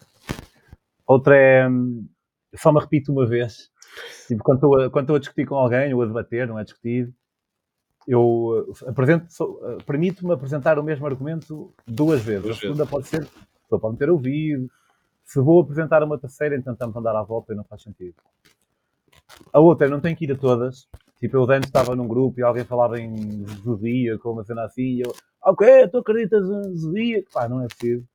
Outra 1.07 1.36
é, 1.36 1.66
só 2.57 2.72
me 2.72 2.80
repito 2.80 3.12
uma 3.12 3.26
vez, 3.26 3.70
tipo, 4.26 4.43
quando 4.43 4.59
estou, 4.59 4.80
a, 4.80 4.91
quando 4.91 5.05
estou 5.05 5.16
a 5.16 5.18
discutir 5.18 5.47
com 5.47 5.55
alguém, 5.55 5.93
ou 5.95 6.03
a 6.03 6.07
debater, 6.07 6.47
não 6.47 6.59
é 6.59 6.64
discutir, 6.64 7.12
eu 8.07 8.66
eh, 8.82 8.91
apresento, 8.91 9.26
eh, 9.64 9.78
permito-me 9.84 10.32
apresentar 10.32 10.78
o 10.78 10.82
mesmo 10.82 11.07
argumento 11.07 11.74
duas 11.86 12.22
vezes. 12.22 12.43
Duas 12.43 12.57
a 12.57 12.61
segunda 12.61 12.84
vezes. 12.84 12.91
pode 12.91 13.07
ser, 13.07 13.22
a 13.22 13.61
pessoa 13.62 13.80
pode 13.80 13.99
ter 13.99 14.11
ouvido, 14.11 14.70
se 15.24 15.41
vou 15.41 15.61
apresentar 15.61 16.03
uma 16.03 16.18
terceira, 16.18 16.57
então 16.57 16.72
estamos 16.72 16.97
a 16.97 17.01
andar 17.01 17.14
à 17.14 17.22
volta 17.22 17.53
e 17.53 17.57
não 17.57 17.64
faz 17.64 17.82
sentido. 17.82 18.14
A 19.53 19.61
outra, 19.61 19.89
não 19.89 20.01
tenho 20.01 20.16
que 20.16 20.24
ir 20.24 20.33
a 20.33 20.37
todas. 20.37 20.89
Tipo, 21.18 21.37
eu 21.37 21.51
antes 21.51 21.68
estava 21.68 21.97
num 21.97 22.07
grupo 22.07 22.39
e 22.39 22.43
alguém 22.43 22.64
falava 22.64 23.01
em 23.01 23.45
zodíaco 23.64 24.29
ou 24.29 24.35
uma 24.35 24.45
cena 24.45 24.64
assim, 24.64 24.83
e 24.83 25.01
eu, 25.01 25.12
ok, 25.43 25.89
tu 25.89 25.99
acreditas 25.99 26.49
em 26.49 26.76
zodíaco? 26.76 27.31
Pá, 27.33 27.49
não 27.49 27.62
é 27.62 27.66
preciso. 27.66 28.07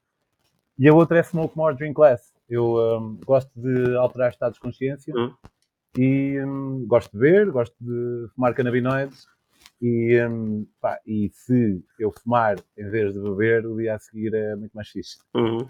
E 0.79 0.87
a 0.87 0.93
outra 0.93 1.19
é 1.19 1.23
Smoke 1.23 1.57
More, 1.57 1.75
Drink 1.75 1.99
Less. 1.99 2.33
Eu 2.49 2.75
um, 2.77 3.19
gosto 3.25 3.51
de 3.55 3.95
alterar 3.95 4.29
estados 4.29 4.55
de 4.55 4.61
consciência 4.61 5.13
hum. 5.15 5.33
e 5.97 6.39
um, 6.41 6.85
gosto 6.87 7.11
de 7.11 7.19
ver, 7.19 7.51
gosto 7.51 7.75
de 7.79 8.27
fumar 8.33 8.53
canabinoides 8.53 9.27
e, 9.85 10.17
um, 10.25 10.65
pá, 10.79 10.97
e 11.05 11.29
se 11.33 11.83
eu 11.99 12.09
fumar 12.09 12.55
em 12.77 12.89
vez 12.89 13.13
de 13.13 13.19
beber, 13.19 13.65
o 13.65 13.75
dia 13.75 13.95
a 13.95 13.99
seguir 13.99 14.33
é 14.33 14.55
muito 14.55 14.71
mais 14.71 14.87
fixe. 14.87 15.17
Uhum. 15.35 15.67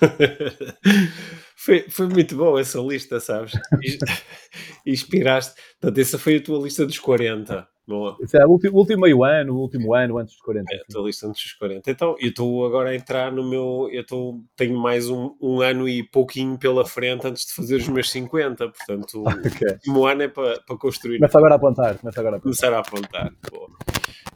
foi, 1.54 1.82
foi 1.90 2.08
muito 2.08 2.34
bom 2.34 2.58
essa 2.58 2.80
lista, 2.80 3.20
sabes? 3.20 3.52
Inspiraste. 4.86 5.60
Portanto, 5.78 6.00
essa 6.00 6.18
foi 6.18 6.36
a 6.36 6.42
tua 6.42 6.64
lista 6.64 6.86
dos 6.86 6.98
40. 6.98 7.68
Boa. 7.86 8.16
É 8.32 8.46
o 8.46 8.50
último, 8.50 8.78
último 8.78 9.02
meio 9.02 9.24
ano, 9.24 9.54
o 9.54 9.58
último 9.58 9.94
ano 9.94 10.18
antes 10.18 10.34
dos 10.34 10.42
40. 10.42 10.72
É, 10.72 10.76
a 10.78 10.84
tua 10.88 11.06
lista 11.06 11.26
antes 11.26 11.42
dos 11.42 11.52
40. 11.54 11.90
Então, 11.90 12.16
eu 12.20 12.28
estou 12.28 12.64
agora 12.64 12.90
a 12.90 12.94
entrar 12.94 13.32
no 13.32 13.48
meu. 13.48 13.88
Eu 13.90 14.06
tô, 14.06 14.40
tenho 14.56 14.78
mais 14.78 15.08
um, 15.08 15.34
um 15.40 15.60
ano 15.60 15.88
e 15.88 16.02
pouquinho 16.02 16.56
pela 16.56 16.86
frente 16.86 17.26
antes 17.26 17.44
de 17.46 17.54
fazer 17.54 17.76
os 17.76 17.88
meus 17.88 18.10
50. 18.10 18.68
Portanto, 18.68 19.24
okay. 19.26 19.68
o 19.68 19.72
último 19.72 20.06
ano 20.06 20.22
é 20.22 20.28
para, 20.28 20.62
construir. 20.78 21.18
Começa 21.18 21.38
agora 21.38 21.54
a 21.54 21.56
apontar. 21.56 21.98
Começa 21.98 22.20
agora 22.20 22.36
a 22.36 22.38
apontar. 22.38 22.42
Começar 22.42 22.72
a 22.72 22.78
apontar. 22.78 23.32
Boa. 23.50 23.68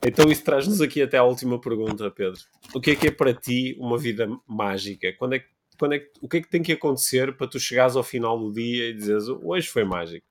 Então, 0.05 0.31
isso 0.31 0.45
traz-nos 0.45 0.81
aqui 0.81 1.01
até 1.01 1.17
à 1.17 1.23
última 1.23 1.61
pergunta, 1.61 2.11
Pedro. 2.11 2.41
O 2.75 2.81
que 2.81 2.93
é 2.93 2.97
que 2.97 3.09
é 3.09 3.11
para 3.13 3.33
ti 3.33 3.77
uma 3.79 3.97
vida 3.97 4.29
mágica? 4.47 5.13
Quando 5.19 5.35
é, 5.35 5.45
quando 5.79 5.95
é, 5.95 6.03
o 6.21 6.29
que 6.29 6.39
é 6.39 6.41
que 6.41 6.51
tem 6.51 6.63
que 6.63 6.73
acontecer 6.73 7.37
para 7.37 7.47
tu 7.47 7.61
chegares 7.61 7.95
ao 7.95 8.03
final 8.03 8.39
do 8.39 8.53
dia 8.53 8.91
e 8.91 8.95
dizeres 8.95 9.29
hoje 9.29 9.69
foi 9.69 9.85
mágico? 9.85 10.27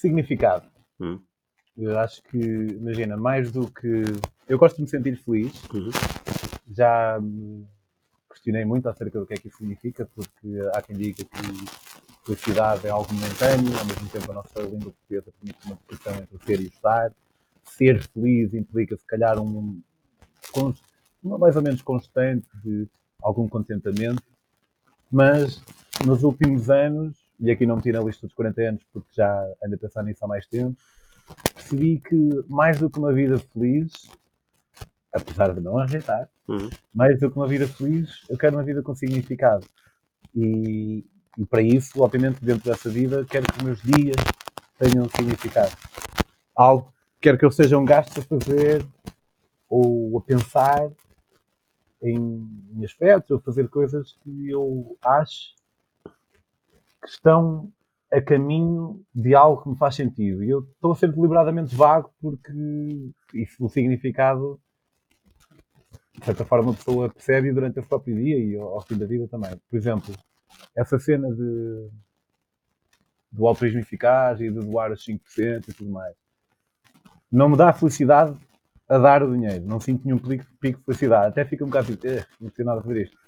Significado. 0.00 0.66
Hum. 0.98 1.20
Eu 1.76 1.98
acho 1.98 2.22
que, 2.24 2.38
imagina, 2.38 3.16
mais 3.16 3.52
do 3.52 3.70
que. 3.70 4.02
Eu 4.48 4.58
gosto 4.58 4.76
de 4.76 4.82
me 4.82 4.88
sentir 4.88 5.16
feliz. 5.16 5.62
Uhum. 5.72 5.90
Já 6.70 7.18
me 7.20 7.66
questionei 8.28 8.64
muito 8.64 8.88
acerca 8.88 9.18
do 9.18 9.26
que 9.26 9.34
é 9.34 9.36
que 9.36 9.48
isso 9.48 9.58
significa, 9.58 10.08
porque 10.14 10.60
há 10.74 10.82
quem 10.82 10.96
diga 10.96 11.24
que 11.24 12.24
felicidade 12.24 12.86
é 12.86 12.90
algo 12.90 13.12
momentâneo, 13.12 13.78
ao 13.78 13.84
mesmo 13.84 14.08
tempo 14.08 14.30
a 14.30 14.34
nossa 14.34 14.62
língua 14.62 14.92
portuguesa 14.92 15.32
permite 15.38 15.66
uma 15.66 15.76
discussão 15.76 16.14
entre 16.14 16.38
ser 16.44 16.60
e 16.60 16.66
estar. 16.66 17.12
Ser 17.64 18.02
feliz 18.02 18.52
implica, 18.52 18.96
se 18.96 19.06
calhar, 19.06 19.38
um, 19.38 19.80
uma 21.22 21.38
mais 21.38 21.56
ou 21.56 21.62
menos 21.62 21.82
constante 21.82 22.48
de 22.62 22.88
algum 23.22 23.48
contentamento, 23.48 24.22
mas 25.10 25.62
nos 26.04 26.22
últimos 26.22 26.68
anos 26.70 27.19
e 27.40 27.50
aqui 27.50 27.66
não 27.66 27.76
meti 27.76 27.90
na 27.90 28.00
lista 28.00 28.26
dos 28.26 28.34
40 28.34 28.62
anos 28.62 28.82
porque 28.92 29.08
já 29.12 29.42
ando 29.64 29.74
a 29.74 29.78
pensar 29.78 30.02
nisso 30.02 30.24
há 30.24 30.28
mais 30.28 30.46
tempo, 30.46 30.76
percebi 31.54 31.98
que 32.00 32.44
mais 32.48 32.78
do 32.78 32.90
que 32.90 32.98
uma 32.98 33.12
vida 33.12 33.38
feliz, 33.38 33.92
apesar 35.12 35.54
de 35.54 35.60
não 35.60 35.78
ajeitar, 35.78 36.28
uhum. 36.46 36.68
mais 36.94 37.18
do 37.18 37.30
que 37.30 37.36
uma 37.36 37.48
vida 37.48 37.66
feliz, 37.66 38.24
eu 38.28 38.36
quero 38.36 38.56
uma 38.56 38.62
vida 38.62 38.82
com 38.82 38.94
significado. 38.94 39.66
E, 40.34 41.04
e 41.38 41.46
para 41.46 41.62
isso, 41.62 42.02
obviamente, 42.02 42.44
dentro 42.44 42.70
dessa 42.70 42.90
vida, 42.90 43.24
quero 43.24 43.46
que 43.46 43.58
os 43.58 43.64
meus 43.64 43.82
dias 43.82 44.16
tenham 44.78 45.08
significado. 45.08 45.72
Algo 46.54 46.92
quero 47.20 47.38
que 47.38 47.44
eu 47.44 47.50
seja 47.50 47.78
um 47.78 47.84
gasto 47.84 48.20
a 48.20 48.22
fazer 48.22 48.84
ou 49.68 50.18
a 50.18 50.22
pensar 50.22 50.90
em, 52.02 52.48
em 52.74 52.84
aspectos, 52.84 53.30
ou 53.30 53.40
fazer 53.40 53.68
coisas 53.68 54.12
que 54.22 54.50
eu 54.50 54.96
acho 55.02 55.54
que 57.02 57.08
estão 57.08 57.72
a 58.12 58.20
caminho 58.20 59.04
de 59.14 59.34
algo 59.34 59.62
que 59.62 59.68
me 59.68 59.76
faz 59.76 59.94
sentido. 59.94 60.42
E 60.42 60.50
eu 60.50 60.60
estou 60.60 60.92
a 60.92 60.96
ser 60.96 61.12
deliberadamente 61.12 61.74
vago 61.74 62.12
porque 62.20 62.52
isso, 63.34 63.64
o 63.64 63.68
significado, 63.68 64.60
de 66.18 66.24
certa 66.24 66.44
forma, 66.44 66.72
a 66.72 66.74
pessoa 66.74 67.08
percebe 67.08 67.52
durante 67.52 67.78
o 67.78 67.86
próprio 67.86 68.16
dia 68.16 68.36
e 68.36 68.56
ao, 68.56 68.80
fim 68.82 68.98
da 68.98 69.06
vida 69.06 69.28
também. 69.28 69.56
Por 69.70 69.76
exemplo, 69.76 70.14
essa 70.76 70.98
cena 70.98 71.32
de, 71.32 71.88
do 73.30 73.46
altruísmo 73.46 73.80
eficaz 73.80 74.40
e 74.40 74.50
de 74.50 74.58
doar 74.58 74.90
os 74.90 75.04
5% 75.04 75.68
e 75.68 75.72
tudo 75.72 75.90
mais. 75.90 76.14
Não 77.30 77.48
me 77.48 77.56
dá 77.56 77.72
felicidade 77.72 78.36
a 78.88 78.98
dar 78.98 79.22
o 79.22 79.32
dinheiro. 79.32 79.64
Não 79.64 79.78
sinto 79.78 80.04
nenhum 80.04 80.18
pico, 80.18 80.44
de 80.60 80.84
felicidade. 80.84 81.28
Até 81.28 81.44
fica 81.44 81.64
um 81.64 81.68
bocado 81.68 81.94
tipo, 81.94 82.08
eh, 82.08 82.26
não 82.40 82.50
sei 82.50 82.64
nada 82.64 82.80
a 82.80 82.82
fazer 82.82 83.02
isto 83.02 83.19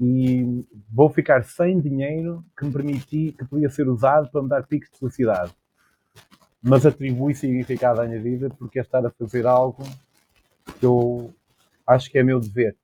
e 0.00 0.64
vou 0.90 1.08
ficar 1.08 1.44
sem 1.44 1.80
dinheiro 1.80 2.44
que 2.56 2.64
me 2.64 2.72
permiti, 2.72 3.32
que 3.32 3.44
podia 3.44 3.70
ser 3.70 3.88
usado 3.88 4.30
para 4.30 4.42
me 4.42 4.48
dar 4.48 4.66
picos 4.66 4.90
de 4.90 4.98
felicidade. 4.98 5.54
Mas 6.62 6.86
atribui 6.86 7.34
significado 7.34 8.00
à 8.00 8.06
minha 8.06 8.20
vida 8.20 8.48
porque 8.50 8.78
é 8.78 8.82
estar 8.82 9.04
a 9.04 9.10
fazer 9.10 9.46
algo 9.46 9.84
que 10.78 10.86
eu 10.86 11.32
acho 11.86 12.10
que 12.10 12.18
é 12.18 12.22
meu 12.22 12.40
dever. 12.40 12.76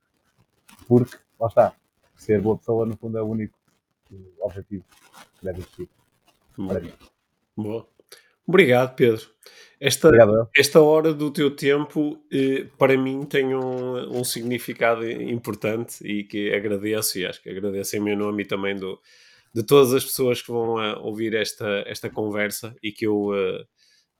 Porque, 0.86 1.16
lá 1.38 1.48
está, 1.48 1.72
ser 2.14 2.40
boa 2.40 2.58
pessoa 2.58 2.84
no 2.84 2.96
fundo 2.96 3.16
é 3.18 3.22
o 3.22 3.26
único 3.26 3.58
objetivo 4.40 4.84
que 5.38 5.44
deve 5.44 5.60
existir. 5.60 5.88
Boa. 6.56 6.82
Boa. 7.56 7.99
Obrigado, 8.50 8.96
Pedro. 8.96 9.30
Esta, 9.78 10.10
esta 10.56 10.80
hora 10.80 11.14
do 11.14 11.32
teu 11.32 11.54
tempo, 11.54 12.20
eh, 12.32 12.66
para 12.76 12.98
mim, 12.98 13.24
tem 13.24 13.54
um, 13.54 14.18
um, 14.18 14.24
significado 14.24 15.08
importante 15.08 16.04
e 16.04 16.24
que 16.24 16.52
agradeço, 16.52 17.16
e 17.16 17.24
acho 17.24 17.40
que 17.40 17.48
agradeço 17.48 17.96
em 17.96 18.00
meu 18.00 18.16
nome 18.16 18.42
e 18.42 18.46
também 18.46 18.74
do, 18.74 19.00
de 19.54 19.62
todas 19.62 19.94
as 19.94 20.04
pessoas 20.04 20.42
que 20.42 20.50
vão 20.50 20.74
uh, 20.74 20.98
ouvir 20.98 21.32
esta, 21.32 21.84
esta 21.86 22.10
conversa 22.10 22.74
e 22.82 22.90
que 22.90 23.06
eu 23.06 23.26
uh, 23.26 23.60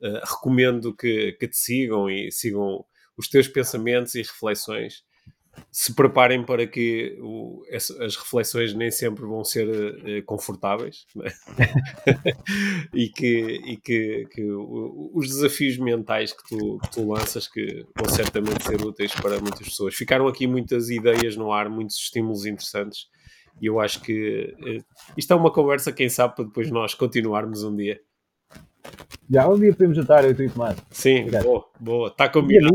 uh, 0.00 0.20
recomendo 0.24 0.94
que, 0.94 1.32
que 1.32 1.48
te 1.48 1.56
sigam 1.56 2.08
e 2.08 2.30
sigam 2.30 2.84
os 3.16 3.28
teus 3.28 3.48
pensamentos 3.48 4.14
e 4.14 4.22
reflexões 4.22 5.02
se 5.70 5.94
preparem 5.94 6.44
para 6.44 6.66
que 6.66 7.16
o, 7.20 7.62
as 7.72 8.16
reflexões 8.16 8.74
nem 8.74 8.90
sempre 8.90 9.24
vão 9.24 9.44
ser 9.44 9.68
uh, 9.68 10.24
confortáveis 10.24 11.06
né? 11.14 11.30
e 12.94 13.08
que, 13.08 13.60
e 13.64 13.76
que, 13.76 14.26
que 14.30 14.42
os 14.44 15.28
desafios 15.28 15.76
mentais 15.76 16.32
que 16.32 16.48
tu, 16.48 16.78
que 16.78 16.90
tu 16.90 17.08
lanças 17.08 17.46
que 17.46 17.86
vão 17.96 18.08
certamente 18.08 18.64
ser 18.64 18.84
úteis 18.84 19.14
para 19.14 19.40
muitas 19.40 19.68
pessoas. 19.68 19.94
Ficaram 19.94 20.26
aqui 20.26 20.46
muitas 20.46 20.90
ideias 20.90 21.36
no 21.36 21.52
ar, 21.52 21.68
muitos 21.68 21.96
estímulos 21.96 22.46
interessantes 22.46 23.08
e 23.60 23.66
eu 23.66 23.78
acho 23.78 24.00
que 24.00 24.54
uh, 24.58 24.84
isto 25.16 25.32
é 25.32 25.36
uma 25.36 25.52
conversa, 25.52 25.92
quem 25.92 26.08
sabe, 26.08 26.36
para 26.36 26.44
depois 26.44 26.70
nós 26.70 26.94
continuarmos 26.94 27.62
um 27.62 27.76
dia. 27.76 28.00
Já, 29.28 29.48
um 29.48 29.58
dia 29.58 29.72
podemos 29.72 29.96
jantar, 29.96 30.24
eu 30.24 30.30
e 30.32 30.48
Tomás. 30.48 30.76
Sim, 30.90 31.20
Obrigado. 31.20 31.44
boa, 31.44 31.66
boa. 31.78 32.08
Está 32.08 32.28
combinado. 32.28 32.74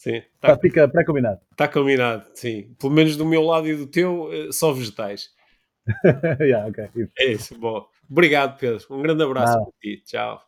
Sim. 0.00 0.22
Tá, 0.40 0.58
fica 0.58 0.88
pré-combinado. 0.88 1.40
Está 1.50 1.68
combinado, 1.68 2.24
sim. 2.32 2.74
Pelo 2.78 2.90
menos 2.90 3.18
do 3.18 3.26
meu 3.26 3.42
lado 3.42 3.68
e 3.68 3.76
do 3.76 3.86
teu, 3.86 4.30
eh, 4.32 4.50
só 4.50 4.72
vegetais. 4.72 5.28
yeah, 6.40 6.66
okay. 6.66 6.88
É 7.18 7.32
isso, 7.32 7.54
bom. 7.58 7.86
Obrigado, 8.10 8.58
Pedro. 8.58 8.82
Um 8.88 9.02
grande 9.02 9.22
abraço 9.22 9.58
para 9.62 9.72
ti. 9.78 10.02
Tchau. 10.06 10.42